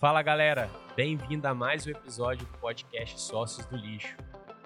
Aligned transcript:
Fala 0.00 0.22
galera, 0.22 0.70
bem-vindo 0.96 1.46
a 1.46 1.52
mais 1.52 1.86
um 1.86 1.90
episódio 1.90 2.46
do 2.46 2.56
podcast 2.56 3.20
Sócios 3.20 3.66
do 3.66 3.76
Lixo. 3.76 4.16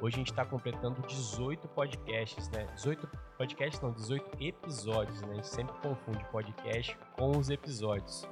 Hoje 0.00 0.14
a 0.14 0.18
gente 0.18 0.30
está 0.30 0.44
completando 0.44 1.02
18 1.02 1.66
podcasts, 1.66 2.48
né? 2.50 2.68
18 2.76 3.10
podcasts 3.36 3.80
não, 3.80 3.90
18 3.90 4.30
episódios, 4.40 5.20
né? 5.22 5.32
A 5.32 5.34
gente 5.34 5.48
sempre 5.48 5.74
confunde 5.82 6.24
podcast 6.26 6.96
com 7.16 7.36
os 7.36 7.50
episódios. 7.50 8.28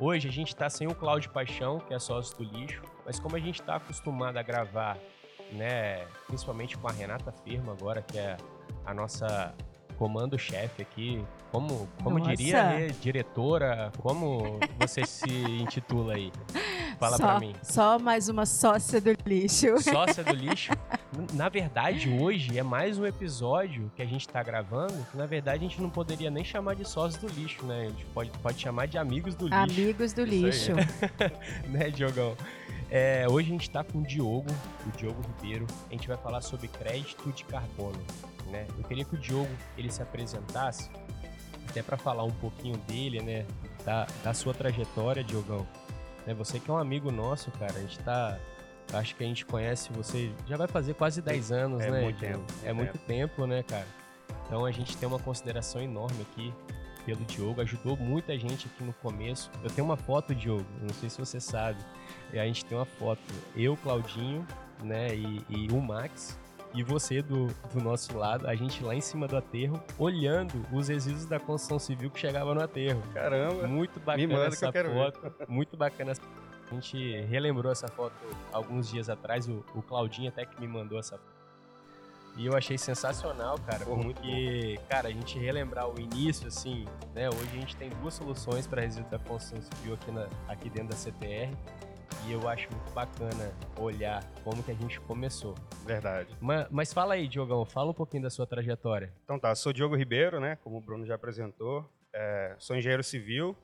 Hoje 0.00 0.28
a 0.28 0.32
gente 0.32 0.48
está 0.48 0.68
sem 0.68 0.88
o 0.88 0.94
Cláudio 0.94 1.30
Paixão, 1.30 1.78
que 1.78 1.94
é 1.94 2.00
sócio 2.00 2.36
do 2.38 2.42
lixo, 2.42 2.82
mas 3.06 3.20
como 3.20 3.36
a 3.36 3.38
gente 3.38 3.60
está 3.60 3.76
acostumado 3.76 4.36
a 4.36 4.42
gravar, 4.42 4.98
né, 5.52 6.04
principalmente 6.26 6.76
com 6.76 6.88
a 6.88 6.92
Renata 6.92 7.30
Firma 7.30 7.74
agora, 7.74 8.02
que 8.02 8.18
é 8.18 8.36
a 8.84 8.92
nossa 8.92 9.54
comando-chefe 10.00 10.80
aqui, 10.80 11.22
como, 11.52 11.86
como 12.02 12.18
diria, 12.20 12.62
né, 12.62 12.86
diretora, 13.02 13.92
como 13.98 14.58
você 14.78 15.04
se 15.04 15.28
intitula 15.28 16.14
aí? 16.14 16.32
Fala 16.98 17.18
só, 17.18 17.26
pra 17.26 17.40
mim. 17.40 17.54
Só 17.62 17.98
mais 17.98 18.30
uma 18.30 18.46
sócia 18.46 18.98
do 18.98 19.14
lixo. 19.26 19.78
Sócia 19.82 20.24
do 20.24 20.32
lixo? 20.34 20.72
na 21.34 21.50
verdade, 21.50 22.08
hoje 22.08 22.58
é 22.58 22.62
mais 22.62 22.98
um 22.98 23.04
episódio 23.04 23.92
que 23.94 24.00
a 24.00 24.06
gente 24.06 24.26
tá 24.26 24.42
gravando, 24.42 24.94
que 25.10 25.18
na 25.18 25.26
verdade 25.26 25.66
a 25.66 25.68
gente 25.68 25.82
não 25.82 25.90
poderia 25.90 26.30
nem 26.30 26.44
chamar 26.44 26.76
de 26.76 26.88
sócios 26.88 27.20
do 27.20 27.28
lixo, 27.38 27.66
né? 27.66 27.82
A 27.82 27.88
gente 27.90 28.06
pode, 28.06 28.30
pode 28.38 28.58
chamar 28.58 28.86
de 28.86 28.96
amigos 28.96 29.34
do 29.34 29.48
lixo. 29.48 29.60
Amigos 29.60 30.12
do 30.14 30.24
lixo. 30.24 30.72
né, 31.68 31.90
Diogão? 31.90 32.34
É, 32.90 33.26
hoje 33.28 33.48
a 33.48 33.52
gente 33.52 33.68
está 33.68 33.84
com 33.84 33.98
o 33.98 34.02
Diogo, 34.02 34.50
o 34.86 34.96
Diogo 34.96 35.20
Ribeiro. 35.36 35.66
A 35.90 35.92
gente 35.92 36.08
vai 36.08 36.16
falar 36.16 36.40
sobre 36.40 36.68
crédito 36.68 37.30
de 37.32 37.44
carbono. 37.44 38.00
Né? 38.50 38.66
Eu 38.76 38.84
queria 38.84 39.04
que 39.04 39.14
o 39.14 39.18
Diogo 39.18 39.50
ele 39.76 39.90
se 39.90 40.02
apresentasse, 40.02 40.90
até 41.68 41.82
para 41.82 41.96
falar 41.96 42.24
um 42.24 42.32
pouquinho 42.32 42.76
dele, 42.78 43.22
né? 43.22 43.46
Da, 43.84 44.06
da 44.22 44.34
sua 44.34 44.52
trajetória, 44.52 45.22
Diogão. 45.22 45.66
Né? 46.26 46.34
Você 46.34 46.58
que 46.58 46.70
é 46.70 46.74
um 46.74 46.78
amigo 46.78 47.10
nosso, 47.10 47.50
cara. 47.52 47.72
A 47.72 47.80
gente 47.80 47.98
tá. 48.00 48.38
Acho 48.92 49.14
que 49.14 49.22
a 49.22 49.26
gente 49.26 49.46
conhece 49.46 49.92
você. 49.92 50.32
Já 50.46 50.56
vai 50.56 50.66
fazer 50.66 50.94
quase 50.94 51.22
10 51.22 51.52
anos, 51.52 51.80
é 51.82 51.90
né? 51.90 52.02
Muito 52.02 52.18
tempo, 52.18 52.44
é 52.64 52.72
muito 52.72 52.92
tempo. 52.92 53.06
tempo, 53.06 53.46
né, 53.46 53.62
cara? 53.62 53.86
Então 54.46 54.64
a 54.64 54.72
gente 54.72 54.96
tem 54.96 55.08
uma 55.08 55.18
consideração 55.18 55.80
enorme 55.80 56.22
aqui 56.22 56.52
pelo 57.04 57.24
Diogo, 57.24 57.60
ajudou 57.60 57.96
muita 57.96 58.36
gente 58.38 58.66
aqui 58.66 58.84
no 58.84 58.92
começo. 58.94 59.50
Eu 59.62 59.70
tenho 59.70 59.86
uma 59.86 59.96
foto, 59.96 60.34
Diogo, 60.34 60.66
não 60.82 60.92
sei 60.94 61.08
se 61.08 61.18
você 61.18 61.40
sabe. 61.40 61.78
A 62.32 62.44
gente 62.44 62.64
tem 62.64 62.76
uma 62.76 62.84
foto, 62.84 63.22
eu, 63.56 63.76
Claudinho, 63.76 64.46
né, 64.82 65.14
e, 65.14 65.44
e 65.48 65.68
o 65.72 65.80
Max, 65.80 66.38
e 66.74 66.82
você 66.82 67.20
do, 67.20 67.46
do 67.72 67.82
nosso 67.82 68.16
lado, 68.16 68.46
a 68.46 68.54
gente 68.54 68.82
lá 68.82 68.94
em 68.94 69.00
cima 69.00 69.26
do 69.26 69.36
aterro, 69.36 69.82
olhando 69.98 70.64
os 70.72 70.88
resíduos 70.88 71.26
da 71.26 71.40
construção 71.40 71.78
civil 71.78 72.10
que 72.10 72.18
chegavam 72.18 72.54
no 72.54 72.62
aterro. 72.62 73.02
Caramba! 73.12 73.66
Muito 73.66 73.98
bacana 74.00 74.46
essa 74.46 74.72
foto. 74.72 75.20
Ver. 75.20 75.48
Muito 75.48 75.76
bacana. 75.76 76.12
A 76.12 76.74
gente 76.74 77.20
relembrou 77.22 77.72
essa 77.72 77.88
foto 77.88 78.14
alguns 78.52 78.88
dias 78.88 79.10
atrás, 79.10 79.48
o, 79.48 79.64
o 79.74 79.82
Claudinho 79.82 80.28
até 80.28 80.46
que 80.46 80.60
me 80.60 80.68
mandou 80.68 80.98
essa 80.98 81.18
foto 81.18 81.40
e 82.36 82.46
eu 82.46 82.56
achei 82.56 82.78
sensacional, 82.78 83.58
cara, 83.66 83.84
Pô, 83.84 83.98
porque, 83.98 84.78
cara, 84.88 85.08
a 85.08 85.12
gente 85.12 85.38
relembrar 85.38 85.88
o 85.88 86.00
início, 86.00 86.46
assim, 86.46 86.86
né? 87.14 87.28
Hoje 87.28 87.48
a 87.52 87.60
gente 87.60 87.76
tem 87.76 87.90
duas 88.00 88.14
soluções 88.14 88.66
para 88.66 88.82
resíduo 88.82 89.10
da 89.10 89.18
construção 89.18 89.60
civil 89.60 89.94
aqui, 89.94 90.10
na, 90.10 90.28
aqui 90.48 90.70
dentro 90.70 90.88
da 90.88 90.96
CTR. 90.96 91.54
E 92.26 92.32
eu 92.32 92.48
acho 92.48 92.70
muito 92.70 92.92
bacana 92.92 93.52
olhar 93.78 94.24
como 94.44 94.62
que 94.62 94.70
a 94.70 94.74
gente 94.74 95.00
começou. 95.00 95.54
Verdade. 95.84 96.36
Mas, 96.40 96.66
mas 96.70 96.92
fala 96.92 97.14
aí, 97.14 97.26
Diogão, 97.26 97.64
fala 97.64 97.90
um 97.90 97.94
pouquinho 97.94 98.22
da 98.22 98.30
sua 98.30 98.46
trajetória. 98.46 99.12
Então 99.24 99.38
tá, 99.38 99.54
sou 99.54 99.72
Diogo 99.72 99.96
Ribeiro, 99.96 100.40
né? 100.40 100.56
Como 100.62 100.78
o 100.78 100.80
Bruno 100.80 101.06
já 101.06 101.14
apresentou. 101.14 101.88
É, 102.12 102.54
sou 102.58 102.76
engenheiro 102.76 103.02
civil, 103.04 103.56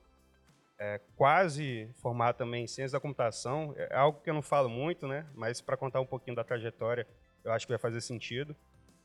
é, 0.79 1.01
quase 1.15 1.89
formado 1.95 2.35
também 2.35 2.63
em 2.63 2.67
ciência 2.67 2.97
da 2.97 3.01
computação. 3.01 3.73
É 3.77 3.95
algo 3.95 4.21
que 4.21 4.29
eu 4.29 4.33
não 4.33 4.41
falo 4.41 4.69
muito, 4.69 5.07
né? 5.07 5.25
Mas 5.33 5.61
para 5.61 5.75
contar 5.75 5.99
um 5.99 6.05
pouquinho 6.05 6.35
da 6.35 6.43
trajetória, 6.43 7.07
eu 7.43 7.51
acho 7.51 7.65
que 7.65 7.71
vai 7.71 7.79
fazer 7.79 8.01
sentido. 8.01 8.55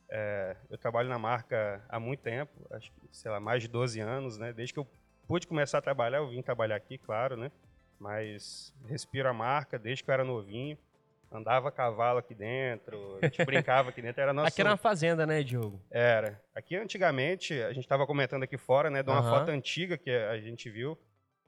É, 0.08 0.56
eu 0.68 0.76
trabalho 0.76 1.08
na 1.08 1.18
marca 1.18 1.82
há 1.88 1.98
muito 1.98 2.20
tempo, 2.20 2.52
acho 2.70 2.92
que, 2.92 3.08
sei 3.10 3.30
lá, 3.30 3.40
mais 3.40 3.62
de 3.62 3.68
12 3.68 3.98
anos, 3.98 4.36
né? 4.36 4.52
Desde 4.52 4.74
que 4.74 4.78
eu 4.78 4.86
pude 5.26 5.46
começar 5.46 5.78
a 5.78 5.82
trabalhar, 5.82 6.18
eu 6.18 6.28
vim 6.28 6.42
trabalhar 6.42 6.76
aqui, 6.76 6.98
claro, 6.98 7.36
né? 7.36 7.50
Mas 8.02 8.74
respiro 8.88 9.28
a 9.28 9.32
marca 9.32 9.78
desde 9.78 10.02
que 10.02 10.10
eu 10.10 10.12
era 10.12 10.24
novinho. 10.24 10.76
Andava 11.30 11.68
a 11.68 11.72
cavalo 11.72 12.18
aqui 12.18 12.34
dentro, 12.34 13.16
a 13.22 13.26
gente 13.26 13.44
brincava 13.44 13.90
aqui 13.90 14.02
dentro. 14.02 14.20
Era 14.20 14.32
nosso... 14.34 14.48
Aqui 14.48 14.60
era 14.60 14.70
uma 14.70 14.76
fazenda, 14.76 15.24
né, 15.24 15.42
Diogo? 15.42 15.80
Era. 15.88 16.42
Aqui 16.52 16.76
antigamente, 16.76 17.54
a 17.62 17.72
gente 17.72 17.84
estava 17.84 18.04
comentando 18.06 18.42
aqui 18.42 18.58
fora, 18.58 18.90
né, 18.90 19.02
de 19.02 19.08
uma 19.08 19.22
uhum. 19.22 19.30
foto 19.30 19.50
antiga 19.50 19.96
que 19.96 20.10
a 20.10 20.36
gente 20.38 20.68
viu, 20.68 20.98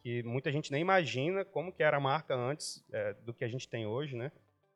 que 0.01 0.23
muita 0.23 0.51
gente 0.53 0.71
nem 0.71 0.81
imagina 0.81 1.45
como 1.45 1.73
que 1.73 1.83
era 1.83 1.97
a 1.97 2.01
marca 2.01 2.35
antes 2.35 2.83
é, 2.93 3.15
do 3.15 3.35
que 3.35 3.45
a 3.45 3.49
gente 3.49 3.69
tem 3.69 3.85
hoje, 3.85 4.17
né? 4.17 4.31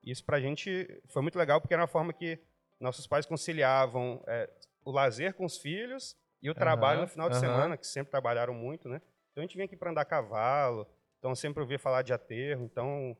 Isso 0.04 0.24
para 0.24 0.36
a 0.36 0.40
gente 0.40 1.00
foi 1.06 1.22
muito 1.22 1.38
legal 1.38 1.60
porque 1.60 1.72
era 1.72 1.82
uma 1.82 1.88
forma 1.88 2.12
que 2.12 2.38
nossos 2.80 3.06
pais 3.06 3.24
conciliavam 3.24 4.22
é, 4.26 4.50
o 4.84 4.90
lazer 4.90 5.32
com 5.32 5.44
os 5.44 5.56
filhos 5.56 6.16
e 6.42 6.50
o 6.50 6.54
trabalho 6.54 7.02
no 7.02 7.08
final 7.08 7.30
de 7.30 7.38
semana, 7.38 7.76
que 7.76 7.86
sempre 7.86 8.10
trabalharam 8.10 8.52
muito, 8.52 8.88
né? 8.88 9.00
Então 9.32 9.42
a 9.42 9.46
gente 9.46 9.54
vinha 9.54 9.64
aqui 9.64 9.76
para 9.76 9.90
andar 9.90 10.02
a 10.02 10.04
cavalo, 10.04 10.86
então 11.18 11.34
sempre 11.34 11.60
ouvia 11.60 11.78
falar 11.78 12.02
de 12.02 12.12
aterro, 12.12 12.64
então 12.64 13.16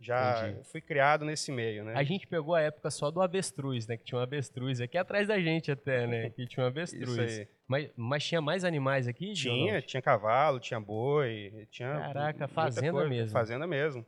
já 0.00 0.48
Entendi. 0.48 0.68
fui 0.70 0.80
criado 0.80 1.24
nesse 1.26 1.52
meio, 1.52 1.84
né? 1.84 1.92
A 1.94 2.02
gente 2.02 2.26
pegou 2.26 2.54
a 2.54 2.60
época 2.62 2.90
só 2.90 3.10
do 3.10 3.20
avestruz, 3.20 3.86
né? 3.86 3.98
Que 3.98 4.04
tinha 4.04 4.18
um 4.18 4.22
avestruz 4.22 4.80
aqui 4.80 4.96
atrás 4.96 5.28
da 5.28 5.38
gente 5.38 5.70
até, 5.70 6.06
né? 6.06 6.30
Que 6.34 6.46
tinha 6.46 6.64
um 6.64 6.66
avestruz. 6.66 7.46
Mas, 7.68 7.90
mas 7.94 8.24
tinha 8.24 8.40
mais 8.40 8.64
animais 8.64 9.06
aqui? 9.06 9.34
Tinha, 9.34 9.82
tinha 9.82 10.00
cavalo, 10.00 10.58
tinha 10.58 10.80
boi, 10.80 11.68
tinha... 11.70 11.92
Caraca, 11.92 12.48
fazenda 12.48 13.06
mesmo. 13.06 13.30
Fazenda 13.30 13.66
mesmo. 13.66 14.04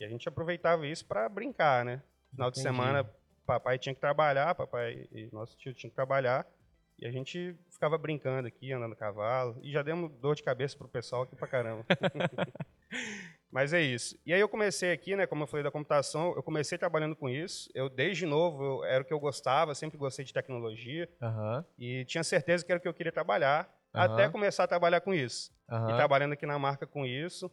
E 0.00 0.04
a 0.04 0.08
gente 0.08 0.28
aproveitava 0.28 0.86
isso 0.86 1.06
para 1.06 1.28
brincar, 1.28 1.84
né? 1.84 2.02
Final 2.30 2.48
Entendi. 2.48 2.62
de 2.62 2.62
semana, 2.62 3.10
papai 3.46 3.78
tinha 3.78 3.94
que 3.94 4.00
trabalhar, 4.00 4.54
papai 4.54 5.06
e 5.12 5.28
nosso 5.32 5.56
tio 5.56 5.72
tinha 5.72 5.88
que 5.88 5.96
trabalhar. 5.96 6.44
E 6.98 7.06
a 7.06 7.10
gente 7.10 7.54
ficava 7.70 7.98
brincando 7.98 8.48
aqui, 8.48 8.72
andando 8.72 8.92
a 8.92 8.96
cavalo. 8.96 9.58
E 9.62 9.70
já 9.70 9.82
demos 9.82 10.10
dor 10.18 10.34
de 10.34 10.42
cabeça 10.42 10.76
pro 10.76 10.88
pessoal 10.88 11.22
aqui 11.22 11.36
pra 11.36 11.46
caramba. 11.46 11.84
Mas 13.50 13.72
é 13.72 13.80
isso. 13.80 14.18
E 14.26 14.34
aí 14.34 14.40
eu 14.40 14.48
comecei 14.48 14.92
aqui, 14.92 15.16
né, 15.16 15.26
como 15.26 15.42
eu 15.42 15.46
falei 15.46 15.62
da 15.64 15.70
computação, 15.70 16.34
eu 16.34 16.42
comecei 16.42 16.76
trabalhando 16.76 17.16
com 17.16 17.28
isso. 17.28 17.70
Eu, 17.74 17.88
desde 17.88 18.26
novo, 18.26 18.62
eu, 18.62 18.84
era 18.84 19.02
o 19.02 19.06
que 19.06 19.12
eu 19.12 19.20
gostava, 19.20 19.74
sempre 19.74 19.96
gostei 19.96 20.24
de 20.24 20.32
tecnologia. 20.32 21.08
Uhum. 21.22 21.64
E 21.78 22.04
tinha 22.04 22.24
certeza 22.24 22.64
que 22.64 22.72
era 22.72 22.78
o 22.78 22.82
que 22.82 22.88
eu 22.88 22.94
queria 22.94 23.12
trabalhar, 23.12 23.68
uhum. 23.94 24.00
até 24.00 24.28
começar 24.28 24.64
a 24.64 24.68
trabalhar 24.68 25.00
com 25.00 25.14
isso. 25.14 25.52
Uhum. 25.70 25.90
E 25.90 25.96
trabalhando 25.96 26.32
aqui 26.32 26.44
na 26.44 26.58
marca 26.58 26.86
com 26.86 27.06
isso, 27.06 27.50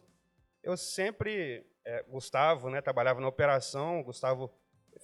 eu 0.62 0.76
sempre 0.76 1.64
é, 1.84 2.02
Gustavo, 2.04 2.70
né, 2.70 2.80
trabalhava 2.80 3.20
na 3.20 3.28
operação, 3.28 4.02
Gustavo 4.02 4.50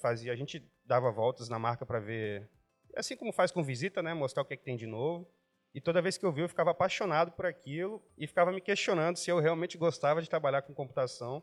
fazia, 0.01 0.33
a 0.33 0.37
gente 0.37 0.63
dava 0.85 1.11
voltas 1.11 1.49
na 1.49 1.59
marca 1.59 1.85
para 1.85 2.01
ver, 2.01 2.49
assim 2.97 3.17
como 3.17 3.33
faz 3.33 3.51
com 3.51 3.63
visita, 3.63 4.03
né, 4.03 4.15
mostrar 4.15 4.43
o 4.43 4.45
que, 4.45 4.55
é 4.55 4.57
que 4.57 4.65
tem 4.65 4.77
de 4.77 4.87
novo. 4.87 5.29
E 5.75 5.81
toda 5.81 6.03
vez 6.03 6.19
que 6.19 6.25
eu 6.25 6.33
vi, 6.33 6.41
eu 6.43 6.49
ficava 6.49 6.73
apaixonado 6.73 7.33
por 7.33 7.47
aquilo 7.47 8.03
e 8.19 8.27
ficava 8.27 8.51
me 8.51 8.61
questionando 8.61 9.17
se 9.17 9.31
eu 9.31 9.39
realmente 9.39 9.79
gostava 9.79 10.21
de 10.21 10.29
trabalhar 10.29 10.63
com 10.63 10.75
computação 10.75 11.43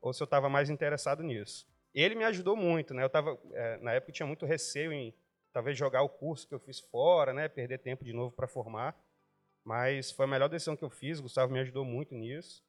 ou 0.00 0.12
se 0.12 0.22
eu 0.22 0.26
estava 0.26 0.48
mais 0.48 0.70
interessado 0.70 1.22
nisso. 1.22 1.66
Ele 1.92 2.14
me 2.14 2.24
ajudou 2.24 2.56
muito, 2.56 2.92
né? 2.92 3.02
Eu 3.02 3.08
tava, 3.08 3.38
é, 3.52 3.78
na 3.78 3.92
época 3.92 4.10
eu 4.10 4.14
tinha 4.14 4.26
muito 4.26 4.46
receio 4.46 4.92
em 4.92 5.14
talvez 5.52 5.76
jogar 5.78 6.02
o 6.02 6.08
curso 6.08 6.46
que 6.46 6.54
eu 6.54 6.58
fiz 6.58 6.80
fora, 6.80 7.32
né? 7.32 7.48
Perder 7.48 7.78
tempo 7.78 8.04
de 8.04 8.12
novo 8.12 8.34
para 8.34 8.46
formar. 8.46 8.96
Mas 9.64 10.10
foi 10.10 10.26
a 10.26 10.28
melhor 10.28 10.48
decisão 10.48 10.76
que 10.76 10.84
eu 10.84 10.90
fiz. 10.90 11.18
O 11.18 11.22
Gustavo 11.22 11.52
me 11.52 11.60
ajudou 11.60 11.84
muito 11.84 12.14
nisso. 12.14 12.62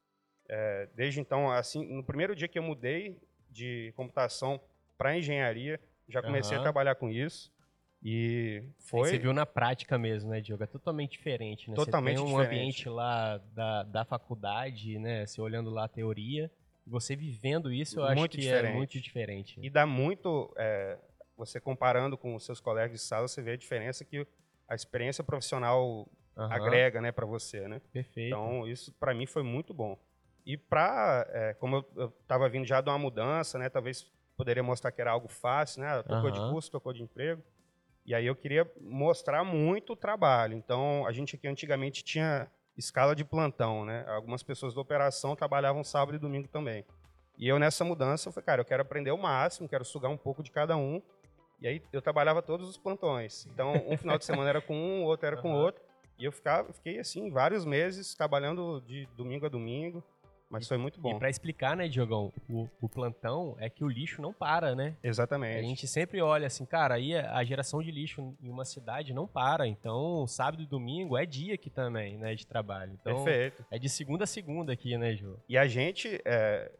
É, 0.47 0.87
desde 0.93 1.19
então, 1.19 1.51
assim, 1.51 1.85
no 1.85 2.03
primeiro 2.03 2.35
dia 2.35 2.47
que 2.47 2.57
eu 2.57 2.63
mudei 2.63 3.19
de 3.49 3.91
computação 3.95 4.61
para 4.97 5.17
engenharia, 5.17 5.79
já 6.07 6.21
comecei 6.21 6.55
uhum. 6.55 6.61
a 6.61 6.63
trabalhar 6.63 6.95
com 6.95 7.09
isso. 7.09 7.51
E 8.07 8.61
foi. 8.77 9.09
Você 9.09 9.17
viu 9.17 9.33
na 9.33 9.47
prática 9.47 9.97
mesmo, 9.97 10.29
né, 10.29 10.39
Diogo? 10.39 10.63
É 10.63 10.67
totalmente 10.67 11.13
diferente, 11.13 11.71
né? 11.71 11.75
Totalmente 11.75 12.17
você 12.17 12.23
tem 12.23 12.33
um 12.35 12.37
diferente. 12.37 12.59
ambiente 12.59 12.89
lá 12.89 13.37
da, 13.51 13.81
da 13.81 14.05
faculdade, 14.05 14.99
né? 14.99 15.25
Você 15.25 15.41
olhando 15.41 15.71
lá 15.71 15.85
a 15.85 15.87
teoria, 15.87 16.51
você 16.85 17.15
vivendo 17.15 17.73
isso, 17.73 17.99
eu 17.99 18.05
muito 18.15 18.19
acho 18.19 18.29
que 18.29 18.37
diferente. 18.37 18.71
é 18.71 18.75
muito 18.75 19.01
diferente. 19.01 19.59
E 19.59 19.71
dá 19.71 19.87
muito. 19.87 20.53
É, 20.55 20.99
você 21.35 21.59
comparando 21.59 22.15
com 22.15 22.35
os 22.35 22.45
seus 22.45 22.59
colegas 22.59 22.91
de 22.91 22.99
sala, 22.99 23.27
você 23.27 23.41
vê 23.41 23.53
a 23.53 23.57
diferença 23.57 24.05
que 24.05 24.27
a 24.69 24.75
experiência 24.75 25.23
profissional 25.23 26.07
uhum. 26.37 26.43
agrega, 26.43 27.01
né, 27.01 27.11
para 27.11 27.25
você, 27.25 27.67
né? 27.67 27.81
Perfeito. 27.91 28.27
Então, 28.27 28.67
isso 28.67 28.93
para 28.99 29.15
mim 29.15 29.25
foi 29.25 29.41
muito 29.41 29.73
bom. 29.73 29.97
E 30.45 30.55
para, 30.55 31.27
é, 31.31 31.53
como 31.55 31.83
eu 31.95 32.13
estava 32.21 32.47
vindo 32.47 32.67
já 32.67 32.81
de 32.81 32.89
uma 32.89 32.99
mudança, 32.99 33.57
né, 33.57 33.67
talvez 33.67 34.05
poderia 34.37 34.61
mostrar 34.61 34.91
que 34.91 35.01
era 35.01 35.09
algo 35.09 35.27
fácil, 35.27 35.81
né, 35.81 36.03
tocou 36.03 36.25
uhum. 36.25 36.31
de 36.31 36.39
curso, 36.51 36.69
tocou 36.69 36.93
de 36.93 37.01
emprego. 37.01 37.41
E 38.05 38.13
aí 38.13 38.25
eu 38.25 38.35
queria 38.35 38.69
mostrar 38.79 39.43
muito 39.43 39.93
o 39.93 39.95
trabalho. 39.95 40.55
Então, 40.55 41.05
a 41.07 41.11
gente 41.11 41.35
aqui 41.35 41.47
antigamente 41.47 42.03
tinha 42.03 42.47
escala 42.77 43.15
de 43.15 43.23
plantão, 43.23 43.83
né? 43.83 44.05
Algumas 44.07 44.43
pessoas 44.43 44.73
da 44.73 44.81
operação 44.81 45.35
trabalhavam 45.35 45.83
sábado 45.83 46.15
e 46.15 46.19
domingo 46.19 46.47
também. 46.47 46.85
E 47.37 47.47
eu 47.47 47.57
nessa 47.57 47.83
mudança, 47.83 48.29
eu 48.29 48.33
falei, 48.33 48.45
cara, 48.45 48.61
eu 48.61 48.65
quero 48.65 48.81
aprender 48.81 49.11
o 49.11 49.17
máximo, 49.17 49.67
quero 49.67 49.83
sugar 49.83 50.09
um 50.09 50.17
pouco 50.17 50.43
de 50.43 50.51
cada 50.51 50.77
um. 50.77 51.01
E 51.59 51.67
aí 51.67 51.81
eu 51.91 52.01
trabalhava 52.01 52.41
todos 52.41 52.69
os 52.69 52.77
plantões. 52.77 53.47
Então, 53.47 53.73
um 53.87 53.97
final 53.97 54.17
de 54.17 54.25
semana 54.25 54.49
era 54.49 54.61
com 54.61 54.75
um, 54.75 55.03
outro 55.03 55.25
era 55.25 55.37
com 55.37 55.53
outro. 55.53 55.81
E 56.17 56.25
eu 56.25 56.31
ficava, 56.31 56.71
fiquei 56.71 56.99
assim 56.99 57.29
vários 57.29 57.65
meses 57.65 58.13
trabalhando 58.13 58.81
de 58.81 59.05
domingo 59.17 59.45
a 59.45 59.49
domingo 59.49 60.03
mas 60.55 60.69
foi 60.69 60.77
muito 60.77 61.01
bom. 61.01 61.11
E 61.11 61.19
para 61.19 61.29
explicar, 61.29 61.75
né, 61.75 61.89
Diogão, 61.89 62.31
o, 62.49 62.69
o, 62.79 62.87
plantão 62.87 63.57
é 63.59 63.69
que 63.69 63.83
o 63.83 63.89
lixo 63.89 64.21
não 64.21 64.31
para, 64.31 64.73
né? 64.73 64.95
Exatamente. 65.03 65.59
A 65.59 65.61
gente 65.61 65.85
sempre 65.85 66.21
olha 66.21 66.47
assim, 66.47 66.65
cara, 66.65 66.95
aí 66.95 67.13
a 67.13 67.43
geração 67.43 67.83
de 67.83 67.91
lixo 67.91 68.33
em 68.41 68.49
uma 68.49 68.63
cidade 68.63 69.13
não 69.13 69.27
para. 69.27 69.67
Então, 69.67 70.25
sábado 70.25 70.63
e 70.63 70.65
domingo 70.65 71.17
é 71.17 71.25
dia 71.25 71.55
aqui 71.55 71.69
também, 71.69 72.17
né, 72.17 72.33
de 72.35 72.47
trabalho. 72.47 72.93
Então, 72.93 73.25
Perfeito. 73.25 73.65
É 73.69 73.77
de 73.77 73.89
segunda 73.89 74.23
a 74.23 74.27
segunda 74.27 74.71
aqui, 74.71 74.97
né, 74.97 75.13
Ju? 75.13 75.37
E 75.49 75.57
a 75.57 75.67
gente, 75.67 76.21
é, 76.23 76.71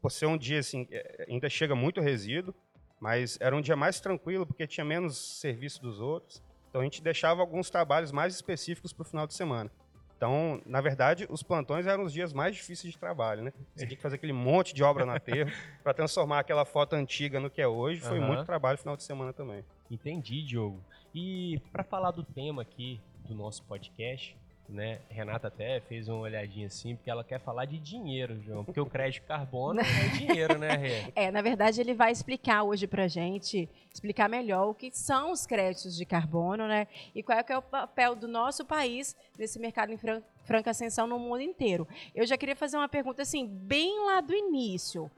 por 0.00 0.12
ser 0.12 0.26
um 0.26 0.38
dia 0.38 0.60
assim, 0.60 0.86
é, 0.92 1.26
ainda 1.28 1.50
chega 1.50 1.74
muito 1.74 2.00
resíduo, 2.00 2.54
mas 3.00 3.36
era 3.40 3.56
um 3.56 3.60
dia 3.60 3.74
mais 3.74 3.98
tranquilo 3.98 4.46
porque 4.46 4.68
tinha 4.68 4.84
menos 4.84 5.40
serviço 5.40 5.82
dos 5.82 6.00
outros. 6.00 6.40
Então 6.68 6.80
a 6.80 6.84
gente 6.84 7.02
deixava 7.02 7.40
alguns 7.40 7.70
trabalhos 7.70 8.12
mais 8.12 8.36
específicos 8.36 8.92
para 8.92 9.02
o 9.02 9.04
final 9.04 9.26
de 9.26 9.34
semana. 9.34 9.68
Então, 10.16 10.62
na 10.64 10.80
verdade, 10.80 11.26
os 11.28 11.42
plantões 11.42 11.86
eram 11.86 12.04
os 12.04 12.12
dias 12.12 12.32
mais 12.32 12.56
difíceis 12.56 12.92
de 12.92 12.98
trabalho, 12.98 13.42
né? 13.42 13.52
Você 13.74 13.86
tinha 13.86 13.96
que 13.96 14.02
fazer 14.02 14.16
aquele 14.16 14.32
monte 14.32 14.74
de 14.74 14.82
obra 14.82 15.04
no 15.04 15.12
aterro 15.12 15.50
para 15.84 15.92
transformar 15.92 16.38
aquela 16.38 16.64
foto 16.64 16.94
antiga 16.94 17.38
no 17.38 17.50
que 17.50 17.60
é 17.60 17.68
hoje. 17.68 18.00
Foi 18.00 18.18
uhum. 18.18 18.26
muito 18.26 18.44
trabalho 18.44 18.78
final 18.78 18.96
de 18.96 19.02
semana 19.02 19.32
também. 19.32 19.62
Entendi, 19.90 20.42
Diogo. 20.42 20.82
E 21.14 21.60
para 21.70 21.84
falar 21.84 22.12
do 22.12 22.24
tema 22.24 22.62
aqui 22.62 23.00
do 23.26 23.34
nosso 23.34 23.62
podcast, 23.64 24.36
né? 24.68 25.00
Renata 25.08 25.48
até 25.48 25.80
fez 25.80 26.08
uma 26.08 26.20
olhadinha 26.20 26.66
assim, 26.66 26.96
porque 26.96 27.10
ela 27.10 27.22
quer 27.22 27.40
falar 27.40 27.64
de 27.64 27.78
dinheiro, 27.78 28.40
João. 28.42 28.64
Porque 28.64 28.80
o 28.80 28.86
crédito 28.86 29.24
carbono 29.26 29.80
é 29.80 30.08
dinheiro, 30.16 30.58
né, 30.58 30.76
Rê? 30.76 31.12
É, 31.14 31.30
na 31.30 31.42
verdade, 31.42 31.80
ele 31.80 31.94
vai 31.94 32.10
explicar 32.10 32.62
hoje 32.62 32.86
pra 32.86 33.08
gente, 33.08 33.68
explicar 33.92 34.28
melhor 34.28 34.68
o 34.68 34.74
que 34.74 34.90
são 34.92 35.32
os 35.32 35.46
créditos 35.46 35.96
de 35.96 36.04
carbono, 36.04 36.66
né? 36.66 36.86
E 37.14 37.22
qual 37.22 37.38
é, 37.38 37.44
é 37.48 37.58
o 37.58 37.62
papel 37.62 38.14
do 38.14 38.28
nosso 38.28 38.64
país 38.64 39.16
nesse 39.38 39.58
mercado 39.58 39.92
em 39.92 39.96
fran 39.96 40.22
franca 40.44 40.70
ascensão 40.70 41.08
no 41.08 41.18
mundo 41.18 41.40
inteiro. 41.40 41.88
Eu 42.14 42.24
já 42.24 42.38
queria 42.38 42.54
fazer 42.54 42.76
uma 42.76 42.88
pergunta 42.88 43.22
assim, 43.22 43.46
bem 43.46 44.06
lá 44.06 44.20
do 44.20 44.32
início, 44.32 45.10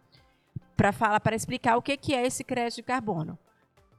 para 0.74 0.90
falar, 0.90 1.20
para 1.20 1.36
explicar 1.36 1.76
o 1.76 1.82
que, 1.82 1.96
que 1.98 2.14
é 2.14 2.26
esse 2.26 2.42
crédito 2.42 2.76
de 2.76 2.82
carbono. 2.82 3.38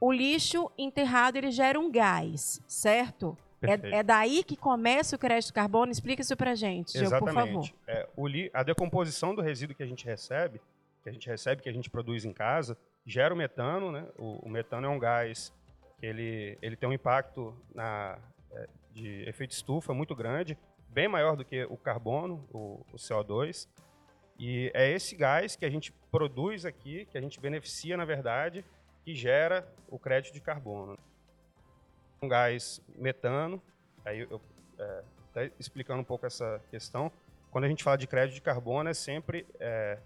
O 0.01 0.11
lixo 0.11 0.71
enterrado 0.77 1.35
ele 1.35 1.51
gera 1.51 1.79
um 1.79 1.91
gás, 1.91 2.61
certo? 2.65 3.37
É, 3.61 3.99
é, 3.99 4.03
daí 4.03 4.43
que 4.43 4.55
começa 4.55 5.15
o 5.15 5.19
crédito 5.19 5.47
de 5.47 5.53
carbono? 5.53 5.91
Explica 5.91 6.21
isso 6.21 6.35
para 6.37 6.55
gente, 6.55 6.97
Exatamente. 6.97 7.33
por 7.33 7.33
favor. 7.33 7.69
É, 7.87 8.07
li, 8.27 8.49
a 8.53 8.63
decomposição 8.63 9.35
do 9.35 9.41
resíduo 9.41 9.75
que 9.75 9.83
a 9.83 9.85
gente 9.85 10.05
recebe, 10.05 10.61
que 11.03 11.09
a 11.09 11.11
gente 11.11 11.27
recebe, 11.27 11.61
que 11.61 11.69
a 11.69 11.73
gente 11.73 11.89
produz 11.89 12.23
em 12.23 12.31
casa, 12.31 12.77
gera 13.05 13.33
o 13.33 13.37
metano, 13.37 13.91
né? 13.91 14.05
O, 14.17 14.45
o 14.45 14.49
metano 14.49 14.87
é 14.87 14.89
um 14.89 14.99
gás 14.99 15.53
que 15.99 16.05
ele, 16.05 16.57
ele 16.61 16.75
tem 16.75 16.87
um 16.87 16.93
impacto 16.93 17.53
na, 17.75 18.17
é, 18.51 18.67
de 18.93 19.27
efeito 19.27 19.51
estufa 19.51 19.93
muito 19.93 20.15
grande, 20.15 20.57
bem 20.87 21.07
maior 21.07 21.35
do 21.35 21.43
que 21.43 21.65
o 21.65 21.75
carbono, 21.75 22.45
o, 22.53 22.85
o 22.93 22.95
CO2. 22.95 23.67
E 24.37 24.71
é 24.73 24.89
esse 24.89 25.15
gás 25.15 25.57
que 25.57 25.65
a 25.65 25.69
gente 25.69 25.91
produz 26.09 26.65
aqui, 26.65 27.05
que 27.11 27.17
a 27.17 27.21
gente 27.21 27.39
beneficia, 27.41 27.97
na 27.97 28.05
verdade, 28.05 28.63
que 29.03 29.13
gera 29.13 29.67
o 29.89 29.99
crédito 29.99 30.33
de 30.33 30.39
carbono 30.39 30.97
um 32.21 32.27
gás 32.27 32.81
metano. 32.95 33.61
Aí 34.05 34.27
eu 34.29 34.41
é, 34.79 35.51
explicando 35.59 36.01
um 36.01 36.05
pouco 36.05 36.25
essa 36.25 36.61
questão. 36.69 37.11
Quando 37.51 37.65
a 37.65 37.67
gente 37.67 37.83
fala 37.83 37.97
de 37.97 38.07
crédito 38.07 38.35
de 38.35 38.41
carbono, 38.41 38.89
é 38.89 38.93
sempre 38.93 39.45
é, 39.59 39.97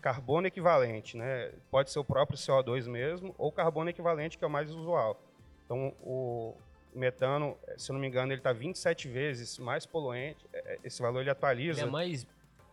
carbono 0.00 0.46
equivalente, 0.46 1.16
né? 1.16 1.52
Pode 1.70 1.90
ser 1.90 1.98
o 1.98 2.04
próprio 2.04 2.36
CO2 2.36 2.88
mesmo, 2.88 3.34
ou 3.38 3.52
carbono 3.52 3.90
equivalente, 3.90 4.38
que 4.38 4.44
é 4.44 4.46
o 4.46 4.50
mais 4.50 4.70
usual. 4.70 5.20
Então, 5.64 5.94
o 6.02 6.54
metano, 6.94 7.56
se 7.76 7.90
eu 7.90 7.94
não 7.94 8.00
me 8.00 8.08
engano, 8.08 8.32
ele 8.32 8.40
está 8.40 8.52
27 8.52 9.08
vezes 9.08 9.58
mais 9.58 9.86
poluente. 9.86 10.44
É, 10.52 10.78
esse 10.82 11.00
valor 11.00 11.20
ele 11.20 11.30
atualiza. 11.30 11.80
Ele 11.80 11.88
é 11.88 11.92
mais 11.92 12.26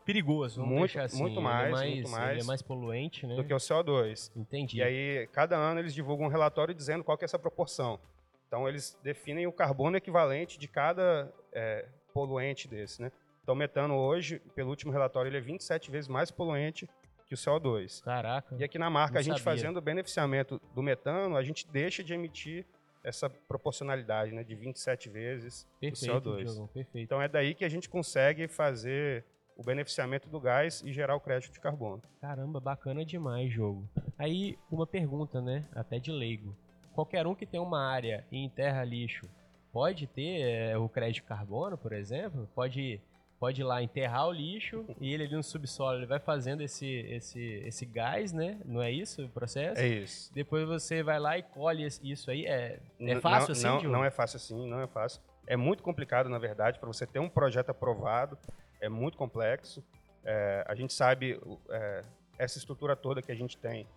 perigoso, 0.03 0.65
muito, 0.65 0.97
assim. 0.99 1.21
muito 1.21 1.41
mais, 1.41 1.67
é 1.67 1.71
mais, 1.71 1.93
muito 1.93 2.09
mais, 2.09 2.31
ele 2.31 2.41
é 2.41 2.43
mais 2.45 2.61
poluente, 2.61 3.27
né? 3.27 3.35
Do 3.35 3.43
que 3.43 3.53
o 3.53 3.57
CO2. 3.57 4.31
Entendi. 4.35 4.77
E 4.77 4.83
aí, 4.83 5.27
cada 5.33 5.57
ano 5.57 5.81
eles 5.81 5.93
divulgam 5.93 6.25
um 6.25 6.29
relatório 6.29 6.73
dizendo 6.73 7.03
qual 7.03 7.17
que 7.17 7.25
é 7.25 7.27
essa 7.27 7.37
proporção. 7.37 7.99
Então, 8.47 8.67
eles 8.67 8.97
definem 9.03 9.45
o 9.45 9.51
carbono 9.51 9.97
equivalente 9.97 10.57
de 10.57 10.67
cada 10.67 11.31
é, 11.51 11.85
poluente 12.13 12.67
desse, 12.67 13.01
né? 13.01 13.11
Então, 13.43 13.53
o 13.55 13.57
metano 13.57 13.95
hoje, 13.95 14.39
pelo 14.55 14.69
último 14.69 14.91
relatório, 14.91 15.29
ele 15.29 15.37
é 15.37 15.41
27 15.41 15.91
vezes 15.91 16.07
mais 16.07 16.31
poluente 16.31 16.89
que 17.25 17.33
o 17.33 17.37
CO2. 17.37 18.01
Caraca. 18.03 18.55
E 18.57 18.63
aqui 18.63 18.79
na 18.79 18.89
marca, 18.89 19.19
a 19.19 19.21
gente 19.21 19.39
sabia. 19.39 19.43
fazendo 19.43 19.77
o 19.77 19.81
beneficiamento 19.81 20.61
do 20.73 20.81
metano, 20.81 21.35
a 21.35 21.43
gente 21.43 21.67
deixa 21.67 22.03
de 22.03 22.13
emitir 22.13 22.65
essa 23.03 23.29
proporcionalidade, 23.29 24.33
né, 24.33 24.43
de 24.43 24.55
27 24.55 25.09
vezes 25.09 25.67
perfeito, 25.79 26.13
o 26.13 26.21
CO2. 26.21 26.43
Diogo, 26.43 26.67
perfeito. 26.73 27.03
Então, 27.03 27.21
é 27.21 27.27
daí 27.27 27.53
que 27.53 27.63
a 27.63 27.69
gente 27.69 27.87
consegue 27.87 28.47
fazer 28.47 29.23
o 29.55 29.63
beneficiamento 29.63 30.27
do 30.29 30.39
gás 30.39 30.81
e 30.85 30.91
gerar 30.91 31.15
o 31.15 31.19
crédito 31.19 31.53
de 31.53 31.59
carbono. 31.59 32.01
Caramba, 32.19 32.59
bacana 32.59 33.05
demais, 33.05 33.51
jogo. 33.51 33.89
Aí, 34.17 34.57
uma 34.69 34.85
pergunta, 34.85 35.41
né, 35.41 35.65
até 35.73 35.99
de 35.99 36.11
leigo 36.11 36.55
qualquer 36.97 37.27
um 37.27 37.35
que 37.35 37.45
tem 37.45 37.59
uma 37.59 37.79
área 37.79 38.25
e 38.31 38.43
enterra 38.43 38.83
lixo 38.83 39.29
pode 39.71 40.07
ter 40.07 40.41
é, 40.41 40.77
o 40.79 40.89
crédito 40.89 41.21
de 41.21 41.29
carbono, 41.29 41.77
por 41.77 41.93
exemplo? 41.93 42.49
Pode, 42.55 42.99
pode 43.39 43.61
ir 43.61 43.63
lá 43.63 43.83
enterrar 43.83 44.27
o 44.27 44.31
lixo 44.31 44.83
e 44.99 45.13
ele 45.13 45.25
ali 45.25 45.35
no 45.35 45.43
subsolo 45.43 45.99
ele 45.99 46.07
vai 46.07 46.17
fazendo 46.17 46.63
esse, 46.63 46.87
esse, 46.87 47.39
esse 47.39 47.85
gás, 47.85 48.33
né? 48.33 48.59
Não 48.65 48.81
é 48.81 48.89
isso 48.89 49.23
o 49.23 49.29
processo? 49.29 49.79
É 49.79 49.87
isso. 49.87 50.33
Depois 50.33 50.67
você 50.67 51.03
vai 51.03 51.19
lá 51.19 51.37
e 51.37 51.43
colhe 51.43 51.85
isso 51.85 52.31
aí. 52.31 52.47
É, 52.47 52.79
é 52.99 53.19
fácil 53.19 53.49
não, 53.49 53.75
assim? 53.75 53.85
Não, 53.85 53.91
não 53.91 54.03
é 54.03 54.09
fácil 54.09 54.37
assim, 54.37 54.67
não 54.67 54.81
é 54.81 54.87
fácil. 54.87 55.21
É 55.45 55.55
muito 55.55 55.83
complicado, 55.83 56.27
na 56.29 56.39
verdade, 56.39 56.79
para 56.79 56.87
você 56.87 57.05
ter 57.05 57.19
um 57.19 57.29
projeto 57.29 57.69
aprovado. 57.69 58.39
É 58.81 58.89
muito 58.89 59.19
complexo. 59.19 59.83
É, 60.25 60.65
a 60.67 60.73
gente 60.73 60.93
sabe 60.93 61.39
é, 61.69 62.03
essa 62.39 62.57
estrutura 62.57 62.95
toda 62.95 63.21
que 63.21 63.31
a 63.31 63.35
gente 63.35 63.55
tem, 63.55 63.87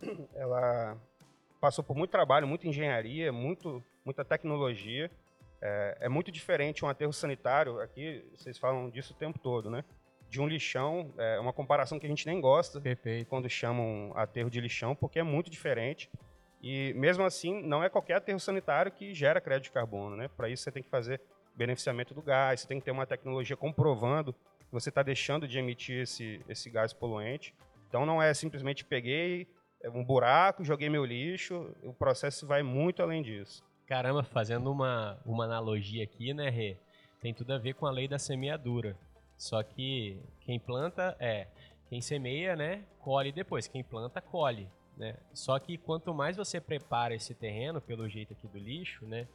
ela 0.36 0.96
passou 1.64 1.82
por 1.82 1.96
muito 1.96 2.10
trabalho, 2.10 2.46
muita 2.46 2.68
engenharia, 2.68 3.32
muito, 3.32 3.82
muita 4.04 4.22
tecnologia. 4.22 5.10
É, 5.62 5.96
é, 6.02 6.08
muito 6.10 6.30
diferente 6.30 6.84
um 6.84 6.88
aterro 6.88 7.10
sanitário, 7.10 7.80
aqui 7.80 8.22
vocês 8.36 8.58
falam 8.58 8.90
disso 8.90 9.14
o 9.14 9.16
tempo 9.16 9.38
todo, 9.38 9.70
né? 9.70 9.82
De 10.28 10.42
um 10.42 10.46
lixão, 10.46 11.14
é 11.16 11.40
uma 11.40 11.54
comparação 11.54 11.98
que 11.98 12.04
a 12.04 12.08
gente 12.08 12.26
nem 12.26 12.38
gosta 12.38 12.82
Perfeito. 12.82 13.26
quando 13.30 13.48
chamam 13.48 14.12
aterro 14.14 14.50
de 14.50 14.60
lixão, 14.60 14.94
porque 14.94 15.18
é 15.18 15.22
muito 15.22 15.48
diferente. 15.48 16.10
E 16.62 16.92
mesmo 16.96 17.24
assim, 17.24 17.62
não 17.62 17.82
é 17.82 17.88
qualquer 17.88 18.16
aterro 18.16 18.38
sanitário 18.38 18.92
que 18.92 19.14
gera 19.14 19.40
crédito 19.40 19.64
de 19.64 19.70
carbono, 19.70 20.16
né? 20.16 20.28
Para 20.36 20.50
isso 20.50 20.64
você 20.64 20.70
tem 20.70 20.82
que 20.82 20.90
fazer 20.90 21.18
beneficiamento 21.56 22.12
do 22.12 22.20
gás, 22.20 22.60
você 22.60 22.68
tem 22.68 22.78
que 22.78 22.84
ter 22.84 22.90
uma 22.90 23.06
tecnologia 23.06 23.56
comprovando 23.56 24.34
que 24.34 24.70
você 24.70 24.90
está 24.90 25.02
deixando 25.02 25.48
de 25.48 25.58
emitir 25.58 26.02
esse, 26.02 26.42
esse 26.46 26.68
gás 26.68 26.92
poluente. 26.92 27.54
Então 27.88 28.04
não 28.04 28.20
é 28.20 28.34
simplesmente 28.34 28.84
peguei, 28.84 29.48
é 29.84 29.90
um 29.90 30.02
buraco, 30.02 30.64
joguei 30.64 30.88
meu 30.88 31.04
lixo, 31.04 31.70
o 31.82 31.92
processo 31.92 32.46
vai 32.46 32.62
muito 32.62 33.02
além 33.02 33.22
disso. 33.22 33.62
Caramba, 33.86 34.22
fazendo 34.22 34.72
uma, 34.72 35.18
uma 35.26 35.44
analogia 35.44 36.02
aqui, 36.02 36.32
né, 36.32 36.48
Rê? 36.48 36.78
Tem 37.20 37.34
tudo 37.34 37.52
a 37.52 37.58
ver 37.58 37.74
com 37.74 37.84
a 37.84 37.90
lei 37.90 38.08
da 38.08 38.18
semeadura. 38.18 38.96
Só 39.36 39.62
que 39.62 40.18
quem 40.40 40.58
planta 40.58 41.14
é, 41.20 41.48
quem 41.90 42.00
semeia, 42.00 42.56
né, 42.56 42.82
colhe 42.98 43.30
depois. 43.30 43.68
Quem 43.68 43.84
planta, 43.84 44.22
colhe. 44.22 44.66
Né? 44.96 45.16
Só 45.34 45.58
que 45.58 45.76
quanto 45.76 46.14
mais 46.14 46.36
você 46.36 46.58
prepara 46.60 47.14
esse 47.14 47.34
terreno, 47.34 47.78
pelo 47.78 48.08
jeito 48.08 48.32
aqui 48.32 48.48
do 48.48 48.58
lixo, 48.58 49.04
né? 49.04 49.26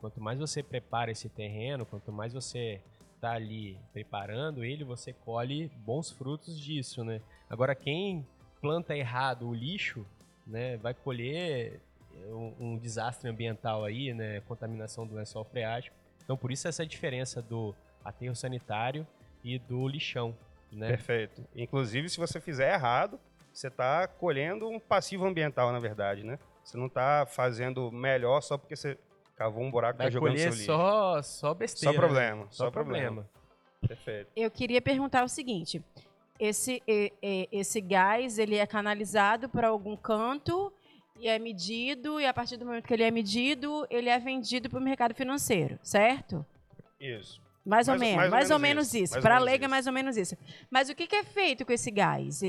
Quanto 0.00 0.20
mais 0.20 0.38
você 0.38 0.62
prepara 0.62 1.12
esse 1.12 1.30
terreno, 1.30 1.86
quanto 1.86 2.12
mais 2.12 2.34
você 2.34 2.82
está 3.14 3.32
ali 3.32 3.78
preparando 3.92 4.64
ele, 4.64 4.84
você 4.84 5.12
colhe 5.12 5.70
bons 5.76 6.10
frutos 6.10 6.60
disso, 6.60 7.04
né? 7.04 7.22
Agora, 7.48 7.74
quem 7.74 8.26
planta 8.64 8.96
errado 8.96 9.46
o 9.46 9.54
lixo, 9.54 10.06
né, 10.46 10.78
vai 10.78 10.94
colher 10.94 11.82
um, 12.28 12.54
um, 12.58 12.78
desastre 12.78 13.28
ambiental 13.28 13.84
aí, 13.84 14.14
né, 14.14 14.40
contaminação 14.48 15.06
do 15.06 15.14
lençol 15.14 15.44
freático. 15.44 15.94
Então, 16.24 16.34
por 16.34 16.50
isso 16.50 16.66
essa 16.66 16.86
diferença 16.86 17.42
do 17.42 17.74
aterro 18.02 18.34
sanitário 18.34 19.06
e 19.44 19.58
do 19.58 19.86
lixão, 19.86 20.34
né? 20.72 20.88
Perfeito. 20.88 21.44
Inclusive, 21.54 22.08
se 22.08 22.16
você 22.16 22.40
fizer 22.40 22.72
errado, 22.72 23.20
você 23.52 23.68
está 23.68 24.08
colhendo 24.08 24.66
um 24.66 24.80
passivo 24.80 25.26
ambiental, 25.26 25.70
na 25.70 25.78
verdade, 25.78 26.24
né? 26.24 26.38
Você 26.64 26.78
não 26.78 26.86
está 26.86 27.26
fazendo 27.26 27.92
melhor 27.92 28.40
só 28.40 28.56
porque 28.56 28.74
você 28.74 28.96
cavou 29.36 29.62
um 29.62 29.70
buraco 29.70 29.98
para 29.98 30.08
jogando 30.08 30.38
seu 30.38 30.48
lixo. 30.48 30.64
Só, 30.64 31.20
só 31.20 31.52
besteira. 31.52 31.94
Só 31.94 32.00
problema. 32.00 32.44
Né? 32.44 32.48
Só, 32.50 32.64
só 32.64 32.70
problema. 32.70 33.24
problema. 33.24 33.30
Perfeito. 33.86 34.30
Eu 34.34 34.50
queria 34.50 34.80
perguntar 34.80 35.22
o 35.22 35.28
seguinte: 35.28 35.84
esse, 36.38 36.82
esse 37.52 37.80
gás 37.80 38.38
ele 38.38 38.56
é 38.56 38.66
canalizado 38.66 39.48
para 39.48 39.68
algum 39.68 39.96
canto 39.96 40.72
e 41.18 41.28
é 41.28 41.38
medido, 41.38 42.20
e 42.20 42.26
a 42.26 42.34
partir 42.34 42.56
do 42.56 42.66
momento 42.66 42.86
que 42.86 42.92
ele 42.92 43.04
é 43.04 43.10
medido, 43.10 43.86
ele 43.88 44.08
é 44.08 44.18
vendido 44.18 44.68
para 44.68 44.78
o 44.78 44.82
mercado 44.82 45.14
financeiro, 45.14 45.78
certo? 45.82 46.44
Isso. 47.00 47.40
Mais, 47.64 47.86
mais 47.86 47.88
ou 47.88 47.98
menos, 47.98 48.16
mais, 48.16 48.30
mais 48.30 48.50
ou, 48.50 48.58
menos, 48.58 48.92
menos 48.92 48.94
isso. 48.94 49.14
isso. 49.14 49.22
Para 49.22 49.36
a 49.36 49.38
leiga, 49.38 49.64
é 49.64 49.68
mais 49.68 49.86
ou 49.86 49.92
menos 49.92 50.16
isso. 50.16 50.36
Mas 50.70 50.90
o 50.90 50.94
que, 50.94 51.06
que 51.06 51.16
é 51.16 51.24
feito 51.24 51.64
com 51.64 51.72
esse 51.72 51.90
gás? 51.90 52.42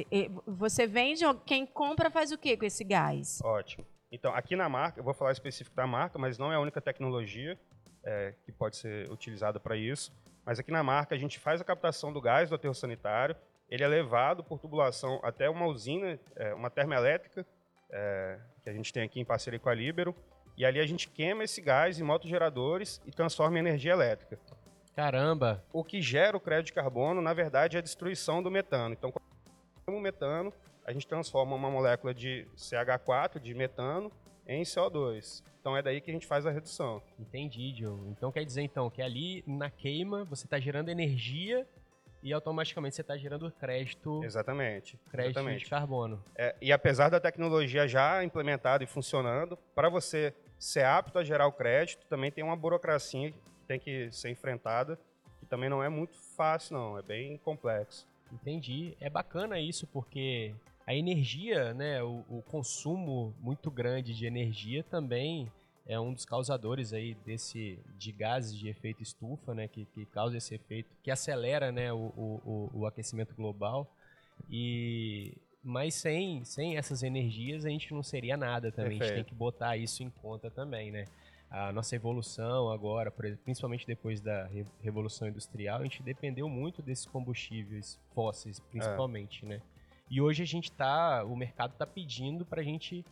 Você 0.46 0.86
vende, 0.86 1.24
quem 1.46 1.65
compra 1.65 2.10
faz 2.10 2.32
o 2.32 2.38
que 2.38 2.58
com 2.58 2.65
esse 2.65 2.84
gás? 2.84 3.39
Ótimo. 3.42 3.86
Então, 4.12 4.34
aqui 4.34 4.56
na 4.56 4.68
marca, 4.68 5.00
eu 5.00 5.04
vou 5.04 5.13
falar 5.13 5.32
específico 5.32 5.75
da 5.75 5.88
marca, 5.88 6.20
mas 6.20 6.38
não 6.38 6.51
é 6.51 6.56
a 6.56 6.60
única 6.60 6.82
tecnologia 6.82 7.58
é, 8.04 8.34
que 8.46 8.51
pode 8.51 8.75
ser 8.75 9.10
utilizada 9.10 9.60
para 9.60 9.77
isso. 9.77 10.12
Mas 10.46 10.60
aqui 10.60 10.72
na 10.72 10.84
marca, 10.84 11.15
a 11.15 11.18
gente 11.18 11.39
faz 11.39 11.62
a 11.62 11.63
captação 11.63 12.12
do 12.12 12.20
gás 12.20 12.50
do 12.50 12.56
aterro 12.56 12.75
sanitário, 12.75 13.36
ele 13.69 13.84
é 13.84 13.88
levado 13.88 14.43
por 14.43 14.60
tubulação 14.60 15.19
até 15.24 15.50
uma 15.50 15.65
usina, 15.65 16.19
é, 16.36 16.53
uma 16.53 16.69
termoelétrica, 16.69 17.45
é, 17.89 18.39
que 18.63 18.69
a 18.69 18.74
gente 18.74 18.91
tem 18.91 19.03
aqui 19.03 19.19
em 19.19 19.25
parceria 19.25 19.60
com 19.60 19.69
a 19.69 19.74
Libero, 19.74 20.15
e 20.57 20.65
ali 20.65 20.79
a 20.79 20.86
gente 20.86 21.10
queima 21.10 21.43
esse 21.43 21.62
gás 21.62 22.00
em 22.00 22.03
motogeradores 22.03 23.01
e 23.05 23.12
transforma 23.12 23.57
em 23.57 23.60
energia 23.60 23.91
elétrica. 23.91 24.39
Caramba! 24.95 25.63
O 25.74 25.84
que 25.84 26.01
gera 26.01 26.38
o 26.38 26.39
crédito 26.39 26.67
de 26.67 26.74
carbono, 26.74 27.22
na 27.22 27.34
verdade, 27.34 27.75
é 27.75 27.79
a 27.79 27.84
destruição 27.84 28.41
do 28.41 28.50
metano. 28.50 28.93
Então, 28.93 29.12
o 29.88 30.00
metano, 30.00 30.53
a 30.86 30.93
gente 30.93 31.05
transforma 31.05 31.55
uma 31.55 31.69
molécula 31.69 32.13
de 32.13 32.48
CH4, 32.55 33.39
de 33.39 33.53
metano, 33.53 34.12
em 34.48 34.63
CO2. 34.63 35.43
Então 35.60 35.75
é 35.75 35.81
daí 35.81 36.00
que 36.00 36.12
a 36.12 36.13
gente 36.13 36.27
faz 36.27 36.45
a 36.45 36.51
redução. 36.51 37.01
Entendi, 37.19 37.72
Diogo. 37.72 38.07
Então 38.10 38.31
quer 38.31 38.45
dizer 38.45 38.62
então 38.62 38.89
que 38.89 39.01
ali 39.01 39.43
na 39.48 39.69
queima 39.69 40.24
você 40.24 40.45
está 40.45 40.60
gerando 40.60 40.89
energia 40.89 41.67
e 42.22 42.34
automaticamente 42.34 42.95
você 42.95 43.01
está 43.01 43.17
gerando 43.17 43.51
crédito. 43.51 44.24
Exatamente. 44.24 45.00
Crédito 45.10 45.38
exatamente. 45.38 45.63
de 45.63 45.69
carbono. 45.69 46.24
É, 46.36 46.55
e 46.62 46.72
apesar 46.72 47.10
da 47.10 47.19
tecnologia 47.19 47.88
já 47.88 48.24
implementada 48.24 48.84
e 48.84 48.88
funcionando, 48.88 49.57
para 49.74 49.89
você 49.89 50.34
ser 50.57 50.86
apto 50.86 51.19
a 51.19 51.24
gerar 51.24 51.48
o 51.48 51.51
crédito, 51.51 52.05
também 52.07 52.31
tem 52.31 52.43
uma 52.43 52.55
burocracia 52.55 53.31
que 53.31 53.39
tem 53.67 53.79
que 53.79 54.12
ser 54.12 54.29
enfrentada, 54.29 55.00
que 55.39 55.45
também 55.45 55.69
não 55.69 55.84
é 55.84 55.89
muito 55.89 56.17
fácil, 56.36 56.77
não. 56.77 56.98
É 56.98 57.01
bem 57.01 57.38
complexo. 57.38 58.07
Entendi. 58.31 58.95
É 59.00 59.10
bacana 59.10 59.60
isso 59.60 59.88
porque 59.88 60.53
a 60.86 60.93
energia, 60.93 61.74
né, 61.74 62.01
o, 62.03 62.24
o, 62.29 62.43
consumo 62.43 63.34
muito 63.39 63.72
grande 63.72 64.13
de 64.13 64.25
energia 64.25 64.84
também 64.84 65.51
é 65.88 66.00
um 66.00 66.13
dos 66.13 66.25
causadores 66.25 66.94
aí 66.94 67.13
desse 67.25 67.80
de 67.98 68.12
gases 68.12 68.58
de 68.58 68.68
efeito 68.68 69.04
estufa, 69.04 69.54
né, 69.54 69.68
que, 69.68 69.86
que 69.86 70.06
causa 70.08 70.38
esse 70.38 70.56
efeito, 70.56 70.89
que 71.04 71.12
acelera, 71.12 71.72
né, 71.72 71.94
o, 71.94 71.98
o, 71.98 72.72
o 72.74 72.86
aquecimento 72.86 73.36
global. 73.36 73.88
E 74.50 75.34
mas 75.63 75.96
sem, 75.96 76.44
sem 76.44 76.77
essas 76.77 77.01
energias 77.01 77.65
a 77.65 77.70
gente 77.70 77.92
não 77.94 78.04
seria 78.04 78.38
nada 78.38 78.72
também. 78.72 79.00
Perfeito. 79.00 79.04
A 79.04 79.15
gente 79.15 79.25
tem 79.25 79.34
que 79.34 79.36
botar 79.36 79.77
isso 79.77 80.04
em 80.04 80.10
conta 80.10 80.51
também, 80.51 80.92
né? 80.92 81.06
A 81.50 81.72
nossa 81.72 81.96
evolução 81.96 82.70
agora, 82.70 83.12
principalmente 83.12 83.86
depois 83.88 84.20
da 84.20 84.50
revolução 84.82 85.27
industrial, 85.27 85.80
a 85.80 85.84
gente 85.84 86.04
dependeu 86.04 86.50
muito 86.50 86.82
desses 86.82 87.06
combustíveis 87.06 88.00
fósseis, 88.13 88.60
principalmente, 88.60 89.46
é. 89.46 89.50
né? 89.50 89.62
E 90.10 90.22
hoje 90.22 90.44
a 90.44 90.46
gente 90.46 90.72
tá, 90.72 91.24
o 91.24 91.36
mercado 91.36 91.72
está 91.72 91.86
pedindo 91.86 92.46
para 92.46 92.62
a 92.62 92.63
gente 92.63 93.04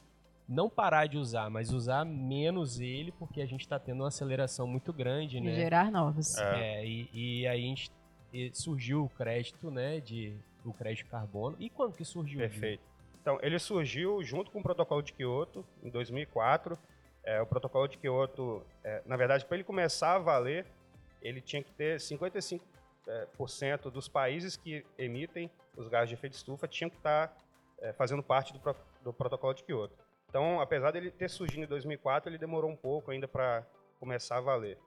não 0.47 0.69
parar 0.69 1.07
de 1.07 1.17
usar, 1.17 1.49
mas 1.49 1.71
usar 1.71 2.05
menos 2.05 2.79
ele, 2.79 3.11
porque 3.13 3.41
a 3.41 3.45
gente 3.45 3.61
está 3.61 3.79
tendo 3.79 4.01
uma 4.01 4.09
aceleração 4.09 4.67
muito 4.67 4.91
grande, 4.91 5.39
né? 5.39 5.51
E 5.51 5.55
gerar 5.55 5.91
novos. 5.91 6.37
É, 6.37 6.81
é 6.81 6.85
e, 6.85 7.09
e, 7.13 7.47
aí 7.47 7.63
a 7.63 7.67
gente 7.67 7.91
e 8.33 8.51
surgiu 8.53 9.03
o 9.03 9.09
crédito, 9.09 9.69
né, 9.69 9.99
de 9.99 10.35
o 10.65 10.73
crédito 10.73 11.07
carbono. 11.07 11.55
E 11.59 11.69
quando 11.69 11.95
que 11.95 12.03
surgiu? 12.03 12.39
Perfeito. 12.39 12.81
Então, 13.21 13.37
ele 13.41 13.59
surgiu 13.59 14.23
junto 14.23 14.49
com 14.49 14.59
o 14.59 14.63
protocolo 14.63 15.01
de 15.03 15.13
Kyoto, 15.13 15.63
em 15.83 15.89
2004. 15.89 16.77
É, 17.23 17.41
o 17.41 17.45
protocolo 17.45 17.87
de 17.87 17.97
Kyoto, 17.97 18.63
é, 18.83 19.01
na 19.05 19.15
verdade, 19.15 19.45
para 19.45 19.55
ele 19.55 19.63
começar 19.63 20.15
a 20.15 20.19
valer, 20.19 20.65
ele 21.21 21.39
tinha 21.39 21.63
que 21.63 21.71
ter 21.71 21.97
55% 21.97 22.59
é, 23.07 23.27
por 23.37 23.49
cento 23.49 23.91
dos 23.91 24.07
países 24.07 24.57
que 24.57 24.85
emitem 24.97 25.49
os 25.75 25.87
gases 25.87 26.09
de 26.09 26.15
efeito 26.15 26.33
estufa 26.33 26.67
tinham 26.67 26.89
que 26.89 26.97
estar 26.97 27.27
tá, 27.27 27.35
é, 27.81 27.93
fazendo 27.93 28.21
parte 28.21 28.53
do, 28.53 28.59
pro, 28.59 28.75
do, 29.03 29.13
protocolo 29.13 29.53
de 29.53 29.63
Kyoto. 29.63 30.02
Então, 30.33 30.59
apesar 30.59 30.89
dele 30.89 31.11
ter 31.11 31.29
surgido 31.29 31.61
em 31.61 31.67
2004, 31.67 32.27
ele 32.27 32.39
demorou 32.39 32.67
um 32.67 32.75
pouco 32.75 33.11
ainda 33.11 33.27
para 33.27 33.63
começar 33.99 34.37
a 34.37 34.41
valer. 34.41 34.79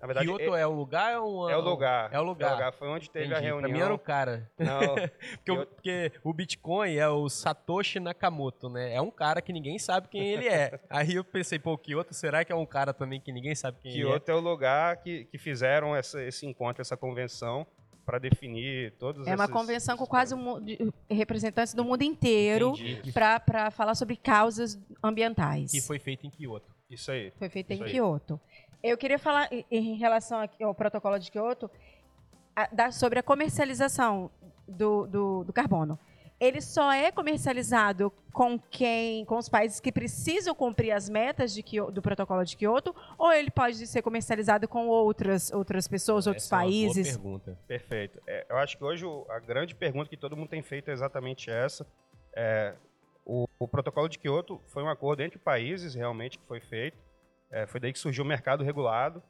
Na 0.00 0.06
verdade, 0.06 0.28
Kyoto 0.28 0.54
é, 0.54 0.60
é 0.60 0.66
o 0.66 0.70
lugar 0.70 1.18
ou 1.18 1.50
é 1.50 1.56
o 1.56 1.60
lugar? 1.60 2.12
É 2.12 2.20
o 2.20 2.22
lugar. 2.22 2.48
É 2.50 2.52
o 2.52 2.54
lugar. 2.54 2.72
Foi 2.72 2.86
onde 2.86 3.10
teve 3.10 3.26
Entendi. 3.26 3.40
a 3.40 3.42
reunião. 3.42 3.68
Pra 3.68 3.78
mim 3.78 3.84
era 3.84 3.92
o 3.92 3.98
cara. 3.98 4.48
Não. 4.56 4.94
porque, 5.42 5.50
o, 5.50 5.66
porque, 5.66 6.12
o, 6.22 6.32
Bitcoin 6.32 6.94
é 6.94 7.08
o 7.08 7.28
Satoshi 7.28 7.98
Nakamoto, 7.98 8.68
né? 8.68 8.94
É 8.94 9.00
um 9.00 9.10
cara 9.10 9.42
que 9.42 9.52
ninguém 9.52 9.76
sabe 9.76 10.06
quem 10.06 10.24
ele 10.24 10.46
é. 10.46 10.78
Aí 10.88 11.16
eu 11.16 11.24
pensei, 11.24 11.58
pô, 11.58 11.76
Kyoto, 11.76 12.14
será 12.14 12.44
que 12.44 12.52
é 12.52 12.56
um 12.56 12.66
cara 12.66 12.94
também 12.94 13.20
que 13.20 13.32
ninguém 13.32 13.56
sabe 13.56 13.78
quem 13.80 13.90
Kyoto 13.90 13.98
ele 14.00 14.08
é? 14.08 14.18
Kyoto 14.18 14.30
é 14.30 14.34
o 14.36 14.40
lugar 14.40 14.96
que, 14.98 15.24
que 15.24 15.36
fizeram 15.36 15.96
essa, 15.96 16.22
esse 16.22 16.46
encontro, 16.46 16.80
essa 16.80 16.96
convenção 16.96 17.66
para 18.04 18.18
definir 18.18 18.92
todos 18.98 19.26
É 19.26 19.34
uma 19.34 19.48
convenção 19.48 19.96
com 19.96 20.06
quase 20.06 20.34
um, 20.34 20.60
de, 20.60 20.78
representantes 21.08 21.74
do 21.74 21.84
mundo 21.84 22.02
inteiro 22.02 22.74
para 23.12 23.70
falar 23.70 23.94
sobre 23.94 24.16
causas 24.16 24.78
ambientais. 25.02 25.70
Que 25.70 25.80
foi 25.80 25.98
feito 25.98 26.26
em 26.26 26.30
Kyoto. 26.30 26.74
Isso 26.90 27.10
aí. 27.10 27.32
Foi 27.38 27.48
feito 27.48 27.72
Isso 27.72 27.82
em 27.82 27.86
aí. 27.86 27.92
Kyoto. 27.92 28.40
Eu 28.82 28.98
queria 28.98 29.18
falar 29.18 29.48
em 29.70 29.96
relação 29.96 30.48
ao 30.60 30.74
protocolo 30.74 31.18
de 31.18 31.30
Kyoto 31.30 31.70
sobre 32.92 33.18
a 33.18 33.22
comercialização 33.22 34.30
do, 34.66 35.06
do, 35.06 35.44
do 35.44 35.52
carbono 35.52 35.98
ele 36.42 36.60
só 36.60 36.92
é 36.92 37.12
comercializado 37.12 38.12
com 38.32 38.58
quem, 38.58 39.24
com 39.26 39.38
os 39.38 39.48
países 39.48 39.78
que 39.78 39.92
precisam 39.92 40.52
cumprir 40.56 40.90
as 40.90 41.08
metas 41.08 41.54
de 41.54 41.62
Kyoto, 41.62 41.92
do 41.92 42.02
protocolo 42.02 42.42
de 42.44 42.56
Kyoto, 42.56 42.92
ou 43.16 43.32
ele 43.32 43.48
pode 43.48 43.86
ser 43.86 44.02
comercializado 44.02 44.66
com 44.66 44.88
outras, 44.88 45.52
outras 45.52 45.86
pessoas, 45.86 46.26
outros 46.26 46.46
Essa 46.46 46.56
países? 46.56 47.06
É 47.06 47.12
uma 47.12 47.18
boa 47.18 47.38
pergunta. 47.38 47.62
Perfeito. 47.68 48.20
É, 48.26 48.44
eu 48.50 48.56
acho 48.56 48.76
que 48.76 48.82
hoje 48.82 49.04
a 49.30 49.38
grande 49.38 49.72
pergunta 49.76 50.10
que 50.10 50.16
todo 50.16 50.36
mundo 50.36 50.48
tem 50.48 50.62
feito 50.62 50.90
é 50.90 50.92
exatamente 50.92 51.48
essa. 51.48 51.86
É, 52.34 52.74
o, 53.24 53.46
o, 53.56 53.68
protocolo 53.68 54.08
de 54.08 54.18
Kyoto 54.18 54.60
foi 54.66 54.82
um 54.82 54.88
acordo 54.88 55.22
entre 55.22 55.38
países 55.38 55.94
realmente 55.94 56.40
que 56.40 56.46
foi 56.46 56.58
feito. 56.58 56.98
É, 57.52 57.68
foi 57.68 57.78
daí 57.78 57.92
que 57.92 58.00
surgiu 58.00 58.24
o 58.24 58.26
mercado 58.26 58.64
regulado, 58.64 59.22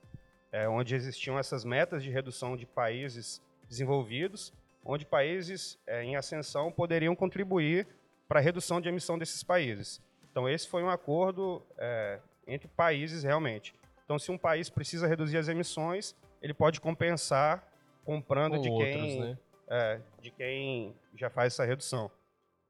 é, 0.51 0.67
onde 0.67 0.95
existiam 0.95 1.39
essas 1.39 1.63
metas 1.63 2.03
de 2.03 2.11
redução 2.11 2.57
de 2.57 2.65
países 2.65 3.43
desenvolvidos 3.69 4.51
onde 4.85 5.07
países 5.07 5.79
é, 5.87 6.03
em 6.03 6.17
ascensão 6.17 6.71
poderiam 6.71 7.15
contribuir 7.15 7.87
para 8.29 8.41
a 8.41 8.43
redução 8.43 8.81
de 8.81 8.89
emissão 8.89 9.19
desses 9.19 9.43
países. 9.43 10.01
Então, 10.31 10.49
esse 10.49 10.69
foi 10.69 10.83
um 10.83 10.89
acordo 10.89 11.63
é, 11.79 12.19
entre 12.47 12.69
países 12.69 13.23
realmente. 13.23 13.75
Então, 14.05 14.19
se 14.19 14.31
um 14.31 14.39
país 14.39 14.69
precisa 14.71 15.07
reduzir 15.07 15.39
as 15.39 15.49
emissões, 15.49 16.15
ele 16.41 16.55
pode 16.55 16.81
compensar 16.81 17.67
comprando 18.05 18.57
Com 18.57 18.63
de 18.63 18.71
outros, 18.71 18.93
quem, 18.93 19.21
né? 19.21 19.39
é, 19.69 20.01
de 20.21 20.31
quem 20.31 20.97
já 21.15 21.31
faz 21.31 21.53
essa 21.53 21.65
redução. 21.65 22.11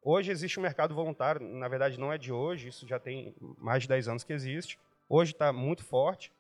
Hoje 0.04 0.33
existe 0.33 0.59
um 0.59 0.62
mercado 0.62 0.95
voluntário, 0.95 1.40
na 1.40 1.69
verdade 1.69 1.99
não 1.99 2.12
é 2.12 2.19
de 2.19 2.33
hoje, 2.33 2.69
isso 2.69 2.87
já 2.88 2.99
tem 2.99 3.35
mais 3.57 3.83
de 3.83 3.88
10 3.88 4.09
anos 4.09 4.25
que 4.25 4.33
existe. 4.33 4.78
Hoje 5.09 5.33
está 5.33 5.52
muito 5.52 5.85
forte, 5.85 6.33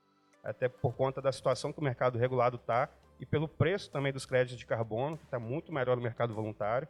até 0.42 0.68
por 0.68 0.94
conta 0.94 1.22
da 1.22 1.30
situação 1.30 1.72
que 1.72 1.78
o 1.78 1.84
mercado 1.84 2.18
regulado 2.18 2.56
está 2.56 2.88
e 3.22 3.24
pelo 3.24 3.46
preço 3.46 3.88
também 3.88 4.12
dos 4.12 4.26
créditos 4.26 4.58
de 4.58 4.66
carbono, 4.66 5.16
que 5.16 5.22
está 5.22 5.38
muito 5.38 5.72
melhor 5.72 5.96
no 5.96 6.02
mercado 6.02 6.34
voluntário. 6.34 6.88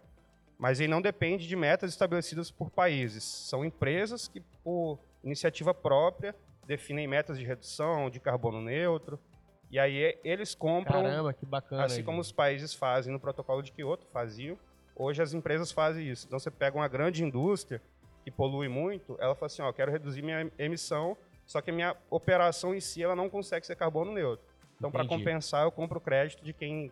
Mas 0.56 0.80
ele 0.80 0.88
não 0.88 1.02
depende 1.02 1.46
de 1.46 1.54
metas 1.54 1.90
estabelecidas 1.90 2.50
por 2.50 2.70
países. 2.70 3.22
São 3.22 3.62
empresas 3.62 4.28
que, 4.28 4.40
por 4.64 4.98
iniciativa 5.22 5.74
própria, 5.74 6.34
definem 6.66 7.06
metas 7.06 7.38
de 7.38 7.44
redução, 7.44 8.08
de 8.08 8.18
carbono 8.18 8.62
neutro. 8.62 9.20
E 9.70 9.78
aí 9.78 10.18
eles 10.24 10.54
compram. 10.54 11.02
Caramba, 11.02 11.34
que 11.34 11.44
bacana. 11.44 11.84
Assim 11.84 12.02
como 12.02 12.18
os 12.18 12.32
países 12.32 12.72
fazem 12.72 13.12
no 13.12 13.20
protocolo 13.20 13.62
de 13.62 13.70
Kyoto, 13.70 14.06
faziam. 14.06 14.58
Hoje 14.96 15.20
as 15.20 15.34
empresas 15.34 15.70
fazem 15.70 16.08
isso. 16.08 16.26
Então 16.26 16.38
você 16.38 16.50
pega 16.50 16.74
uma 16.74 16.88
grande 16.88 17.22
indústria 17.22 17.82
que 18.24 18.30
polui 18.30 18.68
muito, 18.68 19.18
ela 19.20 19.34
fala 19.34 19.48
assim: 19.48 19.60
ó, 19.60 19.70
quero 19.70 19.92
reduzir 19.92 20.22
minha 20.22 20.50
emissão, 20.58 21.14
só 21.44 21.60
que 21.60 21.70
a 21.70 21.74
minha 21.74 21.94
operação 22.08 22.74
em 22.74 22.80
si 22.80 23.02
ela 23.02 23.14
não 23.14 23.28
consegue 23.28 23.66
ser 23.66 23.76
carbono 23.76 24.14
neutro. 24.14 24.51
Então, 24.82 24.90
para 24.90 25.06
compensar, 25.06 25.62
eu 25.62 25.70
compro 25.70 25.98
o 25.98 26.00
crédito 26.00 26.44
de 26.44 26.52
quem 26.52 26.90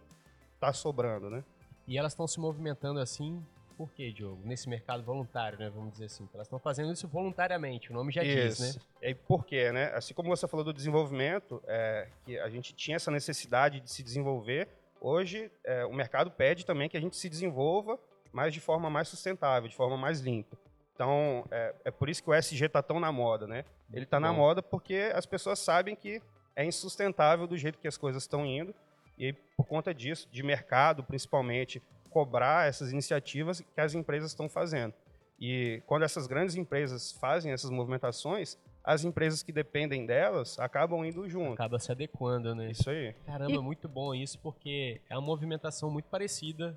está 0.55 0.73
sobrando, 0.73 1.29
né? 1.29 1.43
E 1.89 1.99
elas 1.99 2.13
estão 2.13 2.25
se 2.25 2.39
movimentando 2.39 3.01
assim, 3.01 3.45
por 3.77 3.91
quê, 3.91 4.13
Diogo? 4.13 4.41
Nesse 4.45 4.69
mercado 4.69 5.03
voluntário, 5.03 5.59
né? 5.59 5.69
Vamos 5.69 5.91
dizer 5.91 6.05
assim. 6.05 6.29
Elas 6.33 6.47
estão 6.47 6.61
fazendo 6.61 6.93
isso 6.93 7.09
voluntariamente, 7.09 7.91
o 7.91 7.95
nome 7.95 8.13
já 8.13 8.23
isso. 8.23 8.63
diz, 8.63 8.77
né? 8.77 8.83
E 9.03 9.13
por 9.13 9.45
quê, 9.45 9.73
né? 9.73 9.87
Assim 9.93 10.15
como 10.15 10.29
você 10.29 10.47
falou 10.47 10.63
do 10.63 10.73
desenvolvimento, 10.73 11.61
é, 11.67 12.07
que 12.25 12.39
a 12.39 12.49
gente 12.49 12.73
tinha 12.73 12.95
essa 12.95 13.11
necessidade 13.11 13.81
de 13.81 13.91
se 13.91 14.05
desenvolver, 14.05 14.69
hoje 15.01 15.51
é, 15.65 15.85
o 15.85 15.93
mercado 15.93 16.31
pede 16.31 16.65
também 16.65 16.89
que 16.89 16.97
a 16.97 17.01
gente 17.01 17.17
se 17.17 17.29
desenvolva, 17.29 17.99
mas 18.33 18.55
de 18.55 18.61
forma 18.61 18.89
mais 18.89 19.09
sustentável, 19.09 19.69
de 19.69 19.75
forma 19.75 19.97
mais 19.97 20.21
limpa. 20.21 20.57
Então, 20.95 21.45
é, 21.51 21.75
é 21.87 21.91
por 21.91 22.09
isso 22.09 22.23
que 22.23 22.31
o 22.31 22.35
SG 22.35 22.67
está 22.67 22.83
tão 22.83 23.01
na 23.01 23.11
moda, 23.11 23.49
né? 23.49 23.65
Ele 23.93 24.05
está 24.05 24.21
na 24.21 24.33
moda 24.33 24.63
porque 24.63 25.11
as 25.13 25.27
pessoas 25.27 25.59
sabem 25.59 25.97
que 25.97 26.23
é 26.61 26.65
insustentável 26.65 27.47
do 27.47 27.57
jeito 27.57 27.79
que 27.79 27.89
as 27.89 27.97
coisas 27.97 28.23
estão 28.23 28.45
indo. 28.45 28.75
E 29.17 29.27
aí, 29.27 29.33
por 29.33 29.67
conta 29.67 29.95
disso, 29.95 30.29
de 30.31 30.43
mercado 30.43 31.03
principalmente, 31.03 31.83
cobrar 32.11 32.69
essas 32.69 32.93
iniciativas 32.93 33.61
que 33.61 33.81
as 33.81 33.95
empresas 33.95 34.31
estão 34.31 34.49
fazendo. 34.49 34.93
E 35.41 35.83
quando 35.87 36.03
essas 36.03 36.27
grandes 36.27 36.57
empresas 36.57 37.13
fazem 37.13 37.51
essas 37.51 37.71
movimentações, 37.71 38.59
as 38.85 39.05
empresas 39.05 39.43
que 39.43 39.53
dependem 39.53 40.05
delas 40.05 40.59
acabam 40.59 41.03
indo 41.05 41.27
junto. 41.29 41.55
Acaba 41.55 41.79
se 41.79 41.91
adequando, 41.91 42.55
né? 42.55 42.71
Isso 42.71 42.91
aí. 42.91 43.15
Caramba, 43.25 43.53
e... 43.53 43.59
muito 43.59 43.89
bom 43.89 44.15
isso, 44.15 44.39
porque 44.39 45.01
é 45.09 45.17
uma 45.17 45.27
movimentação 45.27 45.91
muito 45.91 46.11
parecida 46.11 46.77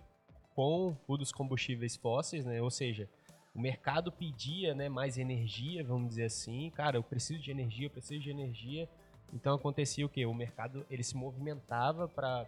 com 0.56 0.96
o 1.08 1.18
dos 1.18 1.32
combustíveis 1.34 1.98
fósseis, 1.98 2.46
né? 2.46 2.62
Ou 2.62 2.72
seja, 2.72 3.10
o 3.54 3.60
mercado 3.60 4.14
pedia 4.14 4.74
né, 4.74 4.88
mais 4.88 5.18
energia, 5.18 5.84
vamos 5.84 6.10
dizer 6.10 6.26
assim. 6.26 6.70
Cara, 6.70 6.96
eu 6.96 7.04
preciso 7.04 7.42
de 7.42 7.52
energia, 7.52 7.88
eu 7.88 7.92
preciso 7.92 8.22
de 8.22 8.30
energia. 8.30 8.88
Então 9.34 9.56
acontecia 9.56 10.06
o 10.06 10.10
que? 10.10 10.26
O 10.26 10.34
mercado 10.34 10.86
ele 10.90 11.04
se 11.04 11.18
movimentava 11.18 12.08
para 12.08 12.46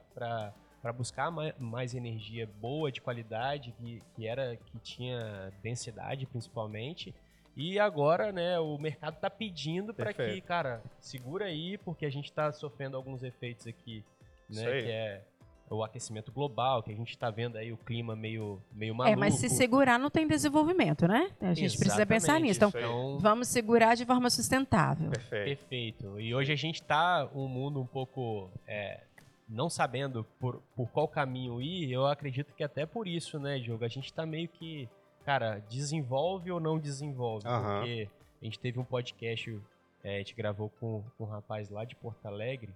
para 0.86 0.94
buscar 0.94 1.32
mais, 1.32 1.52
mais, 1.58 1.96
energia 1.96 2.48
boa, 2.62 2.92
de 2.92 3.02
qualidade, 3.02 3.72
que, 3.72 4.04
que, 4.16 4.28
era 4.28 4.56
que 4.56 4.78
tinha 4.78 5.52
densidade 5.64 6.28
principalmente. 6.28 7.12
E 7.58 7.80
agora, 7.80 8.32
né, 8.32 8.60
o 8.60 8.78
mercado 8.78 9.16
está 9.16 9.28
pedindo 9.28 9.96
para 9.96 10.14
que, 10.14 10.40
cara, 10.42 10.84
segura 11.02 11.46
aí, 11.46 11.76
porque 11.80 12.06
a 12.06 12.10
gente 12.12 12.26
está 12.26 12.52
sofrendo 12.52 12.96
alguns 12.96 13.24
efeitos 13.24 13.66
aqui, 13.66 14.06
né, 14.48 14.64
que 14.64 14.92
é 14.92 15.24
o 15.70 15.84
aquecimento 15.84 16.32
global, 16.32 16.84
que 16.84 16.92
a 16.92 16.96
gente 16.96 17.10
está 17.10 17.30
vendo 17.30 17.58
aí 17.58 17.72
o 17.72 17.78
clima 17.78 18.16
meio, 18.16 18.62
meio 18.72 18.94
maluco. 18.94 19.14
É, 19.14 19.20
mas 19.20 19.36
se 19.36 19.50
segurar 19.50 19.98
não 19.98 20.10
tem 20.10 20.28
desenvolvimento, 20.28 21.08
né? 21.08 21.32
A 21.42 21.54
gente 21.54 21.66
Exatamente, 21.66 21.78
precisa 21.78 22.06
pensar 22.06 22.40
nisso. 22.40 22.58
Então, 22.64 22.70
então, 22.70 23.20
vamos 23.20 23.48
segurar 23.48 23.96
de 23.96 24.06
forma 24.06 24.30
sustentável. 24.30 25.10
Perfeito. 25.10 25.60
Perfeito. 25.60 26.20
E 26.20 26.36
hoje 26.36 26.54
a 26.54 26.56
gente 26.56 26.82
está 26.82 27.28
um 27.34 27.48
mundo 27.48 27.82
um 27.82 27.86
pouco 27.86 28.50
é, 28.68 29.02
não 29.50 29.70
sabendo 29.70 30.26
por, 30.40 30.62
por 30.76 30.90
qual 30.90 31.08
caminho 31.08 31.62
ir. 31.62 31.92
Eu 31.92 32.06
acredito 32.06 32.54
que 32.54 32.64
até 32.64 32.86
por 32.86 33.08
isso, 33.08 33.40
né, 33.40 33.60
Diogo? 33.60 33.84
A 33.84 33.90
gente 33.90 34.06
está 34.06 34.26
meio 34.26 34.48
que, 34.48 34.88
cara, 35.24 35.60
desenvolve 35.70 36.52
ou 36.52 36.60
não 36.60 36.78
desenvolve? 36.78 37.48
Uhum. 37.48 37.62
Porque 37.62 38.10
a 38.42 38.46
gente 38.46 38.60
teve 38.60 38.80
um 38.80 38.84
podcast, 38.84 39.60
é, 40.04 40.16
a 40.16 40.18
gente 40.20 40.36
gravou 40.36 40.70
com, 40.80 41.04
com 41.18 41.24
um 41.24 41.28
rapaz 41.28 41.70
lá 41.70 41.84
de 41.84 41.96
Porto 41.96 42.26
Alegre, 42.26 42.74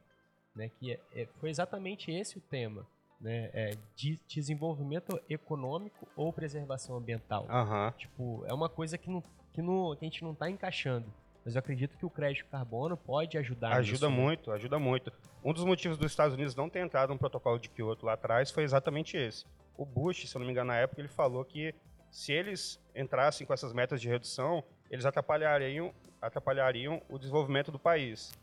né, 0.60 0.70
que 0.78 0.92
é, 0.92 1.00
é, 1.16 1.28
foi 1.40 1.50
exatamente 1.50 2.12
esse 2.12 2.38
o 2.38 2.42
tema, 2.42 2.86
né, 3.20 3.50
é, 3.54 3.78
de 3.96 4.20
desenvolvimento 4.28 5.20
econômico 5.30 6.06
ou 6.18 6.34
preservação 6.34 6.98
ambiental. 6.98 7.48
Uhum. 7.50 7.92
Tipo, 7.98 8.46
é 8.46 8.54
uma 8.54 8.68
coisa 8.68 8.98
que, 8.98 9.10
não, 9.10 9.24
que, 9.54 9.62
não, 9.62 9.96
que 9.96 10.06
a 10.06 10.08
gente 10.08 10.22
não 10.22 10.34
está 10.34 10.50
encaixando. 10.50 11.06
Mas 11.46 11.56
eu 11.56 11.60
acredito 11.60 11.98
que 11.98 12.06
o 12.06 12.10
crédito 12.10 12.46
carbono 12.48 12.98
pode 12.98 13.38
ajudar 13.38 13.78
Ajuda 13.78 14.10
nisso, 14.10 14.22
muito, 14.22 14.52
ajuda 14.52 14.78
muito. 14.78 15.14
Um 15.44 15.54
dos 15.54 15.64
motivos 15.64 15.98
dos 15.98 16.12
Estados 16.12 16.36
Unidos 16.36 16.54
não 16.54 16.70
ter 16.70 16.80
entrado 16.80 17.14
no 17.14 17.18
protocolo 17.18 17.58
de 17.58 17.70
Kyoto 17.70 18.06
lá 18.06 18.14
atrás 18.14 18.52
foi 18.52 18.64
exatamente 18.64 19.16
esse. 19.16 19.46
O 19.78 19.86
Bush, 19.86 20.30
se 20.30 20.36
eu 20.36 20.40
não 20.40 20.46
me 20.46 20.52
engano, 20.52 20.68
na 20.68 20.76
época, 20.76 21.00
ele 21.00 21.08
falou 21.08 21.46
que 21.46 21.74
se 22.12 22.34
eles 22.34 22.78
entrassem 22.94 23.48
com 23.48 23.54
essas 23.54 23.72
metas 23.72 24.02
de 24.02 24.10
redução, 24.10 24.62
eles 24.92 25.06
atrapalhariam, 25.06 25.94
atrapalhariam 26.22 27.02
o 27.08 27.18
desenvolvimento 27.18 27.72
do 27.72 27.80
país 27.80 28.34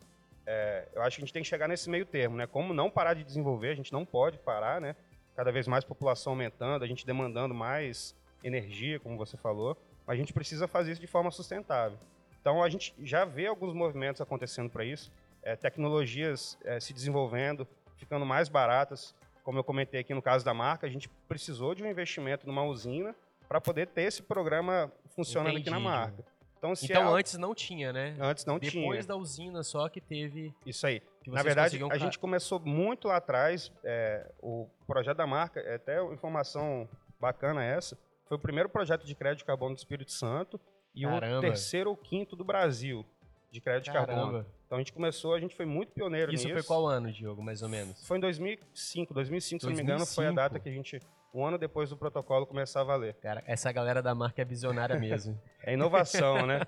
é, 0.46 0.86
eu 0.94 1.02
acho 1.02 1.16
que 1.16 1.22
a 1.22 1.24
gente 1.24 1.32
tem 1.32 1.42
que 1.42 1.48
chegar 1.48 1.66
nesse 1.66 1.90
meio 1.90 2.06
termo, 2.06 2.36
né? 2.36 2.46
Como 2.46 2.72
não 2.72 2.88
parar 2.88 3.14
de 3.14 3.24
desenvolver, 3.24 3.70
a 3.70 3.74
gente 3.74 3.92
não 3.92 4.04
pode 4.04 4.38
parar, 4.38 4.80
né? 4.80 4.94
Cada 5.34 5.50
vez 5.50 5.66
mais 5.66 5.84
população 5.84 6.32
aumentando, 6.32 6.84
a 6.84 6.86
gente 6.86 7.04
demandando 7.04 7.52
mais 7.52 8.14
energia, 8.44 9.00
como 9.00 9.18
você 9.18 9.36
falou, 9.36 9.76
mas 10.06 10.14
a 10.14 10.16
gente 10.16 10.32
precisa 10.32 10.68
fazer 10.68 10.92
isso 10.92 11.00
de 11.00 11.06
forma 11.06 11.30
sustentável. 11.30 11.98
Então 12.40 12.62
a 12.62 12.68
gente 12.68 12.94
já 13.02 13.24
vê 13.24 13.46
alguns 13.46 13.74
movimentos 13.74 14.20
acontecendo 14.20 14.70
para 14.70 14.84
isso, 14.84 15.10
é, 15.42 15.56
tecnologias 15.56 16.56
é, 16.64 16.78
se 16.78 16.92
desenvolvendo, 16.92 17.66
ficando 17.96 18.24
mais 18.24 18.48
baratas. 18.48 19.14
Como 19.42 19.58
eu 19.58 19.64
comentei 19.64 20.00
aqui 20.00 20.14
no 20.14 20.22
caso 20.22 20.44
da 20.44 20.54
marca, 20.54 20.86
a 20.86 20.90
gente 20.90 21.08
precisou 21.28 21.74
de 21.74 21.82
um 21.82 21.90
investimento 21.90 22.46
numa 22.46 22.62
usina 22.64 23.14
para 23.48 23.60
poder 23.60 23.88
ter 23.88 24.02
esse 24.02 24.22
programa 24.22 24.92
funcionando 25.14 25.54
Entendi. 25.54 25.68
aqui 25.68 25.70
na 25.70 25.80
marca. 25.80 26.24
Então, 26.72 27.02
então 27.02 27.16
é 27.16 27.20
antes 27.20 27.38
não 27.38 27.54
tinha, 27.54 27.92
né? 27.92 28.16
Antes 28.20 28.44
não 28.44 28.54
Depois 28.54 28.72
tinha. 28.72 28.84
Depois 28.84 29.06
da 29.06 29.16
usina 29.16 29.62
só 29.62 29.88
que 29.88 30.00
teve. 30.00 30.54
Isso 30.64 30.86
aí. 30.86 31.02
Na 31.26 31.42
verdade, 31.42 31.78
a 31.90 31.98
gente 31.98 32.18
começou 32.18 32.60
muito 32.60 33.08
lá 33.08 33.16
atrás. 33.16 33.72
É, 33.84 34.30
o 34.40 34.68
projeto 34.86 35.16
da 35.16 35.26
marca, 35.26 35.60
é 35.60 35.74
até 35.74 36.02
informação 36.12 36.88
bacana 37.20 37.64
essa, 37.64 37.98
foi 38.26 38.36
o 38.36 38.40
primeiro 38.40 38.68
projeto 38.68 39.04
de 39.04 39.14
crédito 39.14 39.38
de 39.38 39.44
carbono 39.44 39.74
do 39.74 39.78
Espírito 39.78 40.12
Santo 40.12 40.60
e 40.94 41.02
Caramba. 41.02 41.38
o 41.38 41.40
terceiro 41.40 41.90
ou 41.90 41.96
quinto 41.96 42.36
do 42.36 42.44
Brasil 42.44 43.04
de 43.50 43.60
crédito 43.60 43.92
Caramba. 43.92 44.12
de 44.12 44.20
carbono. 44.20 44.46
Então 44.66 44.76
a 44.76 44.80
gente 44.80 44.92
começou, 44.92 45.34
a 45.34 45.40
gente 45.40 45.54
foi 45.54 45.64
muito 45.64 45.92
pioneiro 45.92 46.32
Isso 46.32 46.44
nisso. 46.44 46.58
Isso 46.58 46.66
foi 46.66 46.76
qual 46.76 46.86
ano, 46.86 47.12
Diogo, 47.12 47.42
mais 47.42 47.62
ou 47.62 47.68
menos? 47.68 48.04
Foi 48.06 48.18
em 48.18 48.20
2005. 48.20 49.14
2005, 49.14 49.14
2005, 49.14 49.60
se 49.60 49.66
não 49.66 49.76
me 49.76 49.82
engano, 49.82 50.06
foi 50.06 50.26
a 50.26 50.32
data 50.32 50.58
que 50.58 50.68
a 50.68 50.72
gente 50.72 51.00
um 51.36 51.44
ano 51.44 51.58
depois 51.58 51.90
do 51.90 51.96
protocolo 51.96 52.46
começar 52.46 52.80
a 52.80 52.84
valer. 52.84 53.14
Cara, 53.16 53.42
essa 53.46 53.70
galera 53.70 54.02
da 54.02 54.14
marca 54.14 54.40
é 54.40 54.44
visionária 54.44 54.98
mesmo. 54.98 55.38
é 55.62 55.74
inovação, 55.74 56.46
né? 56.46 56.62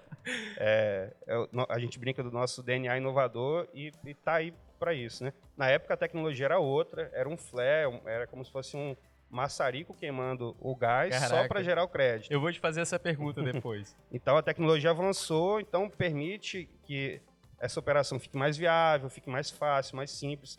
É, 0.59 1.11
é, 1.27 1.49
a 1.71 1.79
gente 1.79 1.99
brinca 1.99 2.23
do 2.23 2.31
nosso 2.31 2.63
DNA 2.63 2.99
inovador 2.99 3.67
e, 3.73 3.91
está 4.07 4.35
aí 4.35 4.53
para 4.79 4.93
isso, 4.93 5.25
né? 5.25 5.33
Na 5.57 5.69
época 5.69 5.95
a 5.95 5.97
tecnologia 5.97 6.45
era 6.45 6.59
outra, 6.59 7.11
era 7.15 7.29
um 7.29 7.37
flare, 7.37 8.01
era 8.05 8.27
como 8.27 8.45
se 8.45 8.53
fosse 8.53 8.77
um 8.77 8.95
maçarico 9.31 9.95
queimando 9.95 10.55
o 10.61 10.75
gás 10.77 11.15
Caraca. 11.15 11.43
só 11.43 11.49
para 11.49 11.63
gerar 11.63 11.85
o 11.85 11.89
crédito. 11.89 12.31
Eu 12.31 12.41
vou 12.41 12.53
te 12.53 12.61
fazer 12.61 12.83
essa 12.83 12.99
pergunta 12.99 13.43
depois. 13.43 13.97
então 14.13 14.37
a 14.37 14.43
tecnologia 14.43 14.91
avançou, 14.91 15.61
então 15.61 15.89
permite 15.89 16.69
que 16.85 17.21
essa 17.59 17.81
operação 17.81 18.21
fique 18.21 18.37
mais 18.37 18.57
viável, 18.57 19.09
fique 19.09 19.29
mais 19.29 19.51
fácil, 19.51 19.97
mais 19.97 20.11
simples. 20.11 20.59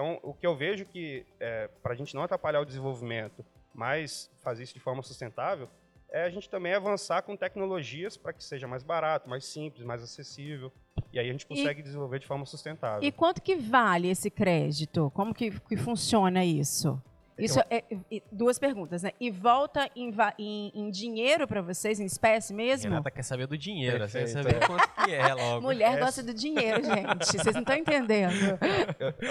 Então, 0.00 0.18
o 0.22 0.32
que 0.32 0.46
eu 0.46 0.56
vejo 0.56 0.86
que, 0.86 1.26
é, 1.38 1.68
para 1.82 1.92
a 1.92 1.94
gente 1.94 2.14
não 2.14 2.22
atrapalhar 2.22 2.60
o 2.60 2.64
desenvolvimento, 2.64 3.44
mas 3.74 4.30
fazer 4.42 4.62
isso 4.62 4.72
de 4.72 4.80
forma 4.80 5.02
sustentável, 5.02 5.68
é 6.08 6.24
a 6.24 6.30
gente 6.30 6.48
também 6.48 6.72
avançar 6.72 7.20
com 7.20 7.36
tecnologias 7.36 8.16
para 8.16 8.32
que 8.32 8.42
seja 8.42 8.66
mais 8.66 8.82
barato, 8.82 9.28
mais 9.28 9.44
simples, 9.44 9.84
mais 9.84 10.02
acessível. 10.02 10.72
E 11.12 11.18
aí 11.18 11.28
a 11.28 11.32
gente 11.32 11.46
consegue 11.46 11.80
e, 11.80 11.82
desenvolver 11.82 12.18
de 12.18 12.26
forma 12.26 12.46
sustentável. 12.46 13.06
E 13.06 13.12
quanto 13.12 13.42
que 13.42 13.56
vale 13.56 14.08
esse 14.08 14.30
crédito? 14.30 15.10
Como 15.14 15.34
que, 15.34 15.50
que 15.60 15.76
funciona 15.76 16.42
isso? 16.46 17.00
Isso 17.44 17.60
é, 17.70 17.84
duas 18.30 18.58
perguntas, 18.58 19.02
né? 19.02 19.12
E 19.20 19.30
volta 19.30 19.88
em, 19.96 20.12
em, 20.38 20.72
em 20.74 20.90
dinheiro 20.90 21.46
para 21.46 21.62
vocês, 21.62 21.98
em 21.98 22.04
espécie 22.04 22.52
mesmo? 22.52 22.90
Renata 22.90 23.10
quer 23.10 23.22
saber 23.22 23.46
do 23.46 23.56
dinheiro, 23.56 24.08
você 24.08 24.20
quer 24.20 24.26
saber 24.26 24.56
é. 24.56 24.66
quanto 24.66 24.88
que 25.04 25.14
é 25.14 25.34
logo. 25.34 25.62
Mulher 25.62 25.90
Essa... 25.92 26.00
gosta 26.00 26.22
do 26.22 26.34
dinheiro, 26.34 26.82
gente. 26.82 27.26
Vocês 27.26 27.54
não 27.54 27.62
estão 27.62 27.76
entendendo. 27.76 28.58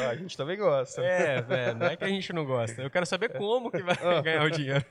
a 0.09 0.15
gente 0.15 0.35
também 0.35 0.57
gosta. 0.57 1.01
É, 1.01 1.41
velho, 1.41 1.77
não 1.77 1.87
é 1.87 1.95
que 1.95 2.03
a 2.03 2.09
gente 2.09 2.33
não 2.33 2.45
gosta. 2.45 2.81
Eu 2.81 2.89
quero 2.89 3.05
saber 3.05 3.29
como 3.37 3.71
que 3.71 3.81
vai 3.81 3.95
ganhar 4.21 4.43
o 4.43 4.51
dinheiro. 4.51 4.85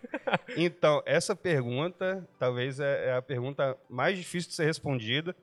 Então, 0.56 1.02
essa 1.04 1.34
pergunta 1.34 2.26
talvez 2.38 2.80
é, 2.80 3.08
é 3.08 3.12
a 3.14 3.22
pergunta 3.22 3.76
mais 3.88 4.16
difícil 4.16 4.50
de 4.50 4.56
ser 4.56 4.64
respondida, 4.64 5.34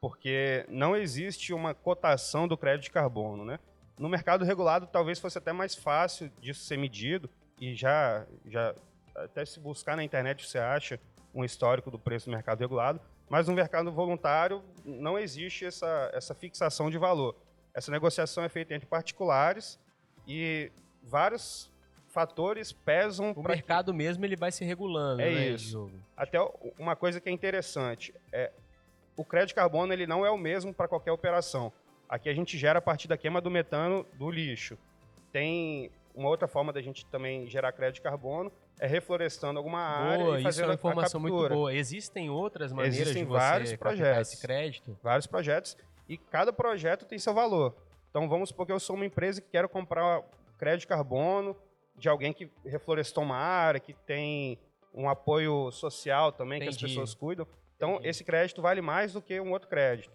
porque 0.00 0.64
não 0.68 0.96
existe 0.96 1.52
uma 1.52 1.74
cotação 1.74 2.46
do 2.48 2.56
crédito 2.56 2.84
de 2.84 2.90
carbono, 2.90 3.44
né? 3.44 3.58
No 4.02 4.08
mercado 4.08 4.44
regulado, 4.44 4.88
talvez 4.88 5.20
fosse 5.20 5.38
até 5.38 5.52
mais 5.52 5.76
fácil 5.76 6.28
disso 6.40 6.64
ser 6.64 6.76
medido 6.76 7.30
e 7.60 7.72
já, 7.72 8.26
já 8.46 8.74
até 9.14 9.44
se 9.44 9.60
buscar 9.60 9.94
na 9.94 10.02
internet 10.02 10.44
você 10.44 10.58
acha 10.58 10.98
um 11.32 11.44
histórico 11.44 11.88
do 11.88 12.00
preço 12.00 12.26
do 12.26 12.32
mercado 12.32 12.58
regulado, 12.58 13.00
mas 13.30 13.46
no 13.46 13.54
mercado 13.54 13.92
voluntário 13.92 14.60
não 14.84 15.16
existe 15.16 15.64
essa, 15.64 16.10
essa 16.12 16.34
fixação 16.34 16.90
de 16.90 16.98
valor. 16.98 17.36
Essa 17.72 17.92
negociação 17.92 18.42
é 18.42 18.48
feita 18.48 18.74
entre 18.74 18.88
particulares 18.88 19.78
e 20.26 20.72
vários 21.04 21.70
fatores 22.08 22.72
pesam. 22.72 23.30
O 23.36 23.42
mercado 23.44 23.92
que... 23.92 23.98
mesmo 23.98 24.24
ele 24.24 24.34
vai 24.34 24.50
se 24.50 24.64
regulando. 24.64 25.22
É 25.22 25.30
né, 25.30 25.48
isso. 25.50 25.88
Até 26.16 26.40
uma 26.76 26.96
coisa 26.96 27.20
que 27.20 27.28
é 27.28 27.32
interessante 27.32 28.12
é 28.32 28.50
o 29.16 29.24
crédito 29.24 29.54
carbono 29.54 29.92
ele 29.92 30.08
não 30.08 30.26
é 30.26 30.30
o 30.30 30.36
mesmo 30.36 30.74
para 30.74 30.88
qualquer 30.88 31.12
operação. 31.12 31.72
Aqui 32.08 32.28
a 32.28 32.34
gente 32.34 32.58
gera 32.58 32.78
a 32.78 32.82
partir 32.82 33.08
da 33.08 33.16
queima 33.16 33.40
do 33.40 33.50
metano 33.50 34.06
do 34.14 34.30
lixo. 34.30 34.76
Tem 35.30 35.90
uma 36.14 36.28
outra 36.28 36.46
forma 36.46 36.72
da 36.72 36.82
gente 36.82 37.06
também 37.06 37.48
gerar 37.48 37.72
crédito 37.72 37.96
de 37.96 38.02
carbono 38.02 38.52
é 38.82 38.86
reflorestando 38.86 39.58
alguma 39.58 39.80
área 39.80 40.24
boa, 40.24 40.40
e 40.40 40.42
fazendo 40.42 40.50
isso 40.50 40.62
é 40.62 40.66
uma 40.66 40.74
informação 40.74 41.20
muito 41.20 41.48
boa. 41.48 41.72
Existem 41.72 42.30
outras 42.30 42.72
maneiras 42.72 42.98
Existem 42.98 43.24
de 43.24 43.30
vários 43.30 43.72
projetos, 43.74 44.32
esse 44.32 44.42
crédito? 44.42 44.98
Vários 45.02 45.26
projetos 45.26 45.76
e 46.08 46.16
cada 46.16 46.52
projeto 46.52 47.04
tem 47.04 47.18
seu 47.18 47.32
valor. 47.32 47.76
Então 48.10 48.28
vamos 48.28 48.48
supor 48.48 48.66
que 48.66 48.72
eu 48.72 48.80
sou 48.80 48.96
uma 48.96 49.06
empresa 49.06 49.40
que 49.40 49.48
quero 49.48 49.68
comprar 49.68 50.22
crédito 50.58 50.80
de 50.80 50.86
carbono 50.88 51.56
de 51.96 52.08
alguém 52.08 52.32
que 52.32 52.50
reflorestou 52.64 53.22
uma 53.22 53.36
área, 53.36 53.78
que 53.78 53.92
tem 53.92 54.58
um 54.92 55.08
apoio 55.08 55.70
social 55.70 56.32
também, 56.32 56.58
Entendi. 56.58 56.76
que 56.76 56.84
as 56.84 56.90
pessoas 56.90 57.14
cuidam. 57.14 57.46
Então 57.76 57.94
Entendi. 57.94 58.08
esse 58.08 58.24
crédito 58.24 58.60
vale 58.60 58.80
mais 58.80 59.12
do 59.12 59.22
que 59.22 59.40
um 59.40 59.52
outro 59.52 59.68
crédito. 59.68 60.12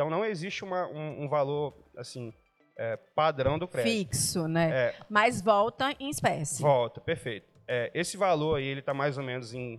Então 0.00 0.08
não 0.08 0.24
existe 0.24 0.64
uma, 0.64 0.88
um, 0.88 1.24
um, 1.24 1.28
valor 1.28 1.74
assim 1.94 2.32
é, 2.74 2.96
padrão 2.96 3.58
do 3.58 3.68
crédito. 3.68 3.92
Fixo, 3.92 4.48
né? 4.48 4.70
É, 4.72 4.94
Mas 5.10 5.42
volta 5.42 5.94
em 6.00 6.08
espécie. 6.08 6.62
Volta, 6.62 7.02
perfeito. 7.02 7.46
É, 7.68 7.90
esse 7.92 8.16
valor 8.16 8.54
aí 8.54 8.64
ele 8.64 8.80
está 8.80 8.94
mais 8.94 9.18
ou 9.18 9.22
menos 9.24 9.52
em 9.52 9.78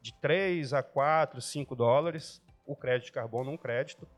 de 0.00 0.14
3 0.14 0.72
a 0.72 0.82
4, 0.82 1.42
5 1.42 1.76
dólares 1.76 2.40
o 2.64 2.74
crédito 2.74 3.06
de 3.06 3.12
carbono, 3.12 3.50
um 3.50 3.58
crédito. 3.58 4.08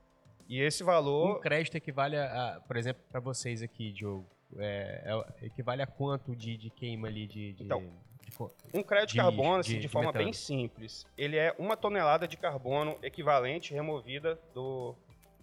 E 0.49 0.61
esse 0.61 0.85
valor. 0.85 1.39
Um 1.39 1.41
crédito 1.41 1.75
equivale 1.75 2.17
a, 2.17 2.55
a 2.55 2.61
por 2.61 2.77
exemplo, 2.77 3.03
para 3.11 3.19
vocês 3.19 3.61
aqui, 3.61 3.91
Diogo, 3.91 4.25
é, 4.57 5.03
é, 5.05 5.47
equivale 5.47 5.83
a 5.83 5.87
quanto 5.89 6.37
de, 6.37 6.57
de 6.57 6.71
queima 6.71 7.09
ali 7.09 7.27
de. 7.27 7.55
de 7.55 7.65
então, 7.65 7.81
de, 7.81 8.31
um 8.73 8.85
crédito 8.85 9.15
de 9.15 9.17
carbono, 9.17 9.57
assim, 9.57 9.73
de, 9.73 9.81
de 9.81 9.89
forma 9.89 10.13
metano. 10.13 10.27
bem 10.27 10.33
simples, 10.33 11.05
ele 11.19 11.37
é 11.37 11.53
uma 11.59 11.77
tonelada 11.77 12.29
de 12.29 12.37
carbono 12.37 12.97
equivalente 13.03 13.75
removida 13.75 14.39
do, 14.55 14.95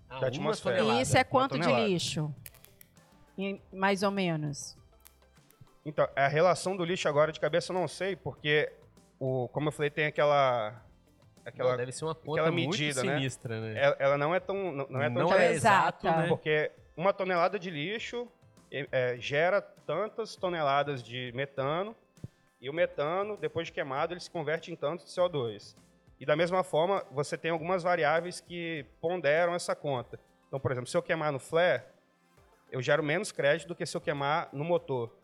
ah, 0.10 0.20
da 0.20 0.28
atmosfera. 0.28 0.84
E 0.84 1.02
isso 1.02 1.18
é 1.18 1.24
quanto 1.24 1.60
de 1.60 1.72
lixo? 1.72 2.34
mais 3.72 4.02
ou 4.02 4.10
menos. 4.10 4.78
Então, 5.86 6.08
a 6.16 6.28
relação 6.28 6.76
do 6.76 6.84
lixo 6.84 7.08
agora 7.08 7.32
de 7.32 7.40
cabeça 7.40 7.72
eu 7.72 7.76
não 7.76 7.88
sei, 7.88 8.16
porque, 8.16 8.72
o, 9.20 9.48
como 9.50 9.70
eu 9.70 9.72
falei, 9.72 9.90
tem 9.90 10.06
aquela. 10.06 10.82
aquela 11.46 11.72
não, 11.72 11.78
deve 11.78 11.92
ser 11.92 12.06
uma 12.06 12.16
conta 12.16 12.52
medida, 12.52 13.02
muito 13.02 13.06
né? 13.06 13.18
sinistra, 13.18 13.62
né? 13.62 13.82
Ela, 13.82 13.96
ela, 14.00 14.18
não 14.18 14.36
é 14.36 14.40
tão. 14.40 14.56
Não, 14.74 14.88
não 14.90 15.02
é 15.02 15.10
tão 15.10 15.30
não 15.30 15.34
é 15.34 15.52
exata, 15.52 16.12
né? 16.12 16.28
Porque 16.28 16.72
uma 16.96 17.14
tonelada 17.14 17.58
de 17.58 17.70
lixo 17.70 18.28
é, 18.72 19.16
gera 19.20 19.62
tantas 19.62 20.36
toneladas 20.36 21.02
de 21.02 21.32
metano 21.34 21.96
e 22.60 22.70
o 22.70 22.74
metano, 22.74 23.38
depois 23.38 23.68
de 23.68 23.74
queimado, 23.74 24.14
ele 24.14 24.20
se 24.20 24.30
converte 24.30 24.72
em 24.72 24.76
tanto 24.76 25.06
de 25.06 25.12
CO2. 25.12 25.76
E 26.20 26.26
da 26.26 26.36
mesma 26.36 26.64
forma, 26.64 27.06
você 27.12 27.38
tem 27.38 27.52
algumas 27.52 27.84
variáveis 27.84 28.40
que 28.40 28.86
ponderam 29.00 29.54
essa 29.54 29.76
conta. 29.76 30.20
Então, 30.48 30.60
por 30.60 30.72
exemplo, 30.72 30.90
se 30.90 30.98
eu 30.98 31.02
queimar 31.02 31.32
no 31.32 31.40
flare, 31.40 31.84
eu 32.72 32.82
gero 32.82 33.04
menos 33.04 33.32
crédito 33.32 33.68
do 33.68 33.76
que 33.76 33.86
se 33.86 33.96
eu 33.96 34.02
queimar 34.02 34.50
no 34.52 34.64
motor. 34.64 35.16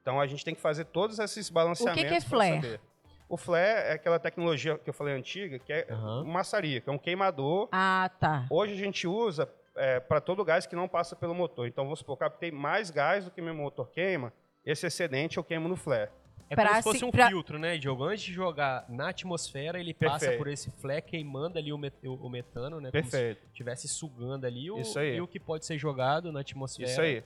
Então, 0.00 0.20
a 0.20 0.26
gente 0.26 0.44
tem 0.44 0.54
que 0.54 0.60
fazer 0.60 0.86
todos 0.86 1.18
esses 1.18 1.50
balanceamentos. 1.50 2.00
O 2.00 2.04
que, 2.04 2.08
que 2.08 2.16
é 2.16 2.20
flare? 2.20 2.80
O 3.28 3.36
flare 3.36 3.90
é 3.90 3.92
aquela 3.92 4.18
tecnologia 4.18 4.78
que 4.78 4.90
eu 4.90 4.94
falei 4.94 5.14
antiga, 5.14 5.58
que 5.58 5.72
é 5.72 5.86
uhum. 5.90 6.24
maçaria, 6.24 6.80
que 6.80 6.88
é 6.88 6.92
um 6.92 6.98
queimador. 6.98 7.68
Ah, 7.70 8.10
tá. 8.18 8.46
Hoje 8.50 8.72
a 8.72 8.76
gente 8.76 9.06
usa 9.06 9.48
é, 9.76 10.00
para 10.00 10.20
todo 10.20 10.44
gás 10.44 10.66
que 10.66 10.74
não 10.74 10.88
passa 10.88 11.14
pelo 11.14 11.34
motor. 11.34 11.68
Então, 11.68 11.84
vamos 11.84 12.00
supor, 12.00 12.16
captei 12.16 12.50
mais 12.50 12.90
gás 12.90 13.24
do 13.24 13.30
que 13.30 13.40
meu 13.40 13.54
motor 13.54 13.88
queima, 13.90 14.32
esse 14.64 14.86
excedente 14.86 15.36
eu 15.36 15.44
queimo 15.44 15.68
no 15.68 15.76
flare. 15.76 16.10
É 16.50 16.56
como 16.56 16.74
se 16.74 16.82
fosse 16.82 17.04
um 17.04 17.12
pra... 17.12 17.28
filtro, 17.28 17.60
né, 17.60 17.78
Diogo? 17.78 18.02
Antes 18.02 18.24
de 18.24 18.32
jogar 18.32 18.84
na 18.88 19.10
atmosfera, 19.10 19.78
ele 19.78 19.94
passa 19.94 20.18
Perfeito. 20.18 20.38
por 20.38 20.48
esse 20.48 20.70
flare, 20.72 21.00
queimando 21.00 21.56
ali 21.56 21.72
o, 21.72 21.78
met 21.78 21.94
o 22.02 22.28
metano, 22.28 22.80
né? 22.80 22.90
Perfeito. 22.90 23.38
Como 23.38 23.46
se 23.46 23.52
estivesse 23.52 23.88
sugando 23.88 24.46
ali 24.46 24.68
o, 24.68 24.80
Isso 24.80 24.98
aí. 24.98 25.14
e 25.14 25.20
o 25.20 25.28
que 25.28 25.38
pode 25.38 25.64
ser 25.64 25.78
jogado 25.78 26.32
na 26.32 26.40
atmosfera. 26.40 26.90
Isso 26.90 27.00
aí. 27.00 27.22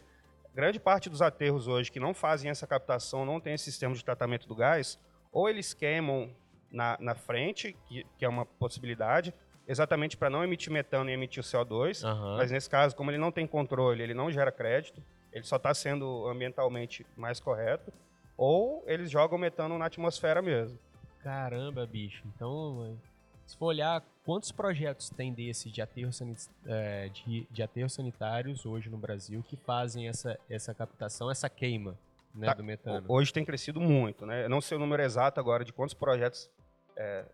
Grande 0.54 0.78
parte 0.78 1.08
dos 1.08 1.22
aterros 1.22 1.66
hoje 1.66 1.90
que 1.90 1.98
não 1.98 2.12
fazem 2.12 2.50
essa 2.50 2.66
captação, 2.66 3.24
não 3.24 3.40
tem 3.40 3.54
esse 3.54 3.64
sistema 3.64 3.94
de 3.94 4.04
tratamento 4.04 4.46
do 4.46 4.54
gás, 4.54 5.00
ou 5.32 5.48
eles 5.48 5.72
queimam 5.72 6.30
na, 6.70 6.98
na 7.00 7.14
frente, 7.14 7.74
que, 7.86 8.06
que 8.18 8.26
é 8.26 8.28
uma 8.28 8.44
possibilidade, 8.44 9.32
exatamente 9.66 10.18
para 10.18 10.28
não 10.28 10.44
emitir 10.44 10.70
metano 10.70 11.08
e 11.08 11.14
emitir 11.14 11.40
o 11.40 11.46
CO2. 11.46 12.04
Uhum. 12.04 12.36
Mas 12.36 12.50
nesse 12.50 12.68
caso, 12.68 12.94
como 12.94 13.10
ele 13.10 13.18
não 13.18 13.32
tem 13.32 13.46
controle, 13.46 14.02
ele 14.02 14.12
não 14.12 14.30
gera 14.30 14.52
crédito, 14.52 15.02
ele 15.32 15.44
só 15.44 15.56
está 15.56 15.72
sendo 15.72 16.28
ambientalmente 16.28 17.06
mais 17.16 17.40
correto 17.40 17.90
ou 18.36 18.82
eles 18.86 19.10
jogam 19.10 19.38
metano 19.38 19.78
na 19.78 19.86
atmosfera 19.86 20.42
mesmo. 20.42 20.78
Caramba, 21.22 21.86
bicho. 21.86 22.22
Então, 22.34 22.98
se 23.46 23.56
for 23.56 23.66
olhar 23.66 24.02
quantos 24.24 24.50
projetos 24.50 25.10
tem 25.10 25.32
desse 25.32 25.70
de 25.70 25.82
sanit 26.12 26.48
é, 26.66 27.08
de, 27.08 27.46
de 27.50 27.62
aterros 27.62 27.92
sanitários 27.92 28.64
hoje 28.64 28.88
no 28.88 28.96
Brasil 28.96 29.42
que 29.46 29.56
fazem 29.56 30.08
essa, 30.08 30.38
essa 30.48 30.74
captação, 30.74 31.30
essa 31.30 31.48
queima 31.48 31.98
né, 32.34 32.46
tá, 32.46 32.54
do 32.54 32.64
metano? 32.64 33.04
Hoje 33.08 33.32
tem 33.32 33.44
crescido 33.44 33.80
muito, 33.80 34.26
né? 34.26 34.44
Eu 34.44 34.50
não 34.50 34.60
sei 34.60 34.76
o 34.76 34.80
número 34.80 35.02
exato 35.02 35.38
agora 35.38 35.64
de 35.64 35.72
quantos 35.72 35.94
projetos, 35.94 36.50
é, 36.96 37.24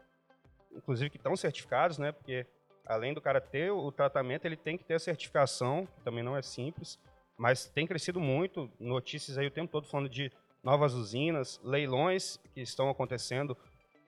inclusive 0.72 1.10
que 1.10 1.16
estão 1.16 1.36
certificados, 1.36 1.98
né? 1.98 2.12
Porque 2.12 2.46
além 2.86 3.14
do 3.14 3.20
cara 3.20 3.40
ter 3.40 3.70
o 3.70 3.90
tratamento, 3.92 4.44
ele 4.44 4.56
tem 4.56 4.76
que 4.76 4.84
ter 4.84 4.94
a 4.94 4.98
certificação, 4.98 5.86
que 5.86 6.00
também 6.02 6.24
não 6.24 6.36
é 6.36 6.42
simples, 6.42 6.98
mas 7.38 7.66
tem 7.66 7.86
crescido 7.86 8.20
muito. 8.20 8.70
Notícias 8.78 9.38
aí 9.38 9.46
o 9.46 9.50
tempo 9.50 9.70
todo 9.70 9.86
falando 9.86 10.08
de 10.08 10.30
novas 10.62 10.94
usinas, 10.94 11.60
leilões 11.62 12.38
que 12.54 12.60
estão 12.60 12.90
acontecendo 12.90 13.56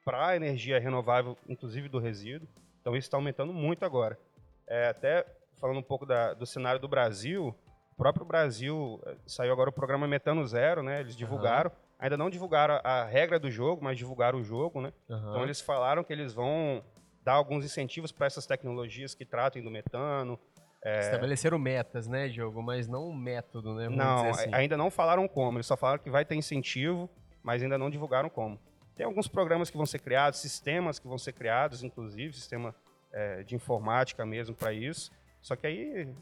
para 0.05 0.29
a 0.29 0.37
energia 0.37 0.79
renovável, 0.79 1.37
inclusive 1.49 1.89
do 1.89 1.99
resíduo. 1.99 2.49
Então 2.81 2.97
isso 2.97 3.07
está 3.07 3.17
aumentando 3.17 3.53
muito 3.53 3.85
agora. 3.85 4.19
É, 4.67 4.89
até 4.89 5.25
falando 5.61 5.79
um 5.79 5.83
pouco 5.83 6.05
da, 6.05 6.35
do 6.35 6.45
cenário 6.45 6.81
do 6.81 6.89
Brasil, 6.89 7.55
o 7.93 7.95
próprio 7.97 8.27
Brasil 8.27 9.01
é, 9.07 9.17
saiu 9.27 9.53
agora 9.53 9.71
o 9.71 9.73
programa 9.73 10.09
Metano 10.09 10.47
Zero, 10.47 10.83
né? 10.83 11.01
Eles 11.01 11.15
divulgaram, 11.15 11.71
uhum. 11.71 11.77
ainda 11.99 12.17
não 12.17 12.29
divulgaram 12.29 12.81
a, 12.83 13.03
a, 13.03 13.05
regra 13.05 13.39
do 13.39 13.51
jogo, 13.51 13.85
mas 13.85 13.97
divulgaram 13.97 14.41
o 14.41 14.43
jogo, 14.43 14.81
né? 14.81 14.93
Uhum. 15.09 15.19
Então 15.19 15.43
eles 15.45 15.61
falaram 15.61 16.03
que 16.03 16.13
eles 16.13 16.33
vão 16.33 16.83
dar 17.23 17.35
alguns 17.35 17.65
incentivos 17.65 18.11
para 18.11 18.27
essas 18.27 18.47
tecnologias 18.47 19.15
que 19.15 19.25
tratem 19.25 19.63
do 19.63 19.71
metano, 19.71 20.39
é... 20.85 21.01
Estabeleceram 21.01 21.59
metas, 21.59 22.09
né, 22.09 22.29
Diogo? 22.29 22.63
Mas 22.63 22.89
não 22.89 23.09
um 23.09 23.15
método, 23.15 23.75
né? 23.75 23.85
Vamos 23.85 23.99
não, 23.99 24.31
assim. 24.31 24.51
ainda 24.53 24.77
não 24.77 24.91
falaram 24.91 25.29
como. 25.29 25.59
Eles 25.59 25.67
só 25.67 25.77
falaram 25.77 26.03
que 26.03 26.11
vai 26.11 26.25
ter 26.25 26.35
incentivo, 26.35 27.09
mas 27.43 27.63
ainda 27.63 27.79
não 27.79 27.89
divulgaram 27.89 28.29
como. 28.29 28.59
Tem 28.97 29.07
alguns 29.07 29.29
programas 29.29 29.71
que 29.71 29.77
vão 29.77 29.87
ser 29.87 30.01
criados, 30.01 30.41
sistemas 30.41 30.99
que 30.99 31.07
vão 31.07 31.19
ser 31.19 31.33
criados, 31.33 31.83
inclusive, 31.85 32.35
sistema 32.35 32.75
é, 33.13 33.43
de 33.43 33.55
informática 33.55 34.27
mesmo 34.27 34.55
para 34.55 34.73
isso. 34.73 35.11
Só 35.41 35.57
que 35.57 35.67
aí 35.67 36.15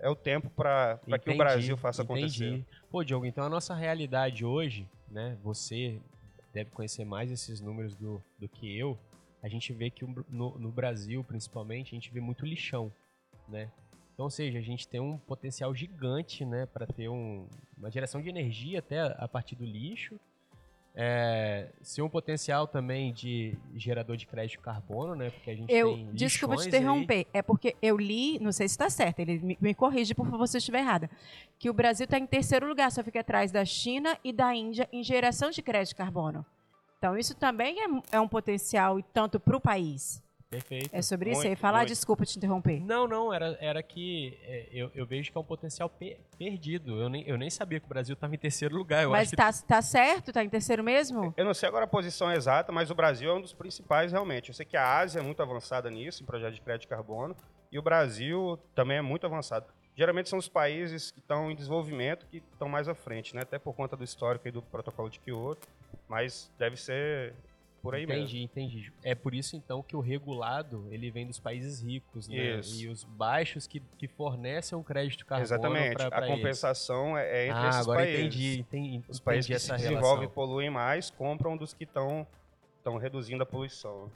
é 0.00 0.08
o 0.08 0.16
tempo 0.16 0.50
para 0.50 0.98
que 1.22 1.30
o 1.30 1.36
Brasil 1.36 1.76
faça 1.76 2.02
entendi. 2.02 2.44
acontecer. 2.44 2.66
Pô, 2.90 3.04
Diogo, 3.04 3.24
então 3.24 3.44
a 3.44 3.48
nossa 3.48 3.74
realidade 3.74 4.44
hoje, 4.44 4.88
né? 5.10 5.36
Você 5.42 6.00
deve 6.52 6.70
conhecer 6.70 7.04
mais 7.04 7.30
esses 7.30 7.60
números 7.60 7.94
do, 7.94 8.22
do 8.38 8.48
que 8.48 8.76
eu. 8.76 8.98
A 9.42 9.48
gente 9.48 9.72
vê 9.72 9.90
que 9.90 10.04
no, 10.28 10.58
no 10.58 10.72
Brasil, 10.72 11.22
principalmente, 11.22 11.94
a 11.94 11.96
gente 11.96 12.12
vê 12.12 12.20
muito 12.20 12.44
lixão, 12.44 12.92
né? 13.48 13.70
Então, 14.18 14.26
ou 14.26 14.30
seja, 14.30 14.58
a 14.58 14.62
gente 14.62 14.88
tem 14.88 14.98
um 14.98 15.16
potencial 15.16 15.72
gigante, 15.72 16.44
né, 16.44 16.66
para 16.66 16.88
ter 16.88 17.08
um, 17.08 17.46
uma 17.76 17.88
geração 17.88 18.20
de 18.20 18.28
energia 18.28 18.80
até 18.80 19.00
a 19.16 19.28
partir 19.28 19.54
do 19.54 19.64
lixo. 19.64 20.18
É, 20.92 21.68
ser 21.82 22.02
um 22.02 22.08
potencial 22.08 22.66
também 22.66 23.12
de 23.12 23.56
gerador 23.76 24.16
de 24.16 24.26
crédito 24.26 24.60
carbono, 24.60 25.14
né? 25.14 25.30
Porque 25.30 25.50
a 25.52 25.54
gente 25.54 25.72
eu, 25.72 25.94
tem 25.94 26.10
Desculpa 26.12 26.56
te 26.56 26.66
interromper, 26.66 27.18
aí. 27.18 27.26
é 27.32 27.42
porque 27.42 27.76
eu 27.80 27.96
li, 27.96 28.40
não 28.40 28.50
sei 28.50 28.66
se 28.66 28.72
está 28.72 28.90
certo, 28.90 29.20
ele 29.20 29.38
me, 29.38 29.56
me 29.60 29.72
corrige 29.72 30.12
por 30.16 30.28
favor 30.28 30.48
se 30.48 30.56
eu 30.56 30.58
estiver 30.58 30.80
errada, 30.80 31.08
que 31.56 31.70
o 31.70 31.72
Brasil 31.72 32.02
está 32.02 32.18
em 32.18 32.26
terceiro 32.26 32.66
lugar, 32.66 32.90
só 32.90 33.04
fica 33.04 33.20
atrás 33.20 33.52
da 33.52 33.64
China 33.64 34.18
e 34.24 34.32
da 34.32 34.52
Índia 34.52 34.88
em 34.92 35.04
geração 35.04 35.50
de 35.50 35.62
crédito 35.62 35.94
carbono. 35.94 36.44
Então 36.98 37.16
isso 37.16 37.36
também 37.36 37.76
é, 37.78 38.16
é 38.16 38.20
um 38.20 38.26
potencial 38.26 39.00
tanto 39.14 39.38
para 39.38 39.56
o 39.56 39.60
país. 39.60 40.20
Perfeito. 40.50 40.88
É 40.92 41.02
sobre 41.02 41.30
isso 41.30 41.42
aí. 41.42 41.54
Falar, 41.54 41.78
muito. 41.78 41.88
desculpa 41.90 42.24
te 42.24 42.38
interromper. 42.38 42.80
Não, 42.80 43.06
não, 43.06 43.32
era, 43.32 43.58
era 43.60 43.82
que 43.82 44.38
é, 44.42 44.68
eu, 44.72 44.90
eu 44.94 45.06
vejo 45.06 45.30
que 45.30 45.36
é 45.36 45.40
um 45.40 45.44
potencial 45.44 45.90
per, 45.90 46.18
perdido. 46.38 46.98
Eu 47.00 47.10
nem, 47.10 47.22
eu 47.28 47.36
nem 47.36 47.50
sabia 47.50 47.78
que 47.78 47.84
o 47.84 47.88
Brasil 47.88 48.14
estava 48.14 48.34
em 48.34 48.38
terceiro 48.38 48.74
lugar. 48.74 49.02
Eu 49.02 49.10
mas 49.10 49.30
está 49.30 49.52
que... 49.52 49.64
tá 49.64 49.82
certo? 49.82 50.28
Está 50.28 50.42
em 50.42 50.48
terceiro 50.48 50.82
mesmo? 50.82 51.34
Eu 51.36 51.44
não 51.44 51.52
sei 51.52 51.68
agora 51.68 51.84
a 51.84 51.88
posição 51.88 52.32
exata, 52.32 52.72
mas 52.72 52.90
o 52.90 52.94
Brasil 52.94 53.30
é 53.30 53.34
um 53.34 53.42
dos 53.42 53.52
principais 53.52 54.10
realmente. 54.10 54.48
Eu 54.48 54.54
sei 54.54 54.64
que 54.64 54.76
a 54.76 54.98
Ásia 54.98 55.20
é 55.20 55.22
muito 55.22 55.42
avançada 55.42 55.90
nisso, 55.90 56.22
em 56.22 56.26
projeto 56.26 56.54
de 56.54 56.62
crédito 56.62 56.82
de 56.82 56.88
carbono, 56.88 57.36
e 57.70 57.78
o 57.78 57.82
Brasil 57.82 58.58
também 58.74 58.96
é 58.96 59.02
muito 59.02 59.26
avançado. 59.26 59.66
Geralmente 59.94 60.30
são 60.30 60.38
os 60.38 60.48
países 60.48 61.10
que 61.10 61.18
estão 61.18 61.50
em 61.50 61.56
desenvolvimento 61.56 62.24
que 62.26 62.38
estão 62.52 62.68
mais 62.68 62.88
à 62.88 62.94
frente, 62.94 63.34
né? 63.34 63.42
até 63.42 63.58
por 63.58 63.74
conta 63.74 63.96
do 63.96 64.04
histórico 64.04 64.48
e 64.48 64.50
do 64.50 64.62
protocolo 64.62 65.10
de 65.10 65.18
Kyoto, 65.18 65.66
mas 66.08 66.50
deve 66.56 66.76
ser 66.76 67.34
por 67.82 67.94
aí 67.94 68.04
entendi, 68.04 68.20
mesmo. 68.20 68.38
Entendi, 68.38 68.78
entendi. 68.78 68.92
É 69.02 69.14
por 69.14 69.34
isso 69.34 69.56
então 69.56 69.82
que 69.82 69.96
o 69.96 70.00
regulado 70.00 70.86
ele 70.90 71.10
vem 71.10 71.26
dos 71.26 71.38
países 71.38 71.82
ricos, 71.82 72.28
né? 72.28 72.58
Isso. 72.58 72.82
E 72.82 72.88
os 72.88 73.04
baixos 73.04 73.66
que, 73.66 73.80
que 73.96 74.08
fornecem 74.08 74.76
um 74.76 74.82
crédito 74.82 75.24
carbono 75.24 75.44
Exatamente. 75.44 75.94
Pra, 75.94 76.10
pra 76.10 76.24
a 76.24 76.26
compensação 76.26 77.16
é, 77.16 77.26
é 77.26 77.48
entre 77.48 77.60
ah, 77.60 77.68
esses 77.68 77.80
agora 77.82 78.00
países. 78.00 78.24
Entendi, 78.24 78.60
entendi. 78.60 79.04
Os 79.08 79.20
países 79.20 79.46
que 79.46 79.58
se 79.58 79.72
desenvolvem 79.72 80.26
e 80.26 80.30
poluem 80.30 80.70
mais 80.70 81.10
compram 81.10 81.56
dos 81.56 81.72
que 81.72 81.84
estão 81.84 82.26
reduzindo 83.00 83.42
a 83.42 83.46
poluição. 83.46 84.10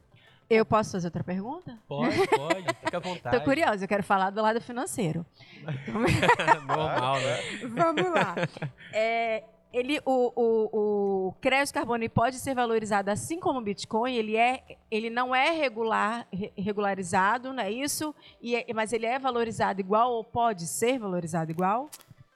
Eu 0.48 0.66
posso 0.66 0.92
fazer 0.92 1.06
outra 1.06 1.24
pergunta? 1.24 1.78
Pode, 1.88 2.14
pode, 2.28 2.66
fica 2.84 2.98
à 2.98 3.00
vontade. 3.00 3.38
Tô 3.38 3.42
curiosa, 3.42 3.84
eu 3.84 3.88
quero 3.88 4.02
falar 4.02 4.28
do 4.28 4.42
lado 4.42 4.60
financeiro. 4.60 5.24
Normal, 6.66 7.20
né? 7.20 7.38
Vamos 7.68 8.10
lá. 8.12 8.34
É, 8.94 9.44
ele, 9.72 10.00
o, 10.04 10.32
o, 10.36 11.28
o 11.28 11.32
crédito 11.40 11.74
carbono 11.74 12.08
pode 12.10 12.36
ser 12.36 12.54
valorizado 12.54 13.10
assim 13.10 13.40
como 13.40 13.58
o 13.58 13.62
Bitcoin, 13.62 14.14
ele, 14.14 14.36
é, 14.36 14.62
ele 14.90 15.08
não 15.08 15.34
é 15.34 15.50
regular, 15.50 16.26
regularizado, 16.56 17.52
não 17.52 17.62
é 17.62 17.70
isso? 17.70 18.14
E 18.40 18.56
é, 18.56 18.66
mas 18.74 18.92
ele 18.92 19.06
é 19.06 19.18
valorizado 19.18 19.80
igual 19.80 20.12
ou 20.12 20.22
pode 20.22 20.66
ser 20.66 20.98
valorizado 20.98 21.50
igual? 21.50 21.88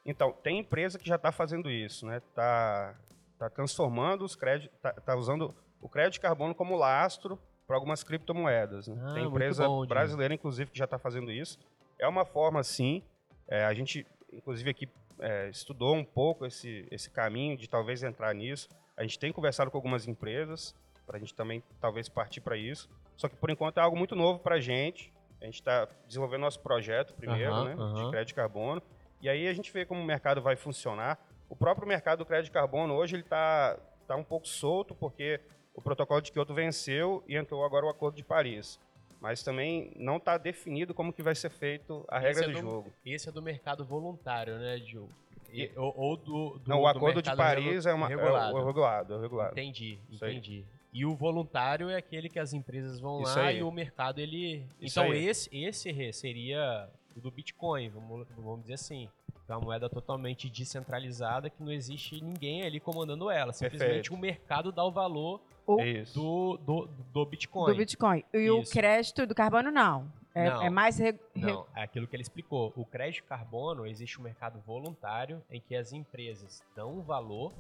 Então, 0.04 0.32
tem 0.32 0.60
empresa 0.60 0.98
que 0.98 1.06
já 1.06 1.16
está 1.16 1.32
fazendo 1.32 1.70
isso, 1.70 2.06
né? 2.06 2.18
Está 2.18 2.94
tá 3.38 3.50
transformando 3.50 4.24
os 4.24 4.34
créditos, 4.36 4.74
está 4.76 4.92
tá 4.92 5.16
usando 5.16 5.54
o 5.80 5.88
crédito 5.88 6.14
de 6.14 6.20
carbono 6.20 6.54
como 6.54 6.76
lastro 6.76 7.38
para 7.66 7.76
algumas 7.76 8.02
criptomoedas. 8.04 8.86
Né? 8.86 8.96
Ah, 9.04 9.14
tem 9.14 9.24
empresa 9.24 9.66
bom, 9.66 9.84
brasileira, 9.84 10.32
inclusive, 10.32 10.70
que 10.70 10.78
já 10.78 10.84
está 10.84 10.98
fazendo 10.98 11.30
isso. 11.30 11.58
É 11.98 12.06
uma 12.06 12.24
forma, 12.24 12.62
sim. 12.62 13.02
É, 13.48 13.64
a 13.64 13.74
gente, 13.74 14.06
inclusive, 14.32 14.70
aqui 14.70 14.88
é, 15.20 15.48
estudou 15.48 15.94
um 15.94 16.04
pouco 16.04 16.46
esse, 16.46 16.86
esse 16.90 17.10
caminho 17.10 17.56
de 17.56 17.68
talvez 17.68 18.02
entrar 18.02 18.34
nisso. 18.34 18.68
A 18.96 19.02
gente 19.02 19.18
tem 19.18 19.32
conversado 19.32 19.70
com 19.70 19.76
algumas 19.76 20.06
empresas 20.06 20.74
para 21.06 21.16
a 21.16 21.20
gente 21.20 21.34
também 21.34 21.62
talvez 21.80 22.08
partir 22.08 22.40
para 22.40 22.56
isso. 22.56 22.88
Só 23.16 23.28
que 23.28 23.36
por 23.36 23.50
enquanto 23.50 23.78
é 23.78 23.80
algo 23.80 23.96
muito 23.96 24.14
novo 24.14 24.40
para 24.40 24.56
a 24.56 24.60
gente. 24.60 25.12
A 25.40 25.44
gente 25.44 25.54
está 25.54 25.86
desenvolvendo 26.06 26.40
nosso 26.40 26.60
projeto 26.60 27.14
primeiro, 27.14 27.52
uhum, 27.52 27.64
né, 27.64 27.74
uhum. 27.74 27.94
de 27.94 28.10
crédito 28.10 28.28
de 28.28 28.34
carbono. 28.34 28.82
E 29.20 29.28
aí 29.28 29.46
a 29.46 29.52
gente 29.52 29.72
vê 29.72 29.84
como 29.84 30.00
o 30.00 30.04
mercado 30.04 30.42
vai 30.42 30.56
funcionar. 30.56 31.18
O 31.48 31.54
próprio 31.54 31.86
mercado 31.86 32.18
do 32.18 32.26
crédito 32.26 32.46
de 32.46 32.52
carbono 32.52 32.94
hoje 32.94 33.16
ele 33.16 33.22
está 33.22 33.78
tá 34.06 34.16
um 34.16 34.24
pouco 34.24 34.48
solto 34.48 34.94
porque 34.94 35.40
o 35.74 35.80
protocolo 35.80 36.20
de 36.20 36.32
Kyoto 36.32 36.54
venceu 36.54 37.22
e 37.28 37.36
entrou 37.36 37.64
agora 37.64 37.86
o 37.86 37.88
Acordo 37.88 38.16
de 38.16 38.24
Paris 38.24 38.80
mas 39.20 39.42
também 39.42 39.92
não 39.96 40.16
está 40.16 40.38
definido 40.38 40.94
como 40.94 41.12
que 41.12 41.22
vai 41.22 41.34
ser 41.34 41.50
feito 41.50 42.04
a 42.08 42.18
regra 42.18 42.44
é 42.44 42.48
do, 42.48 42.52
do, 42.52 42.60
jogo. 42.60 42.92
Esse 43.04 43.28
é 43.28 43.32
do 43.32 43.42
mercado 43.42 43.84
voluntário, 43.84 44.58
né, 44.58 44.78
Gil? 44.78 45.08
E, 45.52 45.70
ou, 45.76 45.94
ou, 45.96 46.16
do, 46.16 46.58
do 46.58 46.68
Não, 46.68 46.82
o 46.82 46.86
Acordo 46.86 47.22
de 47.22 47.34
Paris 47.34 47.86
é, 47.86 47.94
uma, 47.94 48.08
regulado. 48.08 48.56
É, 48.56 48.60
o, 48.60 48.66
regulado, 48.66 49.14
é 49.14 49.20
regulado. 49.20 49.52
Entendi, 49.52 49.98
entendi. 50.10 50.64
E 50.92 51.04
o 51.04 51.14
voluntário 51.14 51.88
é 51.88 51.96
aquele 51.96 52.28
que 52.28 52.38
as 52.38 52.52
empresas 52.52 52.98
vão 52.98 53.22
Isso 53.22 53.38
lá 53.38 53.46
aí. 53.46 53.58
e 53.58 53.62
o 53.62 53.70
mercado 53.70 54.18
ele. 54.18 54.66
Isso 54.80 54.98
então 54.98 55.12
aí. 55.12 55.26
esse 55.26 55.48
esse 55.56 56.12
seria 56.12 56.88
o 57.14 57.20
do 57.20 57.30
Bitcoin, 57.30 57.88
vamos, 57.88 58.26
vamos 58.36 58.62
dizer 58.62 58.74
assim. 58.74 59.08
É 59.48 59.56
uma 59.56 59.60
moeda 59.60 59.88
totalmente 59.88 60.48
descentralizada 60.50 61.48
que 61.48 61.62
não 61.62 61.72
existe 61.72 62.22
ninguém 62.22 62.62
ali 62.62 62.80
comandando 62.80 63.30
ela. 63.30 63.52
Simplesmente 63.52 63.88
Perfeito. 63.88 64.14
o 64.14 64.18
mercado 64.18 64.72
dá 64.72 64.84
o 64.84 64.90
valor 64.90 65.40
o 65.66 65.76
do, 66.14 66.56
do, 66.58 66.88
do 67.12 67.26
Bitcoin. 67.26 67.72
Do 67.72 67.76
Bitcoin. 67.76 68.24
E 68.32 68.46
Isso. 68.46 68.54
o 68.54 68.64
crédito 68.72 69.26
do 69.26 69.34
carbono, 69.34 69.70
não. 69.70 70.10
É, 70.34 70.50
não, 70.50 70.62
é 70.62 70.70
mais. 70.70 70.98
Re... 70.98 71.18
Não, 71.34 71.66
é 71.74 71.82
aquilo 71.82 72.06
que 72.06 72.14
ele 72.14 72.22
explicou. 72.22 72.72
O 72.76 72.84
crédito 72.84 73.24
carbono 73.24 73.86
existe 73.86 74.20
um 74.20 74.22
mercado 74.22 74.60
voluntário 74.66 75.42
em 75.50 75.60
que 75.60 75.74
as 75.74 75.92
empresas 75.92 76.62
dão 76.74 76.98
um 76.98 77.02
valor, 77.02 77.54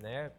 né? 0.00 0.32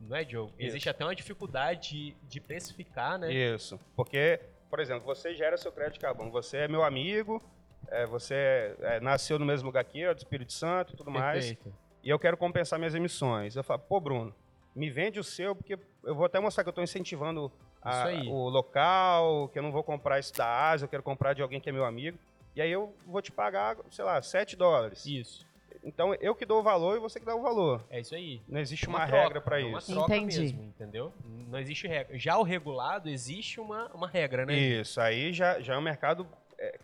Não 0.00 0.16
é, 0.16 0.24
Diogo? 0.24 0.52
Isso. 0.58 0.68
Existe 0.68 0.88
até 0.88 1.04
uma 1.04 1.14
dificuldade 1.14 1.90
de, 1.90 2.16
de 2.28 2.40
precificar, 2.40 3.18
né? 3.18 3.32
Isso. 3.32 3.78
Porque, 3.94 4.40
por 4.68 4.80
exemplo, 4.80 5.04
você 5.04 5.34
gera 5.34 5.56
seu 5.56 5.70
crédito 5.70 6.00
carbono. 6.00 6.30
Você 6.30 6.58
é 6.58 6.68
meu 6.68 6.82
amigo, 6.82 7.42
é, 7.90 8.06
você 8.06 8.74
é, 8.80 9.00
nasceu 9.00 9.38
no 9.38 9.44
mesmo 9.44 9.66
lugar 9.66 9.84
que 9.84 10.00
eu, 10.00 10.14
do 10.14 10.18
Espírito 10.18 10.52
Santo 10.52 10.94
e 10.94 10.96
tudo 10.96 11.12
Perfeito. 11.12 11.64
mais. 11.64 11.74
E 12.02 12.08
eu 12.08 12.18
quero 12.18 12.36
compensar 12.36 12.78
minhas 12.78 12.94
emissões. 12.94 13.56
Eu 13.56 13.64
falo, 13.64 13.80
pô, 13.80 14.00
Bruno, 14.00 14.34
me 14.74 14.90
vende 14.90 15.18
o 15.18 15.24
seu, 15.24 15.54
porque 15.56 15.78
eu 16.04 16.14
vou 16.14 16.26
até 16.26 16.38
mostrar 16.38 16.62
que 16.62 16.68
eu 16.68 16.72
estou 16.72 16.84
incentivando 16.84 17.50
a, 17.82 18.08
o 18.26 18.48
local, 18.48 19.48
que 19.48 19.58
eu 19.58 19.62
não 19.62 19.72
vou 19.72 19.82
comprar 19.82 20.18
isso 20.18 20.34
da 20.34 20.70
Ásia, 20.70 20.84
eu 20.84 20.88
quero 20.88 21.02
comprar 21.02 21.34
de 21.34 21.42
alguém 21.42 21.60
que 21.60 21.68
é 21.68 21.72
meu 21.72 21.84
amigo. 21.84 22.18
E 22.54 22.60
aí 22.60 22.70
eu 22.70 22.94
vou 23.06 23.20
te 23.20 23.30
pagar, 23.30 23.76
sei 23.90 24.04
lá, 24.04 24.20
7 24.20 24.56
dólares. 24.56 25.04
Isso. 25.04 25.46
Então 25.84 26.12
eu 26.14 26.34
que 26.34 26.44
dou 26.44 26.60
o 26.60 26.62
valor 26.62 26.96
e 26.96 27.00
você 27.00 27.20
que 27.20 27.26
dá 27.26 27.34
o 27.34 27.42
valor. 27.42 27.84
É 27.88 28.00
isso 28.00 28.14
aí. 28.14 28.42
Não 28.48 28.58
existe 28.58 28.88
uma, 28.88 28.98
uma 28.98 29.06
troca, 29.06 29.22
regra 29.22 29.40
para 29.40 29.60
isso. 29.60 29.68
É 29.68 29.94
uma 29.94 30.06
troca 30.06 30.16
Entendi. 30.16 30.40
mesmo, 30.40 30.64
entendeu? 30.64 31.12
Não 31.24 31.58
existe 31.60 31.86
regra. 31.86 32.18
Já 32.18 32.36
o 32.38 32.42
regulado 32.42 33.08
existe 33.08 33.60
uma, 33.60 33.86
uma 33.94 34.08
regra, 34.08 34.44
né? 34.44 34.54
Isso, 34.56 35.00
aí 35.00 35.32
já, 35.32 35.60
já 35.60 35.74
é 35.74 35.78
um 35.78 35.82
mercado, 35.82 36.26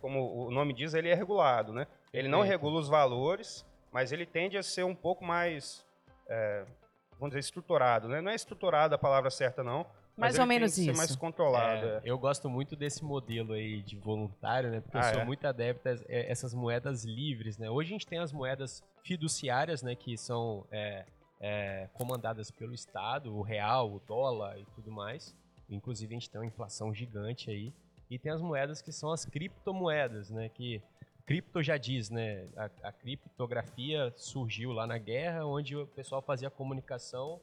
como 0.01 0.47
o 0.47 0.51
nome 0.51 0.73
diz, 0.73 0.93
ele 0.93 1.09
é 1.09 1.13
regulado, 1.13 1.73
né? 1.73 1.87
Ele 2.13 2.27
não 2.27 2.41
regula 2.41 2.79
os 2.79 2.87
valores, 2.87 3.65
mas 3.91 4.11
ele 4.11 4.25
tende 4.25 4.57
a 4.57 4.63
ser 4.63 4.83
um 4.83 4.95
pouco 4.95 5.23
mais, 5.25 5.85
é, 6.27 6.65
vamos 7.13 7.29
dizer, 7.29 7.39
estruturado, 7.39 8.07
né? 8.07 8.21
Não 8.21 8.31
é 8.31 8.35
estruturado 8.35 8.93
a 8.95 8.97
palavra 8.97 9.29
certa, 9.29 9.63
não, 9.63 9.85
mais 10.15 10.37
ou 10.37 10.45
menos 10.45 10.77
isso. 10.77 10.95
mais 10.95 11.15
controlado. 11.15 11.85
É, 11.85 11.95
é. 11.97 12.01
Eu 12.05 12.17
gosto 12.19 12.49
muito 12.49 12.75
desse 12.75 13.03
modelo 13.03 13.53
aí 13.53 13.81
de 13.81 13.95
voluntário, 13.97 14.69
né? 14.69 14.79
Porque 14.79 14.97
ah, 14.97 15.01
eu 15.01 15.13
sou 15.13 15.21
é? 15.21 15.25
muito 15.25 15.45
adepto 15.45 15.89
a 15.89 15.95
essas 16.07 16.53
moedas 16.53 17.03
livres, 17.03 17.57
né? 17.57 17.69
Hoje 17.69 17.89
a 17.89 17.93
gente 17.93 18.07
tem 18.07 18.19
as 18.19 18.31
moedas 18.31 18.83
fiduciárias, 19.03 19.81
né? 19.81 19.95
Que 19.95 20.15
são 20.15 20.67
é, 20.71 21.05
é, 21.39 21.89
comandadas 21.93 22.51
pelo 22.51 22.73
Estado, 22.73 23.35
o 23.35 23.41
real, 23.41 23.91
o 23.91 23.99
dólar 23.99 24.59
e 24.59 24.65
tudo 24.75 24.91
mais. 24.91 25.35
Inclusive 25.67 26.13
a 26.13 26.19
gente 26.19 26.29
tem 26.29 26.39
uma 26.39 26.47
inflação 26.47 26.93
gigante 26.93 27.49
aí. 27.49 27.73
E 28.13 28.19
tem 28.19 28.31
as 28.31 28.41
moedas 28.41 28.81
que 28.81 28.91
são 28.91 29.11
as 29.11 29.25
criptomoedas, 29.25 30.29
né? 30.29 30.49
Que 30.49 30.81
cripto 31.25 31.63
já 31.63 31.77
diz, 31.77 32.09
né? 32.09 32.47
A, 32.55 32.69
a 32.89 32.91
criptografia 32.91 34.13
surgiu 34.15 34.71
lá 34.71 34.85
na 34.85 34.97
guerra, 34.97 35.45
onde 35.45 35.75
o 35.75 35.87
pessoal 35.87 36.21
fazia 36.21 36.49
comunicação 36.49 37.41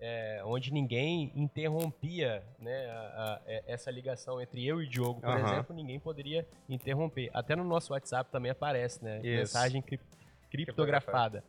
é, 0.00 0.40
onde 0.44 0.72
ninguém 0.72 1.32
interrompia 1.34 2.42
né, 2.58 2.86
a, 2.86 3.00
a, 3.00 3.40
é, 3.46 3.64
essa 3.66 3.90
ligação 3.90 4.40
entre 4.40 4.64
eu 4.64 4.80
e 4.80 4.86
o 4.86 4.88
Diogo, 4.88 5.20
por 5.20 5.30
uhum. 5.30 5.46
exemplo, 5.46 5.74
ninguém 5.74 5.98
poderia 5.98 6.46
interromper. 6.68 7.30
Até 7.34 7.56
no 7.56 7.64
nosso 7.64 7.92
WhatsApp 7.92 8.30
também 8.30 8.50
aparece, 8.50 9.02
né? 9.02 9.18
Isso. 9.18 9.38
Mensagem 9.38 9.82
cri 9.82 10.00
criptografada. 10.50 11.44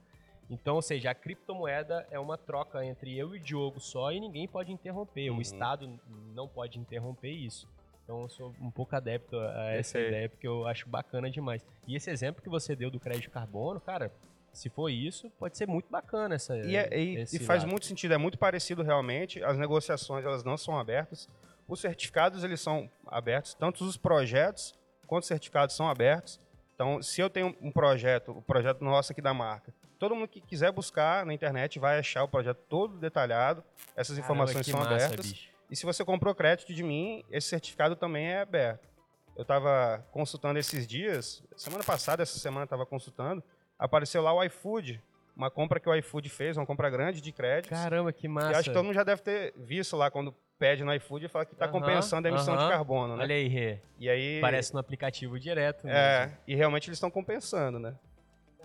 Então, 0.50 0.76
ou 0.76 0.82
seja, 0.82 1.12
a 1.12 1.16
criptomoeda 1.16 2.08
é 2.10 2.20
uma 2.20 2.38
troca 2.38 2.84
entre 2.84 3.16
eu 3.16 3.36
e 3.36 3.40
o 3.40 3.42
Diogo 3.42 3.80
só 3.80 4.12
e 4.12 4.20
ninguém 4.20 4.48
pode 4.48 4.72
interromper. 4.72 5.30
Uhum. 5.30 5.38
O 5.38 5.42
Estado 5.42 6.00
não 6.34 6.48
pode 6.48 6.80
interromper 6.80 7.32
isso. 7.32 7.68
Então, 8.10 8.24
eu 8.24 8.30
sou 8.30 8.56
um 8.60 8.72
pouco 8.72 8.96
adepto 8.96 9.38
a 9.38 9.72
essa 9.72 10.00
ideia, 10.00 10.28
porque 10.28 10.48
eu 10.48 10.66
acho 10.66 10.90
bacana 10.90 11.30
demais. 11.30 11.64
E 11.88 11.96
esse 11.96 12.10
exemplo 12.10 12.42
que 12.42 12.50
você 12.50 12.76
deu 12.76 12.90
do 12.90 13.00
crédito 13.00 13.30
carbono, 13.30 13.80
cara, 13.80 14.12
se 14.52 14.68
for 14.68 14.90
isso, 14.90 15.30
pode 15.38 15.56
ser 15.56 15.68
muito 15.68 15.88
bacana 15.92 16.34
essa. 16.34 16.58
E, 16.58 16.76
é, 16.76 16.90
e, 17.00 17.22
e 17.22 17.38
faz 17.38 17.64
muito 17.64 17.86
sentido, 17.86 18.16
é 18.16 18.18
muito 18.18 18.36
parecido 18.36 18.82
realmente. 18.82 19.44
As 19.44 19.60
negociações 19.60 20.26
elas 20.26 20.44
não 20.44 20.58
são 20.58 20.76
abertas. 20.80 21.30
Os 21.68 21.82
certificados 21.82 22.44
eles 22.44 22.60
são 22.60 22.90
abertos, 23.06 23.54
tanto 23.54 23.86
os 23.86 23.96
projetos 23.96 24.74
quanto 25.06 25.22
os 25.22 25.28
certificados 25.28 25.76
são 25.76 25.88
abertos. 25.88 26.42
Então, 26.74 27.04
se 27.04 27.22
eu 27.22 27.30
tenho 27.30 27.56
um 27.62 27.72
projeto, 27.72 28.32
o 28.32 28.42
projeto 28.42 28.84
nosso 28.84 29.12
aqui 29.12 29.22
da 29.22 29.36
marca, 29.36 29.72
todo 30.00 30.16
mundo 30.16 30.28
que 30.28 30.42
quiser 30.42 30.72
buscar 30.72 31.28
na 31.28 31.34
internet 31.36 31.78
vai 31.78 32.00
achar 32.00 32.24
o 32.24 32.28
projeto 32.28 32.58
todo 32.68 32.98
detalhado. 32.98 33.64
Essas 33.96 34.18
Caramba, 34.18 34.46
informações 34.46 34.66
são 34.66 34.80
massa, 34.80 34.96
abertas. 34.96 35.32
Bicho. 35.32 35.59
E 35.70 35.76
se 35.76 35.86
você 35.86 36.04
comprou 36.04 36.34
crédito 36.34 36.74
de 36.74 36.84
mim, 36.84 37.24
esse 37.30 37.48
certificado 37.48 37.96
também 37.96 38.28
é 38.28 38.42
aberto. 38.42 38.90
Eu 39.36 39.44
estava 39.44 40.06
consultando 40.12 40.60
esses 40.60 40.88
dias, 40.88 41.44
semana 41.56 41.84
passada, 41.84 42.24
essa 42.24 42.40
semana 42.40 42.66
estava 42.66 42.86
consultando, 42.86 43.44
apareceu 43.78 44.22
lá 44.22 44.34
o 44.34 44.44
iFood, 44.44 45.02
uma 45.36 45.50
compra 45.50 45.80
que 45.80 45.88
o 45.88 45.96
iFood 45.96 46.28
fez, 46.28 46.58
uma 46.58 46.66
compra 46.66 46.90
grande 46.90 47.22
de 47.22 47.32
crédito. 47.32 47.70
Caramba, 47.70 48.12
que 48.12 48.28
massa. 48.28 48.52
E 48.52 48.56
acho 48.56 48.70
que 48.70 48.74
todo 48.74 48.84
mundo 48.84 48.96
já 48.96 49.04
deve 49.04 49.22
ter 49.22 49.54
visto 49.56 49.96
lá 49.96 50.12
quando 50.12 50.36
pede 50.58 50.84
no 50.84 50.94
iFood 50.96 51.26
e 51.26 51.30
fala 51.30 51.46
que 51.46 51.54
está 51.54 51.66
uh 51.66 51.70
-huh, 51.70 51.72
compensando 51.72 52.28
a 52.28 52.32
emissão 52.32 52.54
uh 52.54 52.60
-huh. 52.60 52.64
de 52.64 52.70
carbono, 52.70 53.16
né? 53.16 53.24
Olha 53.24 53.36
aí, 53.36 53.48
Rê. 53.48 53.80
E 53.98 54.10
aí... 54.10 54.42
Parece 54.42 54.74
no 54.74 54.80
aplicativo 54.82 55.40
direto 55.40 55.86
mesmo. 55.86 55.98
É, 55.98 56.38
e 56.46 56.54
realmente 56.54 56.90
eles 56.90 56.98
estão 56.98 57.10
compensando, 57.10 57.80
né? 57.80 57.96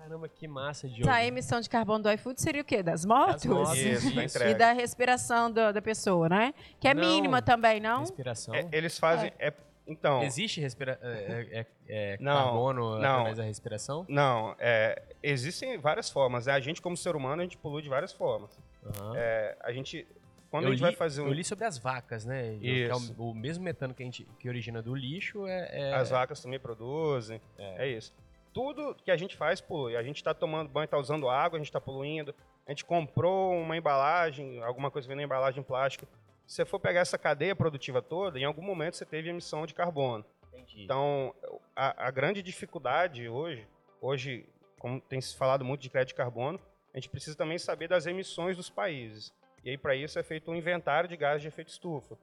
Caramba, 0.04 0.28
que 0.28 0.46
massa, 0.46 0.86
Diogo. 0.86 1.04
Tá, 1.04 1.14
a 1.14 1.24
emissão 1.24 1.62
de 1.62 1.68
carbono 1.70 2.04
do 2.04 2.12
iFood 2.12 2.38
seria 2.38 2.60
o 2.60 2.64
quê? 2.64 2.82
Das 2.82 3.06
motos? 3.06 3.42
Das 3.42 3.46
motos. 3.46 3.78
Isso, 3.78 4.14
da 4.14 4.24
entrega. 4.24 4.50
E 4.50 4.54
da 4.54 4.72
respiração 4.72 5.50
do, 5.50 5.72
da 5.72 5.80
pessoa, 5.80 6.28
né? 6.28 6.52
Que 6.78 6.88
é 6.88 6.94
não, 6.94 7.02
mínima 7.02 7.40
também, 7.40 7.80
não? 7.80 8.00
Respiração. 8.00 8.54
É, 8.54 8.68
eles 8.70 8.98
fazem... 8.98 9.32
É. 9.38 9.48
É, 9.48 9.54
então... 9.86 10.22
Existe 10.22 10.60
respira 10.60 10.98
é, 11.02 11.46
é, 11.50 11.66
é, 11.88 12.16
não, 12.20 12.34
carbono 12.34 12.98
não, 12.98 13.12
através 13.12 13.38
da 13.38 13.44
respiração? 13.44 14.04
Não, 14.06 14.54
é, 14.58 15.02
existem 15.22 15.78
várias 15.78 16.10
formas. 16.10 16.44
Né? 16.44 16.52
A 16.52 16.60
gente, 16.60 16.82
como 16.82 16.98
ser 16.98 17.16
humano, 17.16 17.40
a 17.40 17.44
gente 17.44 17.56
polui 17.56 17.80
de 17.80 17.88
várias 17.88 18.12
formas. 18.12 18.58
Uhum. 18.82 19.14
É, 19.16 19.56
a 19.60 19.72
gente 19.72 20.06
quando 20.50 20.64
eu 20.64 20.68
a 20.68 20.72
gente 20.72 20.80
li, 20.80 20.86
vai 20.86 20.94
fazer 20.94 21.22
um... 21.22 21.26
Eu 21.26 21.32
li 21.32 21.42
sobre 21.42 21.64
as 21.64 21.78
vacas, 21.78 22.24
né? 22.24 22.54
Isso. 22.60 22.92
É 22.92 23.20
o, 23.20 23.30
o, 23.30 23.34
mesmo 23.34 23.64
metano 23.64 23.92
que 23.92 24.02
a 24.02 24.06
gente 24.06 24.24
que 24.38 24.48
origina 24.48 24.80
do 24.80 24.94
lixo 24.94 25.46
é. 25.48 25.68
é... 25.72 25.94
As 25.94 26.10
vacas 26.10 26.40
também 26.40 26.60
produzem. 26.60 27.40
É. 27.58 27.86
é. 27.86 27.88
isso. 27.88 28.14
Tudo 28.54 28.94
que 28.94 29.10
a 29.10 29.16
gente 29.16 29.36
faz 29.36 29.60
polui. 29.60 29.96
A 29.96 30.02
gente 30.02 30.16
está 30.16 30.32
tomando 30.32 30.70
banho, 30.70 30.84
está 30.84 30.96
usando 30.96 31.28
água, 31.28 31.56
a 31.56 31.60
gente 31.60 31.68
está 31.68 31.80
poluindo. 31.80 32.34
A 32.66 32.70
gente 32.70 32.84
comprou 32.84 33.52
uma 33.52 33.76
embalagem, 33.76 34.62
alguma 34.62 34.90
coisa 34.90 35.06
vem 35.06 35.16
na 35.16 35.24
embalagem 35.24 35.62
plástica. 35.62 36.06
Se 36.46 36.56
você 36.56 36.64
for 36.64 36.78
pegar 36.78 37.00
essa 37.00 37.18
cadeia 37.18 37.56
produtiva 37.56 38.00
toda, 38.00 38.38
em 38.38 38.44
algum 38.44 38.62
momento 38.62 38.96
você 38.96 39.04
teve 39.04 39.28
emissão 39.28 39.66
de 39.66 39.74
carbono. 39.74 40.24
Entendi. 40.52 40.84
Então, 40.84 41.34
a, 41.74 42.06
a 42.06 42.10
grande 42.10 42.42
dificuldade 42.42 43.28
hoje, 43.28 43.66
hoje 44.00 44.48
como 44.78 45.00
tem 45.00 45.20
se 45.20 45.36
falado 45.36 45.64
muito 45.64 45.80
de 45.80 45.90
crédito 45.90 46.08
de 46.08 46.14
carbono, 46.14 46.60
a 46.92 46.98
gente 46.98 47.08
precisa 47.08 47.36
também 47.36 47.58
saber 47.58 47.88
das 47.88 48.06
emissões 48.06 48.56
dos 48.56 48.70
países. 48.70 49.32
E 49.64 49.70
aí, 49.70 49.78
para 49.78 49.96
isso, 49.96 50.18
é 50.18 50.22
feito 50.22 50.50
um 50.50 50.54
inventário 50.54 51.08
de 51.08 51.16
gases 51.16 51.42
de 51.42 51.48
efeito 51.48 51.68
estufa. 51.68 52.16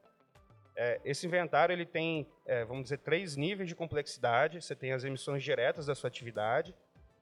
É, 0.76 1.00
esse 1.04 1.26
inventário 1.26 1.74
ele 1.74 1.86
tem, 1.86 2.28
é, 2.46 2.64
vamos 2.64 2.84
dizer, 2.84 2.98
três 3.00 3.36
níveis 3.36 3.68
de 3.68 3.76
complexidade. 3.76 4.62
Você 4.62 4.76
tem 4.76 4.92
as 4.92 5.04
emissões 5.04 5.44
diretas 5.44 5.86
da 5.86 5.96
sua 5.96 6.08
atividade. 6.08 6.74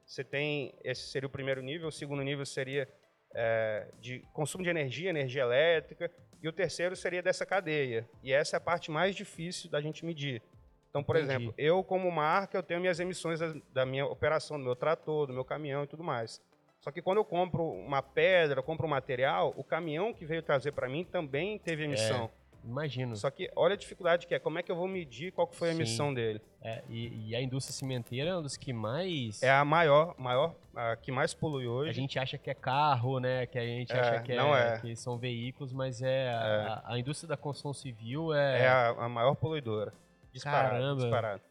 Você 0.06 0.24
tem, 0.24 0.74
esse 0.84 1.08
seria 1.10 1.28
o 1.28 1.32
primeiro 1.32 1.62
nível. 1.62 1.88
O 1.88 1.92
segundo 1.92 2.24
nível 2.24 2.46
seria 2.46 2.88
é, 3.34 3.88
de 4.00 4.20
consumo 4.34 4.64
de 4.64 4.70
energia, 4.70 5.10
energia 5.10 5.42
elétrica. 5.42 6.12
E 6.42 6.48
o 6.48 6.54
terceiro 6.54 6.96
seria 6.96 7.22
dessa 7.22 7.46
cadeia. 7.46 8.08
E 8.24 8.32
essa 8.32 8.56
é 8.56 8.58
a 8.58 8.62
parte 8.62 8.90
mais 8.90 9.16
difícil 9.16 9.70
da 9.70 9.82
gente 9.82 10.06
medir. 10.06 10.42
Então, 10.90 11.04
por 11.04 11.16
Entendi. 11.16 11.34
exemplo, 11.34 11.54
eu 11.58 11.84
como 11.84 12.10
marca, 12.12 12.58
eu 12.58 12.64
tenho 12.64 12.80
minhas 12.80 13.00
emissões 13.00 13.40
da, 13.40 13.54
da, 13.74 13.86
minha 13.86 14.06
operação, 14.06 14.58
do 14.58 14.64
meu 14.64 14.76
trator, 14.76 15.28
do 15.28 15.34
meu 15.34 15.46
caminhão 15.46 15.84
e 15.84 15.88
tudo 15.88 16.04
mais. 16.04 16.42
Só 16.80 16.92
que 16.92 17.02
quando 17.02 17.18
eu 17.18 17.26
compro 17.26 17.64
uma 17.64 18.02
pedra, 18.02 18.64
compro 18.64 18.88
um 18.88 18.90
material, 18.90 19.54
o 19.58 19.64
caminhão 19.64 20.14
que 20.14 20.26
veio 20.26 20.42
trazer 20.42 20.72
para 20.72 20.88
mim 20.88 21.04
também 21.04 21.60
teve 21.60 21.84
emissão. 21.84 22.32
Imagino. 22.64 23.16
Só 23.16 23.30
que 23.30 23.50
olha 23.56 23.74
a 23.74 23.78
dificuldade 23.78 24.28
que 24.28 24.36
é, 24.36 24.40
como 24.40 24.60
é 24.60 24.64
que 24.64 24.72
eu 24.72 24.76
vou 24.76 24.88
medir 24.88 25.32
qual 25.32 25.48
que 25.48 25.56
foi 25.56 25.70
a 25.70 25.72
Sim. 25.72 25.80
emissão 25.80 26.14
dele? 26.14 26.42
É, 26.62 26.84
e, 26.90 27.30
e, 27.30 27.36
a 27.36 27.42
indústria 27.42 27.74
cimenteira 27.74 28.30
é 28.30 28.34
uma 28.34 28.44
das 28.44 28.58
que 28.58 28.74
mais... 28.74 29.42
É 29.42 29.50
a 29.50 29.64
maior, 29.64 30.14
maior 30.18 30.56
a 30.76 30.96
que 30.96 31.12
mais 31.12 31.34
polui 31.34 31.68
hoje. 31.68 31.90
A 31.90 31.94
gente 31.94 32.20
acha 32.20 32.38
que 32.38 32.50
é 32.50 32.54
carro, 32.54 33.20
né? 33.20 33.46
Que 33.46 33.58
a 33.58 33.66
gente 33.66 33.92
é, 33.94 34.00
acha 34.00 34.22
que, 34.22 34.36
não 34.36 34.56
é, 34.56 34.76
é. 34.76 34.80
que 34.80 34.96
são 34.96 35.18
veículos, 35.18 35.72
mas 35.72 36.02
é, 36.02 36.30
a, 36.30 36.84
é. 36.88 36.94
a, 36.94 37.00
indústria 37.00 37.30
da 37.30 37.38
construção 37.38 37.74
civil 37.74 38.34
é... 38.34 38.64
É 38.64 38.68
a, 38.68 38.90
a 38.90 39.10
maior 39.10 39.36
poluidora. 39.36 39.94
Disparado, 40.32 40.70
Caramba. 40.72 41.02
disparado. 41.02 41.42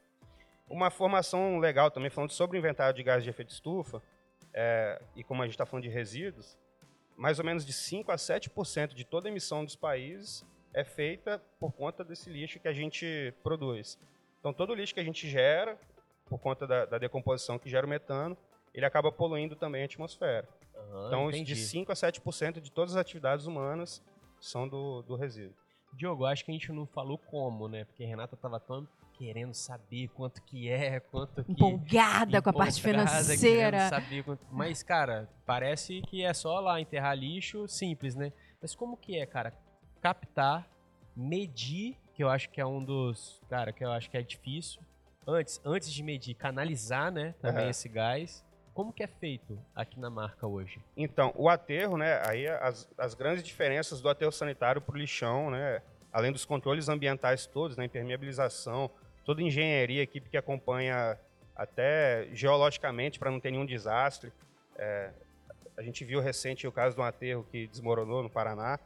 Uma 0.68 0.90
formação 0.90 1.58
legal 1.58 1.90
também, 1.90 2.10
falando 2.10 2.30
sobre 2.30 2.58
o 2.58 2.60
inventário 2.60 2.94
de 2.94 3.02
gases 3.02 3.24
de 3.24 3.30
efeito 3.30 3.50
estufa, 3.50 4.02
é, 4.52 5.00
e 5.16 5.24
como 5.24 5.42
a 5.42 5.46
gente 5.46 5.54
está 5.54 5.64
falando 5.64 5.84
de 5.84 5.88
resíduos, 5.88 6.58
mais 7.16 7.38
ou 7.38 7.44
menos 7.44 7.64
de 7.64 7.72
5 7.72 8.12
a 8.12 8.16
7% 8.16 8.94
de 8.94 9.04
toda 9.04 9.28
a 9.28 9.30
emissão 9.30 9.64
dos 9.64 9.74
países 9.74 10.44
é 10.72 10.84
feita 10.84 11.42
por 11.58 11.72
conta 11.72 12.04
desse 12.04 12.30
lixo 12.30 12.60
que 12.60 12.68
a 12.68 12.72
gente 12.72 13.34
produz. 13.42 13.98
Então, 14.38 14.52
todo 14.52 14.70
o 14.70 14.74
lixo 14.74 14.94
que 14.94 15.00
a 15.00 15.04
gente 15.04 15.28
gera, 15.28 15.78
por 16.28 16.38
conta 16.38 16.66
da, 16.66 16.84
da 16.84 16.98
decomposição 16.98 17.58
que 17.58 17.68
gera 17.68 17.86
o 17.86 17.88
metano, 17.88 18.36
ele 18.74 18.86
acaba 18.86 19.10
poluindo 19.10 19.56
também 19.56 19.82
a 19.82 19.84
atmosfera. 19.86 20.48
Uhum, 20.74 21.06
então, 21.06 21.28
entendi. 21.28 21.54
de 21.54 21.56
5 21.56 21.90
a 21.90 21.94
7% 21.94 22.60
de 22.60 22.70
todas 22.70 22.94
as 22.94 23.00
atividades 23.00 23.46
humanas 23.46 24.02
são 24.40 24.68
do, 24.68 25.02
do 25.02 25.16
resíduo. 25.16 25.54
Diogo, 25.92 26.26
acho 26.26 26.44
que 26.44 26.50
a 26.50 26.54
gente 26.54 26.70
não 26.70 26.86
falou 26.86 27.18
como, 27.18 27.66
né? 27.66 27.84
Porque 27.84 28.04
a 28.04 28.06
Renata 28.06 28.34
estava 28.34 28.60
tão 28.60 28.86
querendo 29.14 29.52
saber 29.52 30.08
quanto 30.08 30.40
que 30.42 30.68
é, 30.68 31.00
quanto 31.00 31.42
que... 31.42 31.50
Empolgada 31.50 32.40
com 32.40 32.50
a 32.50 32.52
parte 32.52 32.80
financeira. 32.80 33.88
Saber 33.88 34.22
quanto... 34.22 34.46
Mas, 34.52 34.82
cara, 34.82 35.28
parece 35.44 36.00
que 36.02 36.22
é 36.22 36.32
só 36.32 36.60
lá 36.60 36.80
enterrar 36.80 37.18
lixo, 37.18 37.66
simples, 37.66 38.14
né? 38.14 38.32
Mas 38.62 38.76
como 38.76 38.96
que 38.96 39.18
é, 39.18 39.26
cara? 39.26 39.52
Captar, 40.00 40.68
medir, 41.16 41.96
que 42.14 42.22
eu 42.22 42.28
acho 42.28 42.48
que 42.50 42.60
é 42.60 42.66
um 42.66 42.82
dos... 42.82 43.40
Cara, 43.48 43.72
que 43.72 43.84
eu 43.84 43.90
acho 43.90 44.10
que 44.10 44.16
é 44.16 44.22
difícil. 44.22 44.80
Antes, 45.26 45.60
antes 45.64 45.92
de 45.92 46.02
medir, 46.02 46.34
canalizar, 46.34 47.12
né? 47.12 47.34
Também 47.40 47.64
uhum. 47.64 47.70
esse 47.70 47.88
gás. 47.88 48.44
Como 48.72 48.92
que 48.92 49.02
é 49.02 49.06
feito 49.06 49.58
aqui 49.74 49.98
na 49.98 50.08
marca 50.08 50.46
hoje? 50.46 50.80
Então, 50.96 51.32
o 51.36 51.48
aterro, 51.48 51.96
né? 51.96 52.22
Aí 52.24 52.46
as, 52.46 52.88
as 52.96 53.12
grandes 53.12 53.42
diferenças 53.42 54.00
do 54.00 54.08
aterro 54.08 54.30
sanitário 54.30 54.80
para 54.80 54.94
o 54.94 54.98
lixão, 54.98 55.50
né? 55.50 55.82
Além 56.12 56.32
dos 56.32 56.44
controles 56.44 56.88
ambientais 56.88 57.44
todos, 57.44 57.76
né? 57.76 57.84
Impermeabilização, 57.84 58.90
toda 59.24 59.42
engenharia, 59.42 60.00
equipe 60.00 60.30
que 60.30 60.36
acompanha 60.36 61.18
até 61.54 62.28
geologicamente 62.32 63.18
para 63.18 63.30
não 63.30 63.40
ter 63.40 63.50
nenhum 63.50 63.66
desastre. 63.66 64.32
É, 64.76 65.10
a 65.76 65.82
gente 65.82 66.04
viu 66.04 66.20
recente 66.20 66.66
o 66.66 66.72
caso 66.72 66.94
de 66.94 67.02
um 67.02 67.04
aterro 67.04 67.44
que 67.50 67.66
desmoronou 67.66 68.22
no 68.22 68.30
Paraná. 68.30 68.78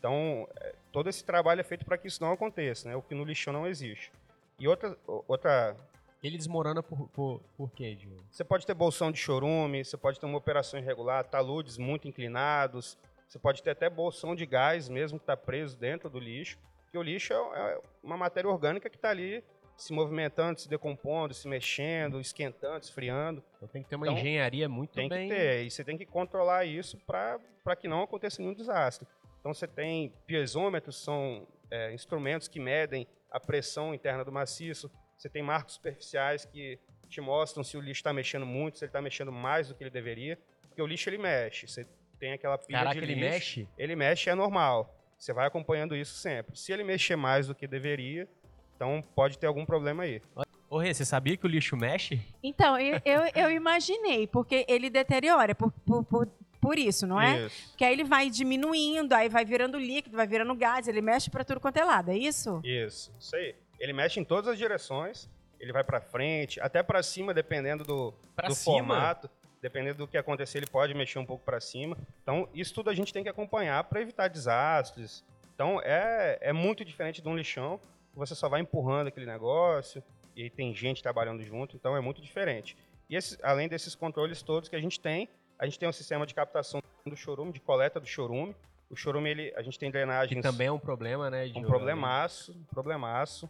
Então, 0.00 0.48
é, 0.56 0.74
todo 0.90 1.08
esse 1.08 1.22
trabalho 1.22 1.60
é 1.60 1.64
feito 1.64 1.84
para 1.84 1.98
que 1.98 2.08
isso 2.08 2.24
não 2.24 2.32
aconteça, 2.32 2.88
né? 2.88 2.96
O 2.96 3.02
que 3.02 3.14
no 3.14 3.22
lixão 3.22 3.52
não 3.52 3.66
existe. 3.66 4.10
E 4.58 4.66
outra, 4.66 4.96
outra 5.06 5.76
ele 6.22 6.36
desmorona 6.36 6.82
por, 6.82 7.08
por, 7.10 7.40
por 7.56 7.70
quê, 7.70 7.94
Diogo? 7.94 8.24
Você 8.30 8.42
pode 8.42 8.66
ter 8.66 8.74
bolsão 8.74 9.12
de 9.12 9.18
chorume, 9.18 9.84
você 9.84 9.96
pode 9.96 10.18
ter 10.18 10.26
uma 10.26 10.38
operação 10.38 10.80
irregular, 10.80 11.24
taludes 11.24 11.76
muito 11.76 12.08
inclinados, 12.08 12.98
você 13.28 13.38
pode 13.38 13.62
ter 13.62 13.70
até 13.70 13.88
bolsão 13.88 14.34
de 14.34 14.44
gás 14.44 14.88
mesmo 14.88 15.18
que 15.18 15.22
está 15.22 15.36
preso 15.36 15.78
dentro 15.78 16.10
do 16.10 16.18
lixo, 16.18 16.58
porque 16.82 16.98
o 16.98 17.02
lixo 17.02 17.32
é, 17.32 17.36
é 17.36 17.80
uma 18.02 18.16
matéria 18.16 18.50
orgânica 18.50 18.90
que 18.90 18.96
está 18.96 19.10
ali 19.10 19.44
se 19.76 19.94
movimentando, 19.94 20.60
se 20.60 20.68
decompondo, 20.68 21.32
se 21.32 21.48
mexendo, 21.48 22.20
esquentando, 22.20 22.84
esfriando. 22.84 23.42
Então 23.56 23.68
tem 23.68 23.82
que 23.82 23.88
ter 23.88 23.96
uma 23.96 24.06
então, 24.06 24.18
engenharia 24.18 24.68
muito 24.68 24.92
tem 24.92 25.08
bem... 25.08 25.28
Tem 25.28 25.38
que 25.38 25.42
ter, 25.42 25.64
e 25.64 25.70
você 25.70 25.84
tem 25.84 25.96
que 25.96 26.04
controlar 26.04 26.66
isso 26.66 26.98
para 27.06 27.76
que 27.78 27.88
não 27.88 28.02
aconteça 28.02 28.42
nenhum 28.42 28.52
desastre. 28.52 29.08
Então 29.40 29.52
você 29.52 29.66
tem 29.66 30.12
piezômetros, 30.26 31.02
são 31.02 31.46
é, 31.70 31.92
instrumentos 31.92 32.46
que 32.46 32.60
medem 32.60 33.06
a 33.30 33.40
pressão 33.40 33.94
interna 33.94 34.24
do 34.24 34.30
maciço, 34.30 34.90
você 35.16 35.28
tem 35.28 35.42
marcos 35.42 35.74
superficiais 35.74 36.44
que 36.44 36.78
te 37.08 37.20
mostram 37.20 37.62
se 37.62 37.76
o 37.76 37.80
lixo 37.80 38.00
está 38.00 38.12
mexendo 38.12 38.46
muito, 38.46 38.78
se 38.78 38.84
ele 38.84 38.90
está 38.90 39.02
mexendo 39.02 39.32
mais 39.32 39.68
do 39.68 39.74
que 39.74 39.82
ele 39.82 39.90
deveria. 39.90 40.38
Porque 40.62 40.80
o 40.80 40.86
lixo 40.86 41.10
ele 41.10 41.18
mexe. 41.18 41.66
Você 41.66 41.86
tem 42.18 42.32
aquela 42.32 42.56
pilha 42.56 42.78
Caraca, 42.78 43.00
de 43.00 43.06
lixo. 43.06 43.12
ele 43.12 43.30
mexe? 43.30 43.68
Ele 43.76 43.96
mexe 43.96 44.30
é 44.30 44.34
normal. 44.34 44.96
Você 45.18 45.32
vai 45.32 45.46
acompanhando 45.46 45.94
isso 45.94 46.14
sempre. 46.14 46.56
Se 46.56 46.72
ele 46.72 46.82
mexer 46.84 47.16
mais 47.16 47.46
do 47.46 47.54
que 47.54 47.66
deveria, 47.66 48.26
então 48.74 49.02
pode 49.14 49.38
ter 49.38 49.46
algum 49.46 49.66
problema 49.66 50.04
aí. 50.04 50.22
Ô, 50.70 50.78
Rê, 50.78 50.94
você 50.94 51.04
sabia 51.04 51.36
que 51.36 51.44
o 51.44 51.48
lixo 51.48 51.76
mexe? 51.76 52.18
Então, 52.42 52.78
eu, 52.78 53.00
eu, 53.04 53.22
eu 53.34 53.50
imaginei, 53.50 54.26
porque 54.26 54.64
ele 54.68 54.88
deteriora 54.88 55.54
por, 55.54 55.72
por, 55.84 56.04
por, 56.04 56.26
por 56.60 56.78
isso, 56.78 57.06
não 57.06 57.20
é? 57.20 57.46
Isso. 57.46 57.74
Que 57.76 57.84
aí 57.84 57.92
ele 57.92 58.04
vai 58.04 58.28
diminuindo, 58.28 59.12
aí 59.14 59.28
vai 59.28 59.44
virando 59.44 59.78
líquido, 59.78 60.16
vai 60.16 60.26
virando 60.26 60.54
gás, 60.54 60.86
ele 60.86 61.00
mexe 61.00 61.30
para 61.30 61.44
tudo 61.44 61.60
quanto 61.60 61.78
é 61.78 61.84
lado, 61.84 62.10
é 62.10 62.16
isso? 62.16 62.60
Isso, 62.62 63.12
isso 63.18 63.34
aí. 63.34 63.54
Ele 63.78 63.92
mexe 63.92 64.20
em 64.20 64.24
todas 64.24 64.48
as 64.48 64.58
direções. 64.58 65.28
Ele 65.58 65.72
vai 65.72 65.84
para 65.84 66.00
frente, 66.00 66.60
até 66.60 66.82
para 66.82 67.02
cima, 67.02 67.34
dependendo 67.34 67.84
do, 67.84 68.14
do 68.46 68.54
formato. 68.54 69.28
Dependendo 69.60 69.98
do 69.98 70.08
que 70.08 70.16
acontecer, 70.16 70.56
ele 70.58 70.66
pode 70.66 70.94
mexer 70.94 71.18
um 71.18 71.26
pouco 71.26 71.44
para 71.44 71.60
cima. 71.60 71.96
Então, 72.22 72.48
isso 72.54 72.72
tudo 72.72 72.88
a 72.88 72.94
gente 72.94 73.12
tem 73.12 73.22
que 73.22 73.28
acompanhar 73.28 73.84
para 73.84 74.00
evitar 74.00 74.28
desastres. 74.28 75.22
Então, 75.54 75.78
é, 75.82 76.38
é 76.40 76.52
muito 76.52 76.82
diferente 76.82 77.20
de 77.20 77.28
um 77.28 77.36
lixão. 77.36 77.78
Você 78.14 78.34
só 78.34 78.48
vai 78.48 78.62
empurrando 78.62 79.08
aquele 79.08 79.26
negócio 79.26 80.02
e 80.34 80.44
aí 80.44 80.50
tem 80.50 80.74
gente 80.74 81.02
trabalhando 81.02 81.42
junto. 81.42 81.76
Então, 81.76 81.94
é 81.94 82.00
muito 82.00 82.22
diferente. 82.22 82.74
E 83.10 83.16
esse, 83.16 83.36
além 83.42 83.68
desses 83.68 83.94
controles 83.94 84.40
todos 84.40 84.66
que 84.66 84.76
a 84.76 84.80
gente 84.80 84.98
tem, 84.98 85.28
a 85.60 85.66
gente 85.66 85.78
tem 85.78 85.86
um 85.86 85.92
sistema 85.92 86.26
de 86.26 86.34
captação 86.34 86.82
do 87.04 87.14
chorume, 87.14 87.52
de 87.52 87.60
coleta 87.60 88.00
do 88.00 88.06
chorume. 88.06 88.56
O 88.88 88.96
chorume, 88.96 89.28
ele, 89.28 89.54
a 89.54 89.62
gente 89.62 89.78
tem 89.78 89.90
drenagens... 89.90 90.34
Que 90.34 90.40
também 90.40 90.68
é 90.68 90.72
um 90.72 90.78
problema, 90.78 91.28
né? 91.30 91.52
um 91.54 91.62
problemaço, 91.62 92.52
um 92.52 92.64
problemaço. 92.64 93.48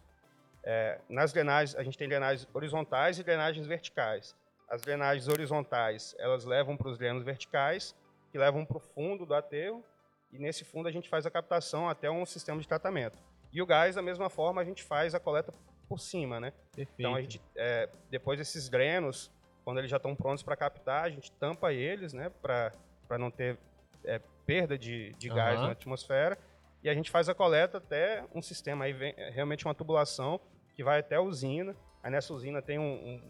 É, 0.64 1.00
nas 1.08 1.32
drenagens, 1.32 1.78
a 1.78 1.84
gente 1.84 1.96
tem 1.96 2.08
drenagens 2.08 2.48
horizontais 2.52 3.20
e 3.20 3.22
drenagens 3.22 3.64
verticais. 3.64 4.34
As 4.68 4.82
drenagens 4.82 5.28
horizontais, 5.28 6.16
elas 6.18 6.44
levam 6.44 6.76
para 6.76 6.88
os 6.88 6.98
drenos 6.98 7.22
verticais, 7.22 7.94
que 8.32 8.38
levam 8.38 8.66
para 8.66 8.78
o 8.78 8.80
fundo 8.80 9.24
do 9.24 9.32
aterro, 9.32 9.84
e 10.32 10.38
nesse 10.38 10.64
fundo 10.64 10.88
a 10.88 10.92
gente 10.92 11.08
faz 11.08 11.26
a 11.26 11.30
captação 11.30 11.88
até 11.88 12.10
um 12.10 12.26
sistema 12.26 12.60
de 12.60 12.66
tratamento. 12.66 13.18
E 13.52 13.62
o 13.62 13.66
gás, 13.66 13.94
da 13.94 14.02
mesma 14.02 14.28
forma, 14.28 14.60
a 14.60 14.64
gente 14.64 14.82
faz 14.82 15.14
a 15.14 15.20
coleta 15.20 15.54
por 15.88 16.00
cima, 16.00 16.40
né? 16.40 16.52
Perfeito. 16.74 16.92
Então, 16.98 17.14
a 17.14 17.20
gente, 17.20 17.40
é, 17.54 17.88
depois 18.10 18.36
desses 18.36 18.68
drenos, 18.68 19.30
quando 19.64 19.78
eles 19.78 19.90
já 19.90 19.96
estão 19.96 20.14
prontos 20.14 20.42
para 20.42 20.56
captar, 20.56 21.04
a 21.04 21.10
gente 21.10 21.30
tampa 21.32 21.72
eles, 21.72 22.12
né? 22.12 22.30
Para 22.42 22.72
não 23.18 23.30
ter 23.30 23.58
é, 24.04 24.20
perda 24.46 24.78
de, 24.78 25.12
de 25.14 25.28
gás 25.28 25.58
uhum. 25.58 25.66
na 25.66 25.72
atmosfera 25.72 26.38
e 26.82 26.88
a 26.88 26.94
gente 26.94 27.10
faz 27.10 27.28
a 27.28 27.34
coleta 27.34 27.78
até 27.78 28.24
um 28.34 28.40
sistema, 28.40 28.84
aí 28.86 28.92
vem 28.92 29.14
é 29.16 29.30
realmente 29.30 29.64
uma 29.66 29.74
tubulação 29.74 30.40
que 30.74 30.82
vai 30.82 31.00
até 31.00 31.16
a 31.16 31.20
usina. 31.20 31.76
Aí 32.02 32.10
nessa 32.10 32.32
usina 32.32 32.62
tem 32.62 32.78
um, 32.78 32.82
um 32.82 33.22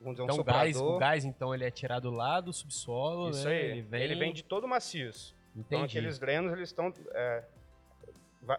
vamos 0.00 0.14
dizer, 0.14 0.22
um 0.22 0.24
então, 0.26 0.36
soprador. 0.36 0.62
Gás, 0.62 0.80
o 0.80 0.98
gás, 0.98 1.24
então, 1.24 1.54
ele 1.54 1.64
é 1.64 1.70
tirado 1.70 2.10
lá 2.10 2.40
do 2.40 2.52
subsolo, 2.52 3.30
Isso 3.30 3.48
né? 3.48 3.54
aí. 3.54 3.70
Ele 3.70 3.82
vem... 3.82 4.02
ele 4.02 4.14
vem 4.14 4.32
de 4.32 4.44
todo 4.44 4.64
o 4.64 4.68
maciço. 4.68 5.34
Então, 5.50 5.60
Entendi. 5.60 5.66
Então, 5.66 5.84
aqueles 5.84 6.18
drenos, 6.18 6.52
eles 6.52 6.68
estão... 6.68 6.92
É, 7.12 7.44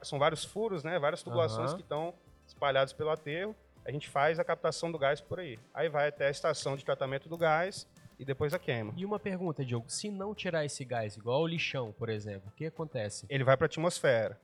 são 0.02 0.20
vários 0.20 0.44
furos, 0.44 0.84
né? 0.84 1.00
Várias 1.00 1.24
tubulações 1.24 1.72
uhum. 1.72 1.78
que 1.78 1.84
estão 1.84 2.14
espalhados 2.46 2.94
pelo 2.94 3.10
aterro. 3.10 3.56
A 3.86 3.92
gente 3.92 4.10
faz 4.10 4.40
a 4.40 4.44
captação 4.44 4.92
do 4.92 4.98
gás 4.98 5.20
por 5.20 5.40
aí. 5.40 5.60
Aí 5.74 5.90
vai 5.90 6.08
até 6.08 6.28
a 6.28 6.32
estação 6.32 6.76
de 6.76 6.86
tratamento 6.86 7.28
do 7.28 7.38
gás 7.38 7.88
e 8.18 8.24
depois 8.24 8.54
a 8.54 8.60
queima. 8.60 8.94
E 8.96 9.06
uma 9.06 9.20
pergunta, 9.20 9.66
Diogo, 9.66 9.90
se 9.90 10.10
não 10.10 10.34
tirar 10.34 10.66
esse 10.66 10.86
gás, 10.86 11.18
igual 11.18 11.42
o 11.42 11.48
lixão, 11.48 11.92
por 11.92 12.10
exemplo, 12.10 12.50
o 12.50 12.52
que 12.52 12.66
acontece? 12.66 13.26
Ele 13.30 13.44
vai 13.44 13.58
para 13.58 13.66
a 13.66 13.68
atmosfera. 13.68 14.40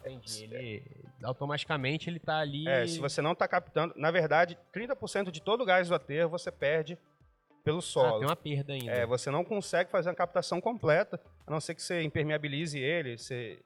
Entendi. 0.00 0.44
Ele 0.44 0.82
automaticamente 1.22 2.08
ele 2.08 2.16
está 2.16 2.38
ali. 2.38 2.66
É, 2.66 2.86
se 2.86 2.98
você 2.98 3.22
não 3.22 3.32
está 3.32 3.46
captando, 3.46 3.94
na 3.96 4.10
verdade, 4.10 4.58
30% 4.74 5.30
de 5.30 5.40
todo 5.40 5.62
o 5.62 5.64
gás 5.64 5.88
do 5.88 5.94
aterro 5.94 6.30
você 6.30 6.50
perde 6.50 6.98
pelo 7.62 7.80
solo. 7.80 8.16
Ah, 8.16 8.18
tem 8.18 8.28
uma 8.28 8.36
perda 8.36 8.72
ainda. 8.72 8.90
É, 8.90 9.06
você 9.06 9.30
não 9.30 9.44
consegue 9.44 9.90
fazer 9.90 10.08
uma 10.08 10.16
captação 10.16 10.60
completa, 10.60 11.20
a 11.46 11.50
não 11.50 11.60
ser 11.60 11.74
que 11.74 11.82
você 11.82 12.02
impermeabilize 12.02 12.78
ele, 12.78 13.16
você 13.16 13.60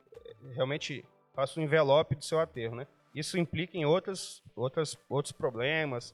realmente 0.55 1.05
faça 1.35 1.59
um 1.59 1.63
envelope 1.63 2.15
do 2.15 2.25
seu 2.25 2.39
aterro, 2.39 2.77
né? 2.77 2.87
Isso 3.17 3.39
implica 3.39 3.79
em 3.79 3.87
outras, 3.87 4.43
outras, 4.55 4.95
outros 5.09 5.33
problemas, 5.33 6.13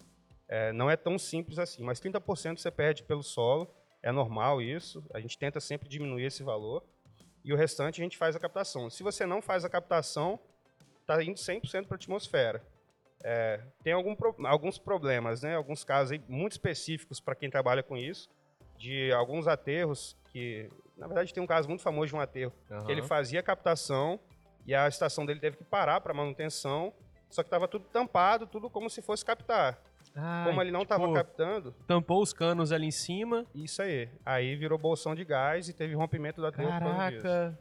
é, 0.48 0.72
não 0.72 0.88
é 0.88 0.96
tão 0.96 1.18
simples 1.18 1.58
assim, 1.58 1.82
mas 1.82 2.00
30% 2.00 2.58
você 2.58 2.70
perde 2.70 3.02
pelo 3.02 3.24
solo, 3.24 3.68
é 4.00 4.12
normal 4.12 4.62
isso, 4.62 5.04
a 5.12 5.18
gente 5.18 5.36
tenta 5.36 5.58
sempre 5.58 5.88
diminuir 5.88 6.26
esse 6.26 6.44
valor, 6.44 6.84
e 7.44 7.52
o 7.52 7.56
restante 7.56 8.00
a 8.00 8.04
gente 8.04 8.16
faz 8.16 8.36
a 8.36 8.38
captação. 8.38 8.88
Se 8.88 9.02
você 9.02 9.26
não 9.26 9.42
faz 9.42 9.64
a 9.64 9.68
captação, 9.68 10.38
está 11.00 11.20
indo 11.24 11.34
100% 11.34 11.86
para 11.86 11.94
a 11.94 11.96
atmosfera. 11.96 12.62
É, 13.24 13.60
tem 13.82 13.92
algum, 13.92 14.16
alguns 14.46 14.78
problemas, 14.78 15.42
né? 15.42 15.56
alguns 15.56 15.82
casos 15.82 16.16
muito 16.28 16.52
específicos 16.52 17.18
para 17.18 17.34
quem 17.34 17.50
trabalha 17.50 17.82
com 17.82 17.96
isso, 17.96 18.30
de 18.78 19.10
alguns 19.10 19.48
aterros 19.48 20.16
que, 20.30 20.70
na 20.96 21.08
verdade, 21.08 21.34
tem 21.34 21.42
um 21.42 21.48
caso 21.48 21.68
muito 21.68 21.82
famoso 21.82 22.06
de 22.06 22.14
um 22.14 22.20
aterro, 22.20 22.52
uhum. 22.70 22.84
que 22.84 22.92
ele 22.92 23.02
fazia 23.02 23.42
captação 23.42 24.20
e 24.66 24.74
a 24.74 24.88
estação 24.88 25.26
dele 25.26 25.40
teve 25.40 25.56
que 25.56 25.64
parar 25.64 26.00
para 26.00 26.14
manutenção, 26.14 26.92
só 27.28 27.42
que 27.42 27.46
estava 27.46 27.66
tudo 27.66 27.84
tampado, 27.86 28.46
tudo 28.46 28.68
como 28.68 28.88
se 28.88 29.02
fosse 29.02 29.24
captar. 29.24 29.78
Ai, 30.14 30.46
Como 30.46 30.60
ele 30.60 30.70
não 30.70 30.82
estava 30.82 31.04
tipo, 31.04 31.14
captando. 31.14 31.74
Tampou 31.86 32.22
os 32.22 32.32
canos 32.32 32.70
ali 32.70 32.86
em 32.86 32.90
cima. 32.90 33.46
Isso 33.54 33.80
aí. 33.80 34.08
Aí 34.26 34.54
virou 34.56 34.78
bolsão 34.78 35.14
de 35.14 35.24
gás 35.24 35.68
e 35.68 35.72
teve 35.72 35.94
rompimento 35.94 36.42
da 36.42 36.52
tampa. 36.52 36.80
Caraca. 36.80 37.58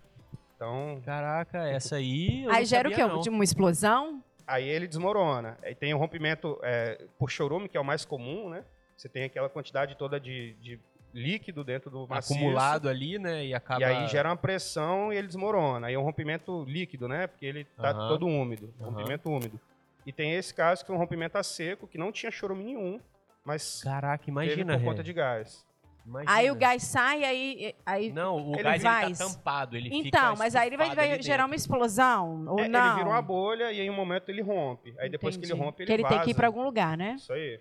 Então. 0.55 1.01
Caraca, 1.05 1.67
essa 1.69 1.95
aí. 1.95 2.45
aí 2.49 2.65
gera 2.65 2.89
o 2.89 2.93
quê? 2.93 3.05
Não. 3.05 3.21
Uma 3.21 3.43
explosão? 3.43 4.21
Aí 4.45 4.67
ele 4.67 4.87
desmorona. 4.87 5.57
Aí 5.63 5.73
tem 5.73 5.93
o 5.93 5.97
um 5.97 5.99
rompimento 5.99 6.59
é, 6.61 7.05
por 7.17 7.31
chorume, 7.31 7.69
que 7.69 7.77
é 7.77 7.79
o 7.79 7.85
mais 7.85 8.03
comum, 8.03 8.49
né? 8.49 8.65
Você 8.97 9.07
tem 9.07 9.23
aquela 9.23 9.49
quantidade 9.49 9.95
toda 9.95 10.19
de, 10.19 10.53
de 10.55 10.79
líquido 11.13 11.63
dentro 11.63 11.89
do 11.89 12.07
maciço. 12.07 12.33
Acumulado 12.33 12.89
ali, 12.89 13.19
né? 13.19 13.45
E 13.45 13.53
acaba... 13.53 13.81
E 13.81 13.83
aí 13.83 14.07
gera 14.07 14.29
uma 14.29 14.37
pressão 14.37 15.11
e 15.11 15.17
ele 15.17 15.27
desmorona. 15.27 15.87
Aí 15.87 15.93
é 15.93 15.99
um 15.99 16.03
rompimento 16.03 16.63
líquido, 16.63 17.07
né? 17.07 17.27
Porque 17.27 17.45
ele 17.45 17.65
tá 17.77 17.93
todo 17.93 18.25
úmido. 18.25 18.73
Rompimento 18.79 19.29
úmido. 19.29 19.59
E 20.05 20.11
tem 20.11 20.33
esse 20.33 20.53
caso 20.53 20.81
que 20.81 20.87
foi 20.87 20.95
um 20.95 20.99
rompimento 20.99 21.37
a 21.37 21.43
seco, 21.43 21.87
que 21.87 21.97
não 21.97 22.11
tinha 22.11 22.31
chorume 22.31 22.63
nenhum, 22.63 22.99
mas 23.45 23.81
Caraca, 23.83 24.23
imagina, 24.27 24.77
por 24.77 24.85
conta 24.85 25.03
de 25.03 25.13
gás. 25.13 25.65
Imagina. 26.05 26.31
Aí 26.33 26.49
o 26.49 26.55
gás 26.55 26.83
sai, 26.83 27.23
aí. 27.23 27.75
aí 27.85 28.11
não, 28.11 28.49
o 28.49 28.55
ele 28.55 28.63
gás 28.63 28.81
vai. 28.81 29.05
Ele 29.05 29.15
tá 29.15 29.25
tampado, 29.25 29.77
ele 29.77 29.89
Então, 29.93 30.35
mas 30.35 30.55
aí 30.55 30.67
ele 30.67 30.77
vai, 30.77 30.95
vai 30.95 31.21
gerar 31.21 31.45
uma 31.45 31.55
explosão, 31.55 32.47
ou 32.47 32.59
é, 32.59 32.67
não? 32.67 32.87
Ele 32.87 32.95
vira 32.95 33.09
uma 33.09 33.21
bolha 33.21 33.71
e 33.71 33.79
aí 33.79 33.85
em 33.85 33.89
um 33.89 33.95
momento 33.95 34.29
ele 34.29 34.41
rompe. 34.41 34.89
Aí 34.89 34.95
Entendi. 34.95 35.09
depois 35.11 35.37
que 35.37 35.45
ele 35.45 35.53
rompe, 35.53 35.83
ele 35.83 35.87
Que 35.87 35.93
ele 35.93 36.03
vaza. 36.03 36.15
tem 36.15 36.23
que 36.25 36.31
ir 36.31 36.33
pra 36.33 36.47
algum 36.47 36.63
lugar, 36.63 36.97
né? 36.97 37.15
Isso 37.17 37.31
aí. 37.31 37.59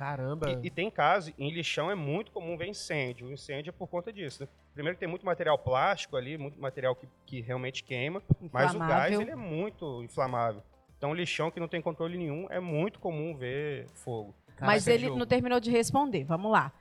Caramba. 0.00 0.50
E, 0.50 0.68
e, 0.68 0.70
tem 0.70 0.90
caso, 0.90 1.30
em 1.38 1.50
lixão 1.50 1.90
é 1.90 1.94
muito 1.94 2.32
comum 2.32 2.56
ver 2.56 2.66
incêndio. 2.66 3.26
O 3.26 3.32
incêndio 3.32 3.68
é 3.68 3.72
por 3.72 3.86
conta 3.86 4.10
disso. 4.10 4.42
Né? 4.42 4.48
Primeiro 4.72 4.96
que 4.96 5.00
tem 5.00 5.08
muito 5.08 5.26
material 5.26 5.58
plástico 5.58 6.16
ali, 6.16 6.38
muito 6.38 6.58
material 6.58 6.96
que, 6.96 7.06
que 7.26 7.42
realmente 7.42 7.84
queima, 7.84 8.22
mas 8.50 8.74
o 8.74 8.78
gás 8.78 9.20
ele 9.20 9.30
é 9.30 9.36
muito 9.36 10.02
inflamável. 10.02 10.62
Então, 10.96 11.12
lixão 11.12 11.50
que 11.50 11.60
não 11.60 11.68
tem 11.68 11.82
controle 11.82 12.16
nenhum, 12.16 12.46
é 12.48 12.58
muito 12.58 12.98
comum 12.98 13.36
ver 13.36 13.88
fogo. 13.92 14.34
Mas 14.58 14.86
ele 14.86 15.04
jogo. 15.04 15.18
não 15.18 15.26
terminou 15.26 15.60
de 15.60 15.70
responder. 15.70 16.24
Vamos 16.24 16.50
lá. 16.50 16.72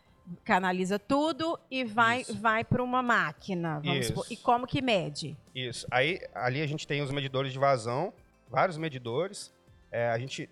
Canaliza 0.45 0.97
tudo 0.97 1.59
e 1.69 1.83
vai, 1.83 2.23
vai 2.23 2.63
para 2.63 2.81
uma 2.81 3.03
máquina. 3.03 3.81
E 4.29 4.37
como 4.37 4.65
que 4.65 4.81
mede? 4.81 5.35
Isso. 5.53 5.85
Aí 5.91 6.21
ali 6.33 6.61
a 6.61 6.67
gente 6.67 6.87
tem 6.87 7.01
os 7.01 7.11
medidores 7.11 7.51
de 7.51 7.59
vazão, 7.59 8.13
vários 8.49 8.77
medidores. 8.77 9.53
É, 9.91 10.07
a 10.07 10.17
gente, 10.17 10.49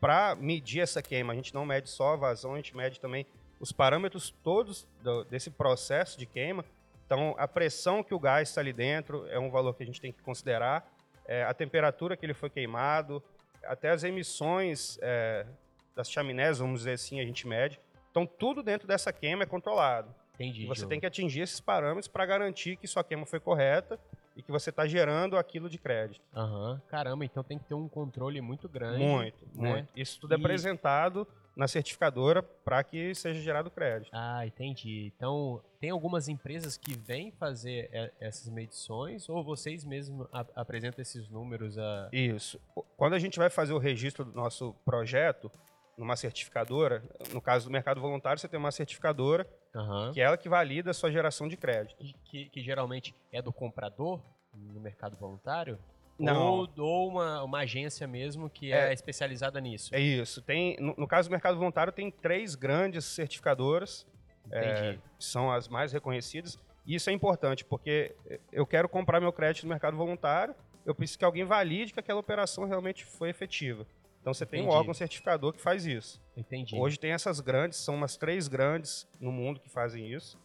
para 0.00 0.34
medir 0.34 0.80
essa 0.80 1.02
queima, 1.02 1.32
a 1.32 1.36
gente 1.36 1.54
não 1.54 1.64
mede 1.64 1.88
só 1.88 2.14
a 2.14 2.16
vazão, 2.16 2.54
a 2.54 2.56
gente 2.56 2.76
mede 2.76 3.00
também 3.00 3.26
os 3.58 3.72
parâmetros 3.72 4.34
todos 4.42 4.86
do, 5.02 5.24
desse 5.24 5.50
processo 5.50 6.18
de 6.18 6.26
queima. 6.26 6.64
Então, 7.06 7.34
a 7.38 7.46
pressão 7.46 8.02
que 8.02 8.12
o 8.12 8.18
gás 8.18 8.48
está 8.48 8.60
ali 8.60 8.72
dentro 8.72 9.26
é 9.28 9.38
um 9.38 9.50
valor 9.50 9.74
que 9.74 9.82
a 9.82 9.86
gente 9.86 10.00
tem 10.00 10.12
que 10.12 10.22
considerar. 10.22 10.86
É, 11.26 11.44
a 11.44 11.54
temperatura 11.54 12.16
que 12.16 12.26
ele 12.26 12.34
foi 12.34 12.50
queimado, 12.50 13.22
até 13.64 13.90
as 13.90 14.04
emissões 14.04 14.98
é, 15.00 15.46
das 15.94 16.10
chaminés, 16.10 16.58
vamos 16.58 16.80
dizer 16.80 16.92
assim, 16.92 17.20
a 17.20 17.24
gente 17.24 17.46
mede. 17.46 17.80
Então, 18.10 18.26
tudo 18.26 18.62
dentro 18.62 18.86
dessa 18.86 19.12
queima 19.12 19.44
é 19.44 19.46
controlado. 19.46 20.14
Entendi. 20.34 20.64
E 20.64 20.66
você 20.66 20.80
Diogo. 20.80 20.90
tem 20.90 21.00
que 21.00 21.06
atingir 21.06 21.40
esses 21.40 21.60
parâmetros 21.60 22.08
para 22.08 22.26
garantir 22.26 22.76
que 22.76 22.86
sua 22.86 23.02
queima 23.02 23.24
foi 23.24 23.40
correta 23.40 23.98
e 24.36 24.42
que 24.42 24.52
você 24.52 24.70
está 24.70 24.86
gerando 24.86 25.36
aquilo 25.36 25.68
de 25.68 25.78
crédito. 25.78 26.22
Aham. 26.34 26.80
Caramba, 26.88 27.24
então 27.24 27.42
tem 27.42 27.58
que 27.58 27.64
ter 27.64 27.74
um 27.74 27.88
controle 27.88 28.40
muito 28.40 28.68
grande. 28.68 29.02
Muito, 29.02 29.44
né? 29.54 29.70
muito. 29.70 29.88
Isso 29.96 30.20
tudo 30.20 30.34
é 30.34 30.36
apresentado 30.36 31.26
na 31.56 31.66
certificadora 31.66 32.42
para 32.42 32.84
que 32.84 33.14
seja 33.14 33.40
gerado 33.40 33.70
crédito. 33.70 34.10
Ah, 34.12 34.46
entendi. 34.46 35.10
Então, 35.16 35.62
tem 35.80 35.88
algumas 35.88 36.28
empresas 36.28 36.76
que 36.76 36.94
vêm 36.94 37.32
fazer 37.32 38.12
essas 38.20 38.46
medições 38.50 39.26
ou 39.26 39.42
vocês 39.42 39.82
mesmos 39.82 40.28
apresentam 40.54 41.00
esses 41.00 41.26
números? 41.30 41.78
A... 41.78 42.10
Isso. 42.12 42.60
Quando 42.94 43.14
a 43.14 43.18
gente 43.18 43.38
vai 43.38 43.48
fazer 43.48 43.72
o 43.72 43.78
registro 43.78 44.22
do 44.22 44.32
nosso 44.32 44.74
projeto, 44.84 45.50
numa 45.96 46.14
certificadora, 46.14 47.02
no 47.32 47.40
caso 47.40 47.66
do 47.66 47.72
mercado 47.72 48.02
voluntário, 48.02 48.38
você 48.38 48.48
tem 48.48 48.58
uma 48.58 48.70
certificadora 48.70 49.48
uhum. 49.76 50.12
que 50.12 50.20
é 50.20 50.24
ela 50.24 50.36
que 50.36 50.48
valida 50.48 50.90
a 50.90 50.94
sua 50.94 51.10
geração 51.10 51.46
de 51.46 51.56
crédito. 51.56 51.96
Que, 52.24 52.48
que 52.48 52.62
geralmente 52.62 53.14
é 53.30 53.40
do 53.40 53.52
comprador 53.52 54.20
no 54.54 54.80
mercado 54.80 55.16
voluntário? 55.16 55.78
Não. 56.18 56.52
Ou, 56.52 56.68
ou 56.78 57.08
uma, 57.08 57.42
uma 57.42 57.58
agência 57.58 58.06
mesmo 58.06 58.48
que 58.48 58.72
é, 58.72 58.88
é, 58.88 58.92
especializada 58.92 59.60
nisso? 59.60 59.94
É 59.94 60.00
isso. 60.00 60.40
Tem, 60.40 60.76
no, 60.80 60.94
no, 60.96 61.06
caso 61.06 61.28
do 61.28 61.32
mercado 61.32 61.58
voluntário, 61.58 61.92
tem 61.92 62.10
três 62.10 62.54
grandes 62.54 63.04
certificadoras, 63.04 64.06
é, 64.50 64.94
que 64.94 65.00
são 65.18 65.52
as 65.52 65.68
mais 65.68 65.92
reconhecidas. 65.92 66.58
E 66.86 66.94
isso 66.94 67.10
é 67.10 67.12
importante, 67.12 67.64
porque 67.64 68.14
eu 68.52 68.64
quero 68.64 68.88
comprar 68.88 69.20
meu 69.20 69.32
crédito 69.32 69.64
no 69.64 69.70
mercado 69.70 69.96
voluntário, 69.96 70.54
eu 70.86 70.94
preciso 70.94 71.18
que 71.18 71.24
alguém 71.24 71.44
valide 71.44 71.92
que 71.92 72.00
aquela 72.00 72.20
operação 72.20 72.64
realmente 72.64 73.04
foi 73.04 73.28
efetiva. 73.28 73.84
Então 74.26 74.34
você 74.34 74.44
tem 74.44 74.58
Entendi. 74.58 74.74
um 74.74 74.76
órgão 74.76 74.92
certificador 74.92 75.52
que 75.52 75.60
faz 75.60 75.86
isso. 75.86 76.20
Entendi. 76.36 76.74
Hoje 76.76 76.98
tem 76.98 77.12
essas 77.12 77.38
grandes, 77.38 77.78
são 77.78 77.94
umas 77.94 78.16
três 78.16 78.48
grandes 78.48 79.06
no 79.20 79.30
mundo 79.30 79.60
que 79.60 79.70
fazem 79.70 80.12
isso. 80.12 80.36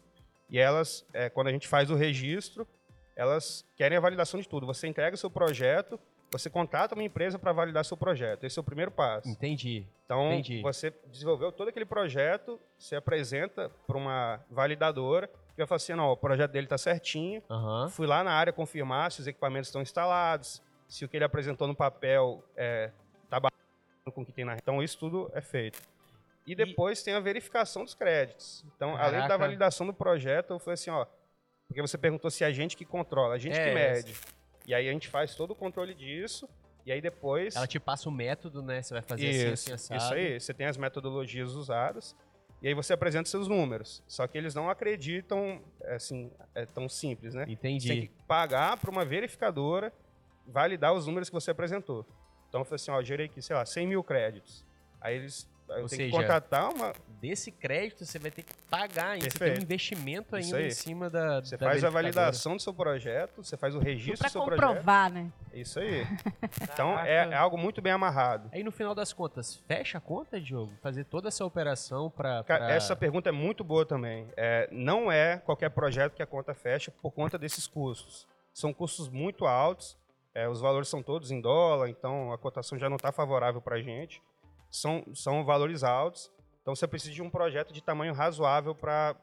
E 0.51 0.59
elas, 0.59 1.03
é, 1.11 1.31
quando 1.31 1.47
a 1.47 1.51
gente 1.51 1.67
faz 1.67 1.89
o 1.89 1.95
registro, 1.95 2.67
elas 3.15 3.65
querem 3.75 3.97
a 3.97 3.99
validação 3.99 4.39
de 4.39 4.47
tudo. 4.47 4.67
Você 4.67 4.87
entrega 4.87 5.15
o 5.15 5.17
seu 5.17 5.31
projeto, 5.31 5.99
você 6.31 6.47
contrata 6.47 6.93
uma 6.93 7.03
empresa 7.03 7.39
para 7.39 7.51
validar 7.53 7.83
seu 7.83 7.97
projeto. 7.97 8.43
Esse 8.43 8.59
é 8.59 8.61
o 8.61 8.63
primeiro 8.63 8.91
passo. 8.91 9.27
Entendi. 9.27 9.87
Então, 10.05 10.31
Entendi. 10.31 10.61
você 10.61 10.93
desenvolveu 11.07 11.51
todo 11.51 11.69
aquele 11.69 11.85
projeto, 11.85 12.59
você 12.77 12.95
apresenta 12.95 13.71
para 13.87 13.97
uma 13.97 14.45
validadora, 14.51 15.27
que 15.27 15.57
vai 15.57 15.65
falar 15.65 15.77
assim, 15.77 15.95
não, 15.95 16.11
o 16.11 16.17
projeto 16.17 16.51
dele 16.51 16.67
está 16.67 16.77
certinho, 16.77 17.41
uhum. 17.49 17.89
fui 17.89 18.05
lá 18.05 18.23
na 18.23 18.31
área 18.31 18.53
confirmar 18.53 19.11
se 19.11 19.21
os 19.21 19.27
equipamentos 19.27 19.69
estão 19.69 19.81
instalados, 19.81 20.61
se 20.87 21.03
o 21.03 21.09
que 21.09 21.17
ele 21.17 21.25
apresentou 21.25 21.67
no 21.67 21.73
papel 21.73 22.43
é, 22.55 22.91
com 24.11 24.21
o 24.21 24.25
que 24.25 24.31
tem 24.31 24.45
na... 24.45 24.55
Então, 24.55 24.81
isso 24.81 24.97
tudo 24.97 25.31
é 25.33 25.41
feito. 25.41 25.81
E 26.45 26.55
depois 26.55 26.99
e... 26.99 27.05
tem 27.05 27.13
a 27.13 27.19
verificação 27.19 27.83
dos 27.83 27.93
créditos. 27.93 28.65
Então, 28.75 28.95
Caraca. 28.95 29.15
além 29.15 29.27
da 29.27 29.37
validação 29.37 29.85
do 29.85 29.93
projeto, 29.93 30.53
eu 30.53 30.59
falei 30.59 30.73
assim, 30.73 30.89
ó, 30.89 31.05
porque 31.67 31.81
você 31.81 31.97
perguntou 31.97 32.29
se 32.29 32.43
é 32.43 32.47
a 32.47 32.51
gente 32.51 32.75
que 32.75 32.83
controla, 32.83 33.35
a 33.35 33.37
gente 33.37 33.57
é, 33.57 33.69
que 33.69 33.73
mede. 33.73 34.15
E 34.67 34.73
aí 34.73 34.89
a 34.89 34.91
gente 34.91 35.07
faz 35.07 35.35
todo 35.35 35.51
o 35.51 35.55
controle 35.55 35.93
disso. 35.93 36.49
E 36.85 36.91
aí 36.91 36.99
depois. 36.99 37.55
Ela 37.55 37.67
te 37.67 37.79
passa 37.79 38.09
o 38.09 38.11
método, 38.11 38.61
né? 38.61 38.81
Você 38.81 38.93
vai 38.93 39.03
fazer 39.03 39.29
assim, 39.29 39.53
isso, 39.53 39.73
assim, 39.73 39.93
assado. 39.93 40.03
Isso 40.03 40.13
aí. 40.13 40.39
Você 40.39 40.53
tem 40.53 40.67
as 40.67 40.77
metodologias 40.77 41.53
usadas. 41.53 42.15
E 42.61 42.67
aí 42.67 42.73
você 42.73 42.93
apresenta 42.93 43.29
seus 43.29 43.47
números. 43.47 44.03
Só 44.07 44.27
que 44.27 44.37
eles 44.37 44.53
não 44.53 44.69
acreditam, 44.69 45.61
assim, 45.85 46.31
é 46.53 46.65
tão 46.65 46.87
simples, 46.89 47.33
né? 47.33 47.45
Entendi. 47.47 47.87
Você 47.87 47.93
tem 47.93 48.01
que 48.07 48.23
pagar 48.27 48.77
para 48.77 48.91
uma 48.91 49.05
verificadora 49.05 49.93
validar 50.45 50.93
os 50.93 51.07
números 51.07 51.29
que 51.29 51.33
você 51.33 51.51
apresentou. 51.51 52.05
Então, 52.51 52.61
eu 52.61 52.65
falei 52.65 52.75
assim, 52.75 52.91
ó, 52.91 52.99
eu 52.99 53.05
gerei 53.05 53.27
aqui, 53.27 53.41
sei 53.41 53.55
lá, 53.55 53.65
100 53.65 53.87
mil 53.87 54.03
créditos. 54.03 54.65
Aí 54.99 55.15
eles 55.15 55.49
eu 55.75 55.83
Ou 55.83 55.87
tenho 55.87 55.89
seja, 55.89 56.11
que 56.11 56.11
contratar 56.11 56.69
uma. 56.69 56.93
Desse 57.21 57.51
crédito 57.51 58.05
você 58.05 58.19
vai 58.19 58.31
ter 58.31 58.43
que 58.43 58.53
pagar 58.69 59.17
isso. 59.17 59.29
Você 59.31 59.39
tem 59.39 59.59
um 59.59 59.61
investimento 59.61 60.35
ainda 60.35 60.61
em 60.61 60.71
cima 60.71 61.09
da. 61.09 61.39
Você 61.39 61.55
da 61.55 61.65
faz 61.65 61.83
a 61.83 61.89
validação 61.89 62.55
do 62.55 62.61
seu 62.61 62.73
projeto, 62.73 63.43
você 63.43 63.55
faz 63.55 63.75
o 63.75 63.79
registro 63.79 64.27
do 64.27 64.31
seu 64.31 64.43
projeto. 64.43 64.59
Para 64.59 64.67
comprovar, 64.67 65.11
né? 65.11 65.31
Isso 65.53 65.79
aí. 65.79 66.05
então 66.61 66.99
é, 66.99 67.29
é, 67.29 67.35
algo 67.35 67.57
muito 67.57 67.81
bem 67.81 67.93
amarrado. 67.93 68.49
Aí 68.51 68.63
no 68.63 68.71
final 68.71 68.93
das 68.93 69.13
contas, 69.13 69.55
fecha 69.67 69.97
a 69.97 70.01
conta, 70.01 70.41
Diogo? 70.41 70.73
Fazer 70.81 71.05
toda 71.05 71.27
essa 71.27 71.45
operação 71.45 72.09
para. 72.09 72.43
Pra... 72.43 72.71
Essa 72.71 72.95
pergunta 72.95 73.29
é 73.29 73.31
muito 73.31 73.63
boa 73.63 73.85
também. 73.85 74.27
É, 74.35 74.67
não 74.71 75.11
é 75.11 75.37
qualquer 75.37 75.69
projeto 75.69 76.13
que 76.13 76.23
a 76.23 76.27
conta 76.27 76.53
fecha 76.53 76.91
por 77.01 77.11
conta 77.11 77.37
desses 77.37 77.65
custos. 77.67 78.27
São 78.53 78.73
custos 78.73 79.07
muito 79.07 79.45
altos. 79.45 79.97
É, 80.33 80.47
os 80.47 80.61
valores 80.61 80.87
são 80.87 81.03
todos 81.03 81.31
em 81.31 81.41
dólar, 81.41 81.89
então 81.89 82.31
a 82.31 82.37
cotação 82.37 82.77
já 82.77 82.89
não 82.89 82.95
está 82.95 83.11
favorável 83.11 83.61
para 83.61 83.75
a 83.75 83.81
gente 83.81 84.21
são, 84.71 85.03
são 85.13 85.43
valores 85.43 85.83
altos. 85.83 86.31
Então 86.61 86.73
você 86.73 86.87
precisa 86.87 87.13
de 87.13 87.21
um 87.21 87.29
projeto 87.29 87.73
de 87.73 87.83
tamanho 87.83 88.13
razoável 88.13 88.73
para 88.73 89.15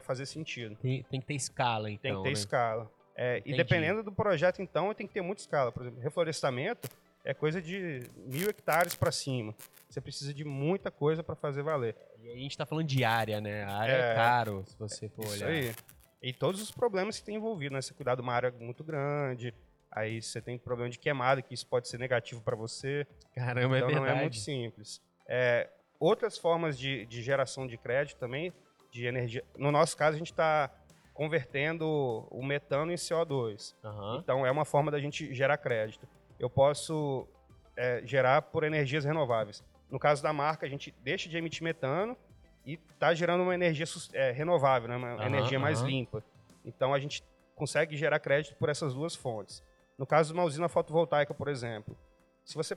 fazer 0.00 0.26
sentido. 0.26 0.76
Tem, 0.76 1.02
tem, 1.02 1.20
que 1.20 1.26
ter 1.26 1.34
escala, 1.34 1.90
então. 1.90 2.02
Tem 2.02 2.16
que 2.16 2.22
ter 2.22 2.28
né? 2.28 2.32
escala. 2.32 2.90
É, 3.14 3.42
e 3.44 3.54
dependendo 3.54 4.02
do 4.02 4.12
projeto, 4.12 4.62
então, 4.62 4.94
tem 4.94 5.06
que 5.06 5.12
ter 5.12 5.20
muita 5.20 5.42
escala. 5.42 5.70
Por 5.70 5.82
exemplo, 5.82 6.00
reflorestamento 6.00 6.88
é 7.24 7.34
coisa 7.34 7.60
de 7.60 8.00
mil 8.16 8.48
hectares 8.48 8.94
para 8.94 9.12
cima. 9.12 9.54
Você 9.88 10.00
precisa 10.00 10.32
de 10.32 10.44
muita 10.44 10.90
coisa 10.90 11.22
para 11.22 11.34
fazer 11.34 11.62
valer. 11.62 11.94
E 12.22 12.30
a 12.30 12.36
gente 12.36 12.52
está 12.52 12.64
falando 12.64 12.86
de 12.86 13.04
área, 13.04 13.40
né? 13.40 13.64
A 13.64 13.76
área 13.76 13.92
é, 13.92 14.12
é 14.12 14.14
caro, 14.14 14.64
se 14.66 14.78
você 14.78 15.08
for 15.08 15.24
isso 15.24 15.44
olhar. 15.44 15.48
Aí. 15.50 15.74
E 16.22 16.32
todos 16.32 16.62
os 16.62 16.70
problemas 16.70 17.18
que 17.18 17.24
tem 17.24 17.36
envolvido, 17.36 17.74
né? 17.74 17.82
Você 17.82 17.92
cuidar 17.92 18.14
de 18.14 18.22
uma 18.22 18.32
área 18.32 18.50
muito 18.58 18.82
grande, 18.82 19.52
Aí 19.94 20.22
você 20.22 20.40
tem 20.40 20.58
problema 20.58 20.88
de 20.88 20.98
queimada, 20.98 21.42
que 21.42 21.52
isso 21.52 21.66
pode 21.66 21.86
ser 21.86 21.98
negativo 21.98 22.40
para 22.40 22.56
você. 22.56 23.06
Caramba, 23.34 23.76
é 23.76 23.78
então 23.78 23.90
é 23.90 23.92
verdade. 23.92 24.00
não 24.00 24.06
é 24.06 24.20
muito 24.22 24.36
simples. 24.36 25.02
É, 25.28 25.68
outras 26.00 26.38
formas 26.38 26.78
de, 26.78 27.04
de, 27.06 27.22
geração 27.22 27.66
de 27.66 27.76
crédito 27.76 28.16
também, 28.18 28.52
de 28.90 29.06
energia. 29.06 29.44
No 29.56 29.70
nosso 29.70 29.94
caso, 29.96 30.14
a 30.16 30.18
gente 30.18 30.32
está 30.32 30.70
convertendo 31.12 31.86
o 32.30 32.42
metano 32.42 32.90
em 32.90 32.94
CO2. 32.94 33.74
Uhum. 33.84 34.16
Então 34.16 34.46
é 34.46 34.50
uma 34.50 34.64
forma 34.64 34.90
da 34.90 34.98
gente 34.98 35.32
gerar 35.34 35.58
crédito. 35.58 36.08
Eu 36.40 36.48
posso 36.48 37.28
é, 37.76 38.00
gerar 38.04 38.42
por 38.42 38.64
energias 38.64 39.04
renováveis. 39.04 39.62
No 39.90 39.98
caso 39.98 40.22
da 40.22 40.32
marca, 40.32 40.64
a 40.64 40.68
gente 40.68 40.94
deixa 41.02 41.28
de 41.28 41.36
emitir 41.36 41.62
metano 41.62 42.16
e 42.64 42.80
está 42.90 43.12
gerando 43.12 43.42
uma 43.42 43.54
energia 43.54 43.84
é, 44.14 44.30
renovável, 44.30 44.88
né? 44.88 44.96
uma 44.96 45.16
uhum, 45.16 45.22
energia 45.22 45.58
mais 45.58 45.82
limpa. 45.82 46.24
Então 46.64 46.94
a 46.94 46.98
gente 46.98 47.22
consegue 47.54 47.94
gerar 47.94 48.18
crédito 48.18 48.56
por 48.56 48.70
essas 48.70 48.94
duas 48.94 49.14
fontes. 49.14 49.62
No 49.98 50.06
caso 50.06 50.32
de 50.32 50.38
uma 50.38 50.44
usina 50.44 50.68
fotovoltaica, 50.68 51.34
por 51.34 51.48
exemplo, 51.48 51.96
se 52.44 52.54
você 52.54 52.76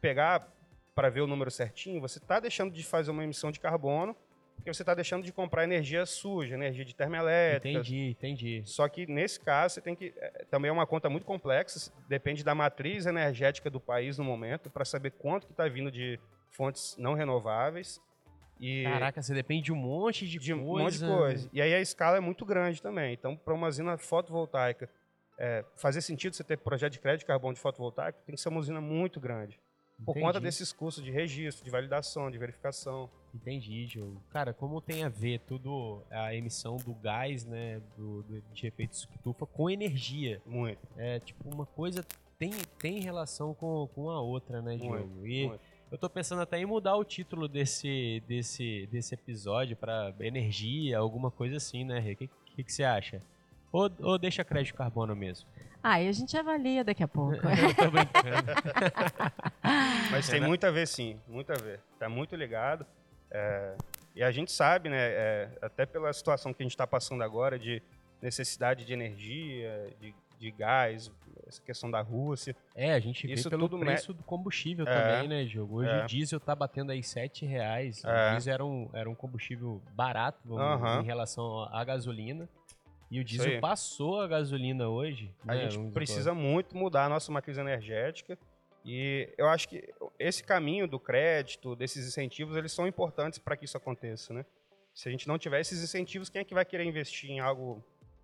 pegar 0.00 0.52
para 0.94 1.08
ver 1.08 1.20
o 1.20 1.26
número 1.26 1.50
certinho, 1.50 2.00
você 2.00 2.18
está 2.18 2.38
deixando 2.38 2.72
de 2.72 2.84
fazer 2.84 3.10
uma 3.10 3.24
emissão 3.24 3.50
de 3.50 3.58
carbono, 3.58 4.16
porque 4.54 4.72
você 4.72 4.82
está 4.82 4.94
deixando 4.94 5.24
de 5.24 5.32
comprar 5.32 5.64
energia 5.64 6.06
suja, 6.06 6.54
energia 6.54 6.84
de 6.84 6.94
termoelétrica. 6.94 7.80
Entendi, 7.80 8.10
entendi. 8.10 8.62
Só 8.64 8.88
que 8.88 9.06
nesse 9.06 9.40
caso 9.40 9.74
você 9.74 9.80
tem 9.80 9.94
que 9.94 10.14
é, 10.16 10.44
também 10.50 10.68
é 10.68 10.72
uma 10.72 10.86
conta 10.86 11.10
muito 11.10 11.26
complexa, 11.26 11.92
depende 12.08 12.44
da 12.44 12.54
matriz 12.54 13.06
energética 13.06 13.68
do 13.68 13.80
país 13.80 14.16
no 14.16 14.24
momento 14.24 14.70
para 14.70 14.84
saber 14.84 15.10
quanto 15.10 15.46
que 15.46 15.52
está 15.52 15.68
vindo 15.68 15.90
de 15.90 16.18
fontes 16.50 16.96
não 16.98 17.14
renováveis. 17.14 18.00
E 18.60 18.84
Caraca, 18.84 19.20
você 19.20 19.34
depende 19.34 19.64
de 19.64 19.72
um 19.72 19.76
monte 19.76 20.26
de, 20.26 20.38
de 20.38 20.54
coisa. 20.54 20.62
um 20.62 20.78
monte 20.78 20.98
de 20.98 21.06
coisa. 21.06 21.50
E 21.52 21.60
aí 21.60 21.74
a 21.74 21.80
escala 21.80 22.16
é 22.16 22.20
muito 22.20 22.46
grande 22.46 22.80
também. 22.80 23.12
Então, 23.12 23.36
para 23.36 23.52
uma 23.52 23.66
usina 23.66 23.98
fotovoltaica 23.98 24.88
é, 25.38 25.64
fazer 25.76 26.00
sentido 26.00 26.34
você 26.34 26.44
ter 26.44 26.58
projeto 26.58 26.92
de 26.92 27.00
crédito 27.00 27.20
de 27.20 27.26
carbono 27.26 27.54
de 27.54 27.60
fotovoltaico, 27.60 28.18
tem 28.24 28.34
que 28.34 28.40
ser 28.40 28.48
uma 28.48 28.60
usina 28.60 28.80
muito 28.80 29.20
grande. 29.20 29.58
Por 30.04 30.10
Entendi. 30.10 30.26
conta 30.26 30.40
desses 30.40 30.72
custos 30.72 31.04
de 31.04 31.10
registro, 31.10 31.64
de 31.64 31.70
validação, 31.70 32.30
de 32.30 32.36
verificação. 32.36 33.08
Entendi, 33.32 33.86
Diogo. 33.86 34.20
Cara, 34.30 34.52
como 34.52 34.80
tem 34.80 35.04
a 35.04 35.08
ver 35.08 35.40
tudo 35.40 36.02
a 36.10 36.34
emissão 36.34 36.76
do 36.76 36.94
gás, 36.94 37.44
né, 37.44 37.80
do, 37.96 38.22
do 38.22 38.42
de 38.52 38.66
efeito 38.66 38.92
estufa 38.92 39.46
com 39.46 39.70
energia? 39.70 40.42
Muito. 40.44 40.80
É, 40.96 41.20
tipo, 41.20 41.48
uma 41.48 41.64
coisa 41.64 42.04
tem, 42.38 42.50
tem 42.78 43.00
relação 43.00 43.54
com, 43.54 43.88
com 43.94 44.10
a 44.10 44.20
outra, 44.20 44.60
né, 44.60 44.76
Diogo? 44.76 45.06
Muito, 45.06 45.26
e 45.26 45.46
muito. 45.46 45.60
eu 45.90 45.98
tô 45.98 46.10
pensando 46.10 46.42
até 46.42 46.58
em 46.58 46.66
mudar 46.66 46.96
o 46.96 47.04
título 47.04 47.48
desse, 47.48 48.22
desse, 48.26 48.88
desse 48.90 49.14
episódio 49.14 49.76
para 49.76 50.14
energia, 50.20 50.98
alguma 50.98 51.30
coisa 51.30 51.56
assim, 51.56 51.84
né, 51.84 52.00
O 52.00 52.16
que, 52.16 52.28
que, 52.56 52.64
que 52.64 52.72
você 52.72 52.84
acha? 52.84 53.22
Ou, 53.74 53.90
ou 54.02 54.18
deixa 54.18 54.44
crédito 54.44 54.76
carbono 54.76 55.16
mesmo? 55.16 55.48
Ah, 55.82 56.00
e 56.00 56.06
a 56.06 56.12
gente 56.12 56.36
avalia 56.36 56.84
daqui 56.84 57.02
a 57.02 57.08
pouco. 57.08 57.34
Eu 57.42 57.74
tô 57.74 57.90
brincando. 57.90 58.52
Mas 60.12 60.28
tem 60.28 60.40
muito 60.40 60.64
a 60.64 60.70
ver, 60.70 60.86
sim. 60.86 61.18
Muito 61.26 61.50
a 61.50 61.56
ver. 61.56 61.80
Tá 61.98 62.08
muito 62.08 62.36
ligado. 62.36 62.86
É, 63.28 63.76
e 64.14 64.22
a 64.22 64.30
gente 64.30 64.52
sabe, 64.52 64.88
né, 64.88 64.96
é, 65.00 65.48
até 65.60 65.84
pela 65.84 66.12
situação 66.12 66.54
que 66.54 66.62
a 66.62 66.64
gente 66.64 66.70
está 66.70 66.86
passando 66.86 67.24
agora 67.24 67.58
de 67.58 67.82
necessidade 68.22 68.84
de 68.84 68.92
energia, 68.92 69.92
de, 70.00 70.14
de 70.38 70.50
gás, 70.52 71.10
essa 71.44 71.60
questão 71.60 71.90
da 71.90 72.00
Rússia. 72.00 72.54
É, 72.76 72.94
a 72.94 73.00
gente 73.00 73.28
Isso 73.28 73.50
vê 73.50 73.56
pelo 73.56 73.68
preço 73.68 74.12
me... 74.12 74.18
do 74.18 74.22
combustível 74.22 74.86
é, 74.86 75.00
também, 75.00 75.28
né, 75.28 75.44
Diogo? 75.44 75.78
Hoje 75.78 75.90
é. 75.90 76.04
o 76.04 76.06
diesel 76.06 76.38
tá 76.38 76.54
batendo 76.54 76.92
aí 76.92 77.02
7 77.02 77.44
reais. 77.44 78.04
É. 78.04 78.30
O 78.30 78.34
diesel 78.34 78.54
era 78.54 78.64
um, 78.64 78.88
era 78.92 79.10
um 79.10 79.16
combustível 79.16 79.82
barato 79.96 80.38
vamos, 80.44 81.02
em 81.02 81.06
relação 81.06 81.64
à 81.74 81.82
gasolina. 81.82 82.48
E 83.10 83.20
o 83.20 83.24
diesel 83.24 83.60
passou 83.60 84.20
a 84.20 84.26
gasolina 84.26 84.88
hoje. 84.88 85.34
A 85.46 85.54
né? 85.54 85.70
gente 85.70 85.92
precisa 85.92 86.34
muito 86.34 86.76
mudar 86.76 87.06
a 87.06 87.08
nossa 87.08 87.30
matriz 87.30 87.58
energética. 87.58 88.38
E 88.84 89.32
eu 89.38 89.48
acho 89.48 89.68
que 89.68 89.92
esse 90.18 90.42
caminho 90.42 90.86
do 90.86 91.00
crédito, 91.00 91.74
desses 91.74 92.06
incentivos, 92.06 92.56
eles 92.56 92.72
são 92.72 92.86
importantes 92.86 93.38
para 93.38 93.56
que 93.56 93.64
isso 93.64 93.76
aconteça, 93.76 94.34
né? 94.34 94.44
Se 94.92 95.08
a 95.08 95.12
gente 95.12 95.26
não 95.26 95.38
tiver 95.38 95.60
esses 95.60 95.82
incentivos, 95.82 96.28
quem 96.28 96.40
é 96.40 96.44
que 96.44 96.54
vai 96.54 96.64
querer 96.64 96.84
investir 96.84 97.30
em 97.30 97.40
algo 97.40 97.82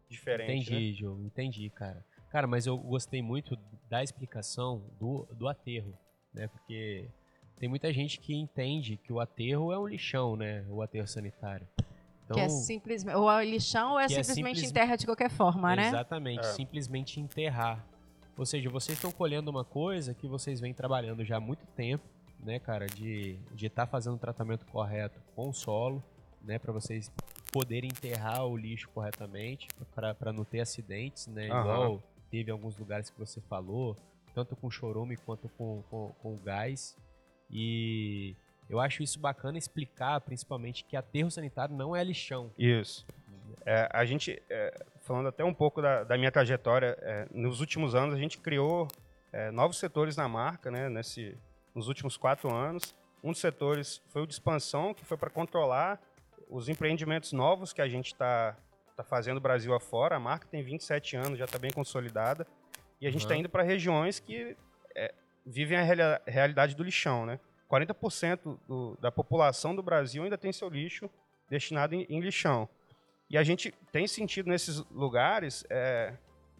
diferente? 0.08 0.68
Entendi, 0.68 0.90
né? 0.90 0.96
Diogo, 0.96 1.24
entendi, 1.24 1.70
cara. 1.70 2.04
Cara, 2.30 2.46
mas 2.46 2.66
eu 2.66 2.76
gostei 2.76 3.22
muito 3.22 3.56
da 3.88 4.02
explicação 4.02 4.84
do, 5.00 5.26
do 5.32 5.48
aterro, 5.48 5.98
né? 6.32 6.46
Porque 6.46 7.08
tem 7.58 7.68
muita 7.68 7.92
gente 7.92 8.20
que 8.20 8.34
entende 8.34 8.96
que 8.96 9.12
o 9.12 9.18
aterro 9.18 9.72
é 9.72 9.78
um 9.78 9.86
lixão, 9.86 10.36
né? 10.36 10.64
O 10.68 10.80
aterro 10.80 11.08
sanitário. 11.08 11.66
Então, 12.30 12.36
que 12.36 12.40
é 12.40 12.48
simplesmente. 12.48 13.16
Ou 13.16 13.30
é 13.30 13.44
lixão 13.44 13.92
ou 13.92 14.00
é 14.00 14.08
simplesmente 14.08 14.38
é 14.38 14.54
simples... 14.54 14.70
enterra 14.70 14.96
de 14.96 15.04
ququalquer 15.04 15.30
forma, 15.30 15.74
né? 15.74 15.88
Exatamente, 15.88 16.40
é. 16.40 16.52
simplesmente 16.52 17.20
enterrar. 17.20 17.84
Ou 18.36 18.46
seja, 18.46 18.70
vocês 18.70 18.96
estão 18.96 19.10
colhendo 19.10 19.50
uma 19.50 19.64
coisa 19.64 20.14
que 20.14 20.26
vocês 20.26 20.60
vêm 20.60 20.72
trabalhando 20.72 21.24
já 21.24 21.36
há 21.36 21.40
muito 21.40 21.66
tempo, 21.76 22.04
né, 22.38 22.58
cara? 22.58 22.86
De 22.86 23.32
estar 23.32 23.54
de 23.54 23.70
tá 23.70 23.86
fazendo 23.86 24.14
o 24.14 24.18
tratamento 24.18 24.64
correto 24.66 25.20
com 25.34 25.50
o 25.50 25.52
solo, 25.52 26.02
né? 26.42 26.58
Para 26.58 26.72
vocês 26.72 27.10
poderem 27.52 27.90
enterrar 27.90 28.46
o 28.46 28.56
lixo 28.56 28.88
corretamente, 28.94 29.66
para 29.94 30.32
não 30.32 30.44
ter 30.44 30.60
acidentes, 30.60 31.26
né? 31.26 31.52
Uhum. 31.52 31.60
Igual 31.60 32.02
teve 32.30 32.50
em 32.50 32.52
alguns 32.52 32.78
lugares 32.78 33.10
que 33.10 33.18
você 33.18 33.40
falou, 33.40 33.96
tanto 34.32 34.54
com 34.54 34.70
chorume 34.70 35.16
quanto 35.16 35.48
com, 35.50 35.82
com, 35.90 36.12
com 36.22 36.36
gás. 36.38 36.96
E 37.50 38.36
eu 38.70 38.78
acho 38.78 39.02
isso 39.02 39.18
bacana 39.18 39.58
explicar, 39.58 40.20
principalmente, 40.20 40.84
que 40.84 40.96
aterro 40.96 41.30
sanitário 41.30 41.74
não 41.74 41.94
é 41.94 42.04
lixão. 42.04 42.52
Isso. 42.56 43.04
É, 43.66 43.88
a 43.92 44.04
gente, 44.04 44.40
é, 44.48 44.84
falando 45.00 45.28
até 45.28 45.44
um 45.44 45.52
pouco 45.52 45.82
da, 45.82 46.04
da 46.04 46.16
minha 46.16 46.30
trajetória, 46.30 46.96
é, 47.02 47.26
nos 47.32 47.60
últimos 47.60 47.96
anos 47.96 48.14
a 48.14 48.18
gente 48.18 48.38
criou 48.38 48.86
é, 49.32 49.50
novos 49.50 49.78
setores 49.78 50.16
na 50.16 50.28
marca, 50.28 50.70
né, 50.70 50.88
nesse, 50.88 51.36
nos 51.74 51.88
últimos 51.88 52.16
quatro 52.16 52.54
anos. 52.54 52.94
Um 53.22 53.32
dos 53.32 53.40
setores 53.40 54.00
foi 54.08 54.22
o 54.22 54.26
de 54.26 54.34
expansão, 54.34 54.94
que 54.94 55.04
foi 55.04 55.16
para 55.16 55.28
controlar 55.28 56.00
os 56.48 56.68
empreendimentos 56.68 57.32
novos 57.32 57.72
que 57.72 57.82
a 57.82 57.88
gente 57.88 58.06
está 58.06 58.56
tá 58.96 59.02
fazendo 59.02 59.40
Brasil 59.40 59.74
afora. 59.74 60.16
A 60.16 60.20
marca 60.20 60.46
tem 60.48 60.62
27 60.62 61.16
anos, 61.16 61.38
já 61.38 61.44
está 61.44 61.58
bem 61.58 61.72
consolidada. 61.72 62.46
E 63.00 63.06
a 63.06 63.10
gente 63.10 63.22
está 63.22 63.34
uhum. 63.34 63.40
indo 63.40 63.48
para 63.48 63.62
regiões 63.62 64.20
que 64.20 64.56
é, 64.94 65.12
vivem 65.44 65.76
a 65.76 65.82
reali 65.82 66.20
realidade 66.26 66.74
do 66.74 66.82
lixão, 66.82 67.26
né? 67.26 67.40
40% 67.70 68.58
do, 68.66 68.98
da 69.00 69.12
população 69.12 69.74
do 69.74 69.82
Brasil 69.82 70.24
ainda 70.24 70.36
tem 70.36 70.52
seu 70.52 70.68
lixo 70.68 71.08
destinado 71.48 71.94
em, 71.94 72.06
em 72.08 72.20
lixão. 72.20 72.68
E 73.28 73.38
a 73.38 73.42
gente 73.44 73.72
tem 73.92 74.06
sentido 74.08 74.48
nesses 74.48 74.84
lugares, 74.90 75.64
é, 75.70 76.14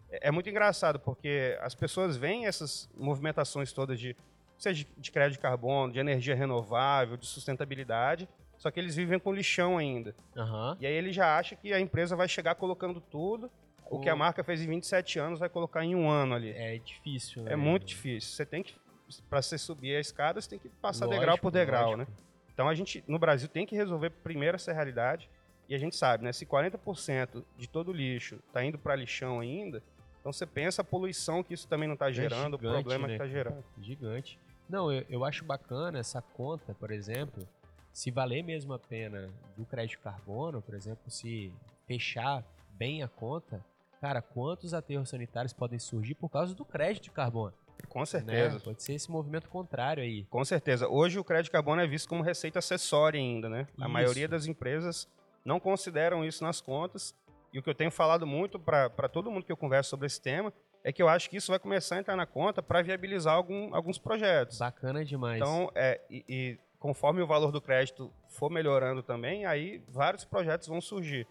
é 0.09 0.31
muito 0.31 0.49
engraçado, 0.49 0.99
porque 0.99 1.57
as 1.61 1.75
pessoas 1.75 2.15
veem 2.15 2.45
essas 2.45 2.89
movimentações 2.95 3.73
todas 3.73 3.99
de, 3.99 4.15
seja 4.57 4.85
de 4.97 5.11
crédito 5.11 5.37
de 5.37 5.41
carbono, 5.41 5.91
de 5.91 5.99
energia 5.99 6.33
renovável, 6.33 7.17
de 7.17 7.25
sustentabilidade, 7.25 8.27
só 8.57 8.69
que 8.69 8.79
eles 8.79 8.95
vivem 8.95 9.19
com 9.19 9.33
lixão 9.33 9.77
ainda. 9.77 10.15
Uhum. 10.35 10.77
E 10.79 10.85
aí 10.85 10.93
ele 10.93 11.11
já 11.11 11.37
acha 11.37 11.55
que 11.55 11.73
a 11.73 11.79
empresa 11.79 12.15
vai 12.15 12.27
chegar 12.27 12.55
colocando 12.55 13.01
tudo. 13.01 13.51
O 13.89 13.99
que 13.99 14.07
a 14.07 14.15
marca 14.15 14.41
fez 14.41 14.61
em 14.61 14.67
27 14.67 15.19
anos 15.19 15.39
vai 15.39 15.49
colocar 15.49 15.83
em 15.83 15.93
um 15.93 16.09
ano 16.09 16.35
ali. 16.35 16.51
É 16.51 16.77
difícil, 16.77 17.43
né? 17.43 17.53
É 17.53 17.55
muito 17.57 17.85
difícil. 17.85 18.31
Você 18.31 18.45
tem 18.45 18.63
que, 18.63 18.73
para 19.19 19.41
você 19.41 19.57
subir 19.57 19.95
a 19.95 19.99
escada, 19.99 20.39
você 20.39 20.49
tem 20.49 20.59
que 20.59 20.69
passar 20.69 21.05
lógico, 21.05 21.19
degrau 21.19 21.37
por 21.37 21.51
degrau, 21.51 21.91
lógico. 21.91 22.11
né? 22.11 22.17
Então 22.53 22.69
a 22.69 22.75
gente, 22.75 23.03
no 23.07 23.17
Brasil, 23.17 23.47
tem 23.47 23.65
que 23.65 23.75
resolver 23.75 24.09
primeiro 24.09 24.55
essa 24.55 24.71
realidade. 24.71 25.29
E 25.67 25.75
a 25.75 25.77
gente 25.77 25.95
sabe, 25.95 26.23
né? 26.23 26.33
Se 26.33 26.45
40% 26.45 27.43
de 27.57 27.67
todo 27.67 27.89
o 27.89 27.93
lixo 27.93 28.39
está 28.47 28.63
indo 28.63 28.77
para 28.77 28.95
lixão 28.95 29.39
ainda, 29.39 29.81
então 30.19 30.31
você 30.31 30.45
pensa 30.45 30.81
a 30.81 30.85
poluição 30.85 31.43
que 31.43 31.53
isso 31.53 31.67
também 31.67 31.87
não 31.87 31.93
está 31.93 32.09
é 32.09 32.13
gerando, 32.13 32.55
é 32.55 32.59
gigante, 32.59 32.77
o 32.77 32.81
problema 32.81 33.07
né? 33.07 33.17
que 33.17 33.23
está 33.23 33.27
gerando. 33.27 33.63
Gigante. 33.79 34.39
Não, 34.69 34.91
eu, 34.91 35.05
eu 35.09 35.25
acho 35.25 35.43
bacana 35.43 35.99
essa 35.99 36.21
conta, 36.21 36.73
por 36.73 36.91
exemplo, 36.91 37.47
se 37.91 38.11
valer 38.11 38.43
mesmo 38.43 38.73
a 38.73 38.79
pena 38.79 39.29
do 39.57 39.65
crédito 39.65 39.99
carbono, 39.99 40.61
por 40.61 40.75
exemplo, 40.75 41.09
se 41.09 41.51
fechar 41.87 42.43
bem 42.71 43.03
a 43.03 43.07
conta, 43.07 43.63
cara, 43.99 44.21
quantos 44.21 44.73
aterros 44.73 45.09
sanitários 45.09 45.53
podem 45.53 45.79
surgir 45.79 46.15
por 46.15 46.29
causa 46.29 46.53
do 46.55 46.63
crédito 46.63 47.03
de 47.03 47.11
carbono? 47.11 47.53
Com 47.87 48.05
certeza. 48.05 48.55
Né? 48.55 48.61
Pode 48.63 48.83
ser 48.83 48.93
esse 48.93 49.09
movimento 49.09 49.49
contrário 49.49 50.03
aí. 50.03 50.25
Com 50.25 50.43
certeza. 50.43 50.87
Hoje 50.87 51.19
o 51.19 51.23
crédito 51.23 51.45
de 51.45 51.51
carbono 51.51 51.81
é 51.81 51.87
visto 51.87 52.07
como 52.07 52.23
receita 52.23 52.59
acessória 52.59 53.19
ainda, 53.19 53.49
né? 53.49 53.67
Isso. 53.73 53.83
A 53.83 53.87
maioria 53.87 54.27
das 54.27 54.45
empresas 54.45 55.07
não 55.43 55.59
consideram 55.59 56.23
isso 56.23 56.43
nas 56.43 56.61
contas. 56.61 57.15
E 57.53 57.59
o 57.59 57.63
que 57.63 57.69
eu 57.69 57.75
tenho 57.75 57.91
falado 57.91 58.25
muito 58.25 58.57
para 58.57 59.09
todo 59.09 59.29
mundo 59.29 59.45
que 59.45 59.51
eu 59.51 59.57
converso 59.57 59.89
sobre 59.89 60.07
esse 60.07 60.21
tema 60.21 60.53
é 60.83 60.91
que 60.91 61.01
eu 61.01 61.09
acho 61.09 61.29
que 61.29 61.37
isso 61.37 61.51
vai 61.51 61.59
começar 61.59 61.95
a 61.95 61.99
entrar 61.99 62.15
na 62.15 62.25
conta 62.25 62.61
para 62.63 62.81
viabilizar 62.81 63.35
algum, 63.35 63.73
alguns 63.75 63.97
projetos. 63.97 64.57
Bacana 64.57 65.03
demais. 65.03 65.37
Então, 65.37 65.69
é, 65.75 66.01
e, 66.09 66.23
e 66.27 66.59
conforme 66.79 67.21
o 67.21 67.27
valor 67.27 67.51
do 67.51 67.61
crédito 67.61 68.11
for 68.29 68.49
melhorando 68.49 69.03
também, 69.03 69.45
aí 69.45 69.83
vários 69.87 70.25
projetos 70.25 70.67
vão 70.67 70.81
surgir. 70.81 71.27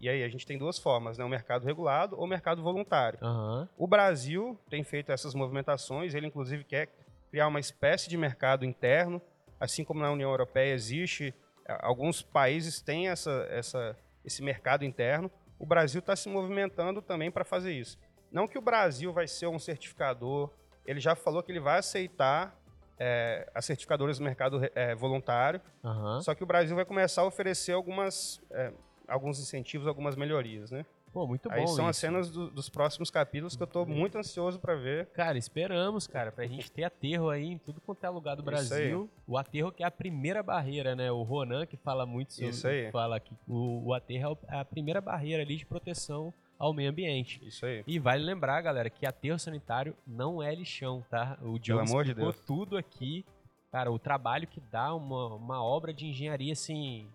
E 0.00 0.08
aí 0.08 0.22
a 0.22 0.28
gente 0.28 0.46
tem 0.46 0.56
duas 0.56 0.78
formas, 0.78 1.18
né? 1.18 1.24
O 1.24 1.28
mercado 1.28 1.64
regulado 1.64 2.16
ou 2.16 2.24
o 2.24 2.26
mercado 2.26 2.62
voluntário. 2.62 3.18
Uhum. 3.22 3.68
O 3.76 3.86
Brasil 3.86 4.58
tem 4.68 4.82
feito 4.82 5.12
essas 5.12 5.34
movimentações, 5.34 6.14
ele 6.14 6.26
inclusive 6.26 6.64
quer 6.64 6.88
criar 7.30 7.46
uma 7.48 7.60
espécie 7.60 8.08
de 8.08 8.16
mercado 8.16 8.64
interno, 8.64 9.20
assim 9.58 9.84
como 9.84 10.00
na 10.00 10.10
União 10.10 10.30
Europeia 10.30 10.72
existe, 10.72 11.34
alguns 11.80 12.22
países 12.22 12.80
têm 12.80 13.08
essa, 13.08 13.46
essa, 13.50 13.96
esse 14.24 14.42
mercado 14.42 14.84
interno. 14.84 15.30
O 15.58 15.66
Brasil 15.66 16.00
está 16.00 16.16
se 16.16 16.28
movimentando 16.28 17.02
também 17.02 17.30
para 17.30 17.44
fazer 17.44 17.72
isso. 17.72 17.98
Não 18.32 18.48
que 18.48 18.58
o 18.58 18.62
Brasil 18.62 19.12
vai 19.12 19.28
ser 19.28 19.46
um 19.46 19.58
certificador, 19.58 20.50
ele 20.86 21.00
já 21.00 21.14
falou 21.14 21.42
que 21.42 21.52
ele 21.52 21.60
vai 21.60 21.78
aceitar 21.78 22.58
é, 22.98 23.50
as 23.54 23.64
certificadoras 23.64 24.18
do 24.18 24.24
mercado 24.24 24.60
é, 24.74 24.94
voluntário. 24.94 25.60
Uhum. 25.82 26.20
Só 26.20 26.34
que 26.34 26.42
o 26.42 26.46
Brasil 26.46 26.74
vai 26.76 26.84
começar 26.84 27.22
a 27.22 27.26
oferecer 27.26 27.72
algumas, 27.72 28.40
é, 28.50 28.72
alguns 29.10 29.40
incentivos, 29.40 29.86
algumas 29.86 30.16
melhorias, 30.16 30.70
né? 30.70 30.86
Pô, 31.12 31.26
muito 31.26 31.48
bom. 31.48 31.54
Aí 31.54 31.66
são 31.66 31.74
isso. 31.74 31.86
as 31.86 31.96
cenas 31.96 32.30
do, 32.30 32.50
dos 32.50 32.68
próximos 32.68 33.10
capítulos 33.10 33.56
que 33.56 33.62
eu 33.62 33.66
estou 33.66 33.84
muito 33.84 34.16
ansioso 34.16 34.60
para 34.60 34.76
ver. 34.76 35.06
Cara, 35.06 35.36
esperamos, 35.36 36.06
cara, 36.06 36.30
pra 36.30 36.46
gente 36.46 36.70
ter 36.70 36.84
aterro 36.84 37.28
aí 37.28 37.44
em 37.44 37.58
tudo 37.58 37.80
quanto 37.80 38.04
é 38.04 38.08
lugar 38.08 38.36
do 38.36 38.42
Brasil. 38.42 39.10
O 39.26 39.36
aterro 39.36 39.72
que 39.72 39.82
é 39.82 39.86
a 39.86 39.90
primeira 39.90 40.42
barreira, 40.42 40.94
né? 40.94 41.10
O 41.10 41.22
Ronan 41.22 41.66
que 41.66 41.76
fala 41.76 42.06
muito 42.06 42.32
sobre 42.32 42.50
isso 42.50 42.66
aí. 42.66 42.90
fala 42.92 43.18
que 43.18 43.34
o, 43.48 43.88
o 43.88 43.92
aterro 43.92 44.38
é 44.48 44.60
a 44.60 44.64
primeira 44.64 45.00
barreira 45.00 45.42
ali 45.42 45.56
de 45.56 45.66
proteção 45.66 46.32
ao 46.56 46.72
meio 46.72 46.90
ambiente. 46.90 47.40
Isso 47.44 47.66
aí. 47.66 47.82
E 47.86 47.98
vale 47.98 48.22
lembrar, 48.22 48.60
galera, 48.60 48.88
que 48.88 49.04
aterro 49.04 49.38
sanitário 49.38 49.96
não 50.06 50.42
é 50.42 50.54
lixão, 50.54 51.04
tá? 51.10 51.36
O 51.42 51.58
Diogo 51.58 51.86
Pelo 51.86 52.02
explicou 52.02 52.32
de 52.32 52.40
tudo 52.42 52.76
aqui. 52.76 53.24
Cara, 53.72 53.90
o 53.90 53.98
trabalho 53.98 54.46
que 54.46 54.60
dá 54.60 54.94
uma, 54.94 55.34
uma 55.34 55.64
obra 55.64 55.92
de 55.92 56.06
engenharia, 56.06 56.52
assim, 56.52 57.08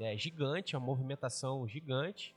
é 0.00 0.16
gigante, 0.16 0.76
uma 0.76 0.84
movimentação 0.84 1.66
gigante, 1.68 2.34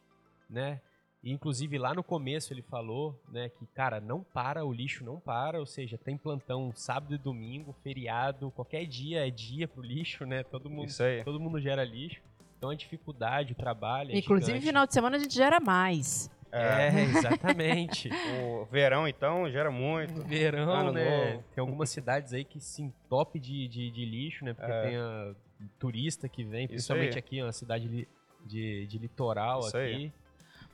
né? 0.50 0.82
E, 1.24 1.32
inclusive, 1.32 1.78
lá 1.78 1.94
no 1.94 2.04
começo 2.04 2.52
ele 2.52 2.62
falou, 2.62 3.18
né, 3.32 3.48
que, 3.48 3.66
cara, 3.68 4.02
não 4.02 4.22
para, 4.22 4.66
o 4.66 4.74
lixo 4.74 5.06
não 5.06 5.20
para, 5.20 5.58
ou 5.58 5.66
seja, 5.66 5.98
tem 5.98 6.18
plantão 6.18 6.74
sábado 6.76 7.16
e 7.16 7.18
domingo, 7.18 7.74
feriado, 7.82 8.52
qualquer 8.52 8.86
dia 8.86 9.26
é 9.26 9.32
dia 9.32 9.66
pro 9.66 9.82
lixo, 9.82 10.26
né? 10.26 10.44
Todo 10.44 10.70
mundo, 10.70 10.92
todo 11.24 11.40
mundo 11.40 11.62
gera 11.62 11.84
lixo. 11.86 12.22
Então 12.58 12.70
a 12.70 12.76
dificuldade, 12.76 13.54
o 13.54 13.56
trabalho. 13.56 14.12
É 14.12 14.18
Inclusive, 14.18 14.52
gigante. 14.52 14.66
final 14.66 14.86
de 14.86 14.94
semana 14.94 15.16
a 15.16 15.20
gente 15.20 15.34
gera 15.34 15.60
mais. 15.60 16.30
É, 16.52 16.90
é 16.90 17.04
exatamente. 17.04 18.10
o 18.44 18.66
verão, 18.66 19.08
então, 19.08 19.50
gera 19.50 19.72
muito. 19.72 20.22
Verão, 20.24 20.70
ano 20.70 20.92
né? 20.92 21.34
Novo. 21.34 21.44
Tem 21.56 21.62
algumas 21.62 21.90
cidades 21.90 22.32
aí 22.32 22.44
que 22.44 22.60
se 22.60 22.82
entope 22.82 23.40
de, 23.40 23.68
de, 23.68 23.90
de 23.90 24.06
lixo, 24.06 24.46
né? 24.46 24.54
Porque 24.54 24.72
é. 24.72 24.82
tem 24.84 24.98
a 24.98 25.34
turista 25.80 26.28
que 26.30 26.44
vem, 26.44 26.68
principalmente 26.68 27.18
aqui, 27.18 27.42
uma 27.42 27.52
cidade 27.52 28.08
de, 28.46 28.88
de, 28.88 28.98
litoral 28.98 29.60
Isso 29.62 29.78
aqui. 29.78 29.86
Aí. 29.86 30.14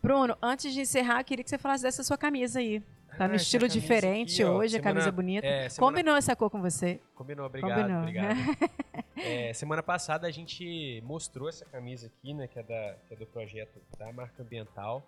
Bruno, 0.02 0.38
antes 0.42 0.74
de 0.74 0.82
encerrar, 0.82 1.24
queria 1.24 1.44
que 1.44 1.50
você 1.50 1.58
falasse 1.58 1.84
dessa 1.84 2.04
sua 2.04 2.18
camisa 2.18 2.60
aí. 2.60 2.82
Tá 3.18 3.28
no 3.28 3.34
ah, 3.34 3.38
estilo 3.38 3.68
diferente 3.68 4.42
aqui, 4.42 4.46
hoje, 4.46 4.74
semana, 4.74 4.90
a 4.90 4.94
camisa 4.94 5.12
bonita. 5.12 5.46
É, 5.46 5.68
semana, 5.68 5.92
Combinou 5.92 6.16
essa 6.16 6.36
cor 6.36 6.50
com 6.50 6.62
você? 6.62 7.02
Combinou, 7.16 7.46
obrigado. 7.46 7.82
Combinou. 7.82 8.02
obrigado. 8.02 8.38
é, 9.18 9.52
semana 9.54 9.82
passada 9.82 10.28
a 10.28 10.32
gente 10.32 11.02
mostrou 11.04 11.50
essa 11.50 11.66
camisa 11.66 12.08
aqui, 12.08 12.34
né? 12.34 12.48
Que 12.48 12.60
é, 12.60 12.64
da, 12.64 12.96
que 13.08 13.14
é 13.16 13.18
do 13.18 13.26
projeto 13.26 13.82
da 13.98 14.14
marca 14.14 14.44
ambiental 14.44 15.04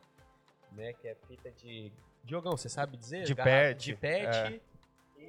né, 0.72 0.94
que 0.94 1.08
é 1.08 1.16
feita 1.28 1.52
de 1.52 1.92
Diogão, 2.24 2.56
você 2.56 2.70
sabe 2.70 2.98
dizer? 2.98 3.24
De 3.24 3.34
pet. 3.34 3.84
De 3.84 3.96
pet. 3.96 4.62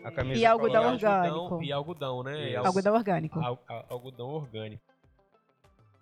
É. 0.03 0.07
A 0.09 0.11
camisa 0.11 0.41
e 0.41 0.47
algodão 0.47 0.93
orgânico. 0.93 1.63
E 1.63 1.73
algodão, 1.73 2.23
né? 2.23 2.51
E 2.51 2.57
algodão 2.57 2.95
orgânico. 2.95 3.41
algodão 3.89 4.29
orgânico. 4.31 4.83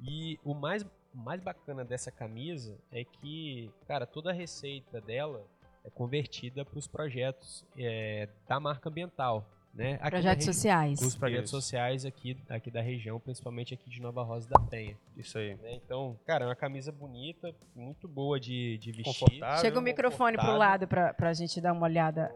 E 0.02 0.38
o 0.44 0.54
mais, 0.54 0.84
mais 1.14 1.40
bacana 1.40 1.84
dessa 1.84 2.10
camisa 2.10 2.78
é 2.90 3.04
que, 3.04 3.70
cara, 3.86 4.06
toda 4.06 4.30
a 4.30 4.32
receita 4.32 5.00
dela 5.00 5.44
é 5.84 5.90
convertida 5.90 6.64
para 6.64 6.78
os 6.78 6.86
projetos 6.86 7.64
é, 7.76 8.28
da 8.48 8.58
marca 8.58 8.88
ambiental. 8.88 9.44
Né? 9.72 9.94
Aqui 10.00 10.10
projetos 10.10 10.44
sociais. 10.46 11.00
Os 11.00 11.14
projetos 11.14 11.50
Isso. 11.50 11.60
sociais 11.60 12.04
aqui, 12.04 12.36
aqui 12.48 12.70
da 12.70 12.80
região, 12.80 13.20
principalmente 13.20 13.72
aqui 13.72 13.88
de 13.88 14.02
Nova 14.02 14.22
Rosa 14.22 14.48
da 14.48 14.58
Penha. 14.58 14.98
Isso 15.16 15.38
aí. 15.38 15.54
Né? 15.54 15.74
Então, 15.74 16.18
cara, 16.26 16.44
é 16.44 16.48
uma 16.48 16.56
camisa 16.56 16.90
bonita, 16.90 17.54
muito 17.74 18.08
boa 18.08 18.40
de, 18.40 18.78
de 18.78 18.90
vestir. 18.90 19.40
Chega 19.60 19.78
o 19.78 19.82
microfone 19.82 20.36
pro 20.36 20.56
lado 20.56 20.88
pra, 20.88 21.14
pra 21.14 21.32
gente 21.32 21.60
dar 21.60 21.72
uma 21.72 21.86
olhada. 21.86 22.34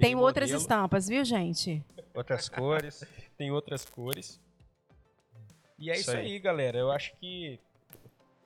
Tem 0.00 0.14
outras 0.14 0.50
modelo. 0.50 0.62
estampas, 0.62 1.08
viu, 1.08 1.24
gente? 1.24 1.84
Outras 2.14 2.48
cores. 2.48 3.04
Tem 3.36 3.50
outras 3.50 3.84
cores. 3.84 4.40
E 5.78 5.90
é 5.90 5.94
isso, 5.94 6.02
isso 6.02 6.10
aí. 6.12 6.32
aí, 6.32 6.38
galera. 6.38 6.78
Eu 6.78 6.90
acho 6.90 7.14
que 7.16 7.58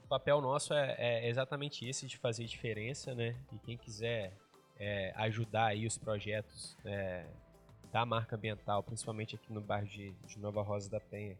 o 0.05 0.09
papel 0.09 0.41
nosso 0.41 0.75
é, 0.75 0.95
é, 0.99 1.29
exatamente 1.29 1.87
esse, 1.87 2.07
de 2.07 2.19
fazer 2.19 2.45
diferença, 2.45 3.15
né? 3.15 3.37
E 3.53 3.59
quem 3.59 3.77
quiser 3.77 4.33
é, 4.79 5.13
ajudar 5.17 5.67
aí 5.67 5.87
os 5.87 5.97
projetos 5.97 6.77
é, 6.85 7.25
da 7.93 8.07
marca 8.07 8.37
ambiental, 8.37 8.83
principalmente 8.83 9.37
aqui 9.37 9.53
no 9.53 9.61
bairro 9.61 9.87
de, 9.87 10.13
de 10.27 10.39
Nova 10.39 10.63
Rosa 10.63 10.91
da 10.91 10.99
Penha, 10.99 11.37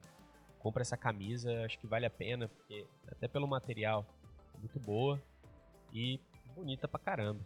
compra 0.59 0.83
essa 0.83 0.97
camisa, 0.97 1.65
acho 1.65 1.79
que 1.79 1.87
vale 1.87 2.05
a 2.05 2.11
pena, 2.11 2.49
porque 2.49 2.85
até 3.11 3.27
pelo 3.27 3.49
material, 3.49 4.05
muito 4.59 4.79
boa 4.79 5.21
e 5.93 6.21
bonita 6.55 6.87
pra 6.87 7.01
caramba. 7.01 7.41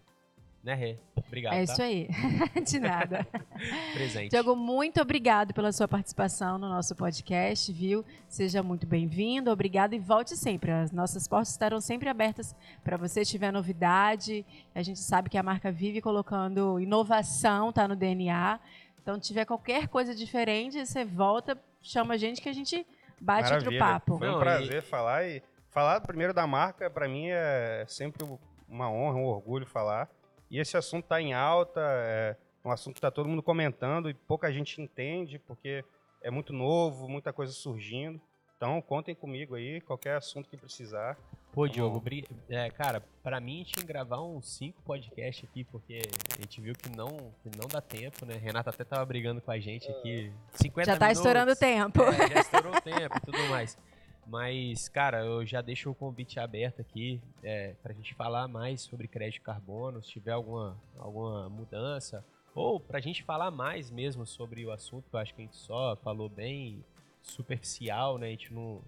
Né, 0.66 0.74
Rê? 0.74 0.96
Obrigado. 1.14 1.54
É 1.54 1.62
isso 1.62 1.76
tá? 1.76 1.84
aí. 1.84 2.08
De 2.66 2.80
nada. 2.80 3.24
Presente. 3.94 4.30
Tiago, 4.30 4.56
muito 4.56 5.00
obrigado 5.00 5.54
pela 5.54 5.70
sua 5.70 5.86
participação 5.86 6.58
no 6.58 6.68
nosso 6.68 6.96
podcast, 6.96 7.72
viu? 7.72 8.04
Seja 8.28 8.64
muito 8.64 8.84
bem-vindo, 8.84 9.48
obrigado 9.48 9.94
e 9.94 9.98
volte 10.00 10.36
sempre. 10.36 10.72
As 10.72 10.90
nossas 10.90 11.28
portas 11.28 11.50
estarão 11.50 11.80
sempre 11.80 12.08
abertas 12.08 12.52
para 12.82 12.96
você 12.96 13.24
tiver 13.24 13.52
novidade. 13.52 14.44
A 14.74 14.82
gente 14.82 14.98
sabe 14.98 15.30
que 15.30 15.38
a 15.38 15.42
marca 15.42 15.70
vive 15.70 16.00
colocando 16.00 16.80
inovação, 16.80 17.72
tá 17.72 17.86
no 17.86 17.94
DNA. 17.94 18.58
Então, 19.06 19.20
tiver 19.20 19.44
qualquer 19.44 19.86
coisa 19.86 20.12
diferente, 20.12 20.84
você 20.84 21.04
volta, 21.04 21.56
chama 21.80 22.14
a 22.14 22.16
gente 22.16 22.42
que 22.42 22.48
a 22.48 22.52
gente 22.52 22.84
bate 23.20 23.50
Maravilha. 23.50 23.70
outro 23.70 23.78
papo. 23.78 24.18
Foi 24.18 24.28
um 24.28 24.40
prazer 24.40 24.78
e... 24.78 24.80
falar 24.80 25.24
e 25.28 25.40
falar 25.70 26.00
primeiro 26.00 26.34
da 26.34 26.44
marca, 26.44 26.90
para 26.90 27.06
mim 27.06 27.28
é 27.28 27.84
sempre 27.86 28.26
uma 28.68 28.90
honra, 28.90 29.14
um 29.14 29.26
orgulho 29.26 29.64
falar. 29.64 30.10
E 30.50 30.58
esse 30.58 30.76
assunto 30.76 31.04
está 31.04 31.22
em 31.22 31.32
alta, 31.32 31.80
é 31.80 32.36
um 32.64 32.70
assunto 32.72 32.94
que 32.94 32.98
está 32.98 33.08
todo 33.08 33.28
mundo 33.28 33.44
comentando 33.44 34.10
e 34.10 34.14
pouca 34.14 34.52
gente 34.52 34.82
entende, 34.82 35.38
porque 35.38 35.84
é 36.20 36.28
muito 36.28 36.52
novo, 36.52 37.08
muita 37.08 37.32
coisa 37.32 37.52
surgindo. 37.52 38.20
Então, 38.56 38.82
contem 38.82 39.14
comigo 39.14 39.54
aí, 39.54 39.80
qualquer 39.82 40.16
assunto 40.16 40.50
que 40.50 40.56
precisar. 40.56 41.16
Pô, 41.56 41.66
Diogo, 41.66 42.02
é, 42.50 42.68
cara, 42.68 43.02
pra 43.22 43.40
mim 43.40 43.62
a 43.62 43.64
gente 43.64 43.82
gravar 43.82 44.20
uns 44.20 44.46
5 44.58 44.82
podcasts 44.82 45.42
aqui, 45.42 45.64
porque 45.64 46.02
a 46.36 46.42
gente 46.42 46.60
viu 46.60 46.74
que 46.74 46.94
não, 46.94 47.32
que 47.42 47.48
não 47.56 47.66
dá 47.66 47.80
tempo, 47.80 48.26
né? 48.26 48.34
Renata 48.34 48.68
até 48.68 48.84
tava 48.84 49.02
brigando 49.06 49.40
com 49.40 49.50
a 49.50 49.58
gente 49.58 49.90
aqui. 49.90 50.30
50 50.52 50.84
já 50.84 50.98
tá 50.98 51.06
minutos, 51.06 51.18
estourando 51.18 51.52
o 51.52 51.56
tempo. 51.56 52.02
É, 52.02 52.28
já 52.28 52.40
estourou 52.40 52.76
o 52.76 52.80
tempo 52.82 53.16
e 53.16 53.20
tudo 53.22 53.38
mais. 53.48 53.78
Mas, 54.26 54.90
cara, 54.90 55.24
eu 55.24 55.46
já 55.46 55.62
deixo 55.62 55.90
o 55.90 55.94
convite 55.94 56.38
aberto 56.38 56.82
aqui 56.82 57.22
é, 57.42 57.72
pra 57.82 57.94
gente 57.94 58.14
falar 58.14 58.46
mais 58.46 58.82
sobre 58.82 59.08
crédito 59.08 59.40
carbono, 59.40 60.04
se 60.04 60.10
tiver 60.10 60.32
alguma, 60.32 60.76
alguma 60.98 61.48
mudança, 61.48 62.22
ou 62.54 62.78
pra 62.78 63.00
gente 63.00 63.24
falar 63.24 63.50
mais 63.50 63.90
mesmo 63.90 64.26
sobre 64.26 64.66
o 64.66 64.70
assunto, 64.70 65.08
que 65.08 65.16
eu 65.16 65.20
acho 65.20 65.34
que 65.34 65.40
a 65.40 65.44
gente 65.46 65.56
só 65.56 65.96
falou 66.04 66.28
bem 66.28 66.84
superficial, 67.22 68.18
né? 68.18 68.26
A 68.26 68.30
gente 68.30 68.52
não, 68.52 68.82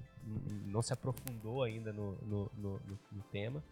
não 0.66 0.82
se 0.82 0.92
aprofundou 0.92 1.62
ainda 1.62 1.92
no, 1.92 2.12
no, 2.22 2.50
no, 2.56 2.80
no 3.12 3.22
tema. 3.30 3.62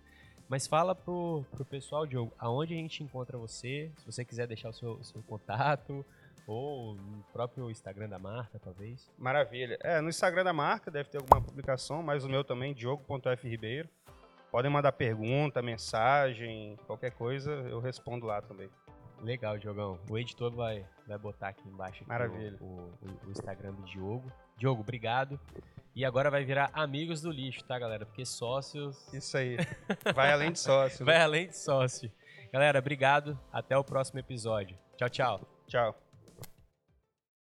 Mas 0.48 0.66
fala 0.66 0.94
pro, 0.94 1.44
pro 1.50 1.64
pessoal, 1.64 2.06
Diogo, 2.06 2.32
aonde 2.38 2.74
a 2.74 2.76
gente 2.76 3.02
encontra 3.02 3.36
você, 3.36 3.90
se 3.98 4.06
você 4.06 4.24
quiser 4.24 4.46
deixar 4.46 4.68
o 4.68 4.72
seu, 4.72 5.02
seu 5.02 5.22
contato, 5.22 6.04
ou 6.46 6.94
no 6.94 7.24
próprio 7.32 7.70
Instagram 7.70 8.08
da 8.08 8.18
marca, 8.18 8.58
talvez. 8.58 9.10
Maravilha. 9.18 9.76
É, 9.82 10.00
no 10.00 10.08
Instagram 10.08 10.44
da 10.44 10.52
marca 10.52 10.90
deve 10.90 11.10
ter 11.10 11.18
alguma 11.18 11.40
publicação, 11.40 12.02
mas 12.02 12.24
o 12.24 12.28
meu 12.28 12.44
também, 12.44 12.72
diogo.fribeiro. 12.72 13.88
Podem 14.50 14.70
mandar 14.70 14.92
pergunta, 14.92 15.60
mensagem, 15.60 16.78
qualquer 16.86 17.10
coisa, 17.10 17.50
eu 17.50 17.80
respondo 17.80 18.24
lá 18.24 18.40
também. 18.40 18.70
Legal, 19.20 19.58
Diogão. 19.58 19.98
O 20.08 20.16
editor 20.16 20.52
vai, 20.52 20.84
vai 21.06 21.18
botar 21.18 21.48
aqui 21.48 21.68
embaixo 21.68 22.02
aqui 22.02 22.08
Maravilha. 22.08 22.56
O, 22.60 22.64
o, 22.64 23.26
o, 23.26 23.30
Instagram 23.30 23.72
do 23.72 23.82
Diogo. 23.82 24.30
Diogo, 24.56 24.80
obrigado. 24.80 25.38
E 25.94 26.04
agora 26.04 26.30
vai 26.30 26.44
virar 26.44 26.70
amigos 26.74 27.22
do 27.22 27.30
lixo, 27.30 27.64
tá, 27.64 27.78
galera? 27.78 28.04
Porque 28.04 28.24
sócios. 28.26 29.12
Isso 29.14 29.36
aí. 29.36 29.56
Vai 30.14 30.30
além 30.32 30.52
de 30.52 30.60
sócio. 30.60 31.04
vai 31.06 31.20
além 31.20 31.48
de 31.48 31.56
sócio. 31.56 32.12
Galera, 32.52 32.78
obrigado. 32.78 33.38
Até 33.50 33.76
o 33.76 33.84
próximo 33.84 34.18
episódio. 34.18 34.76
Tchau, 34.96 35.08
tchau. 35.08 35.40
Tchau. 35.66 36.05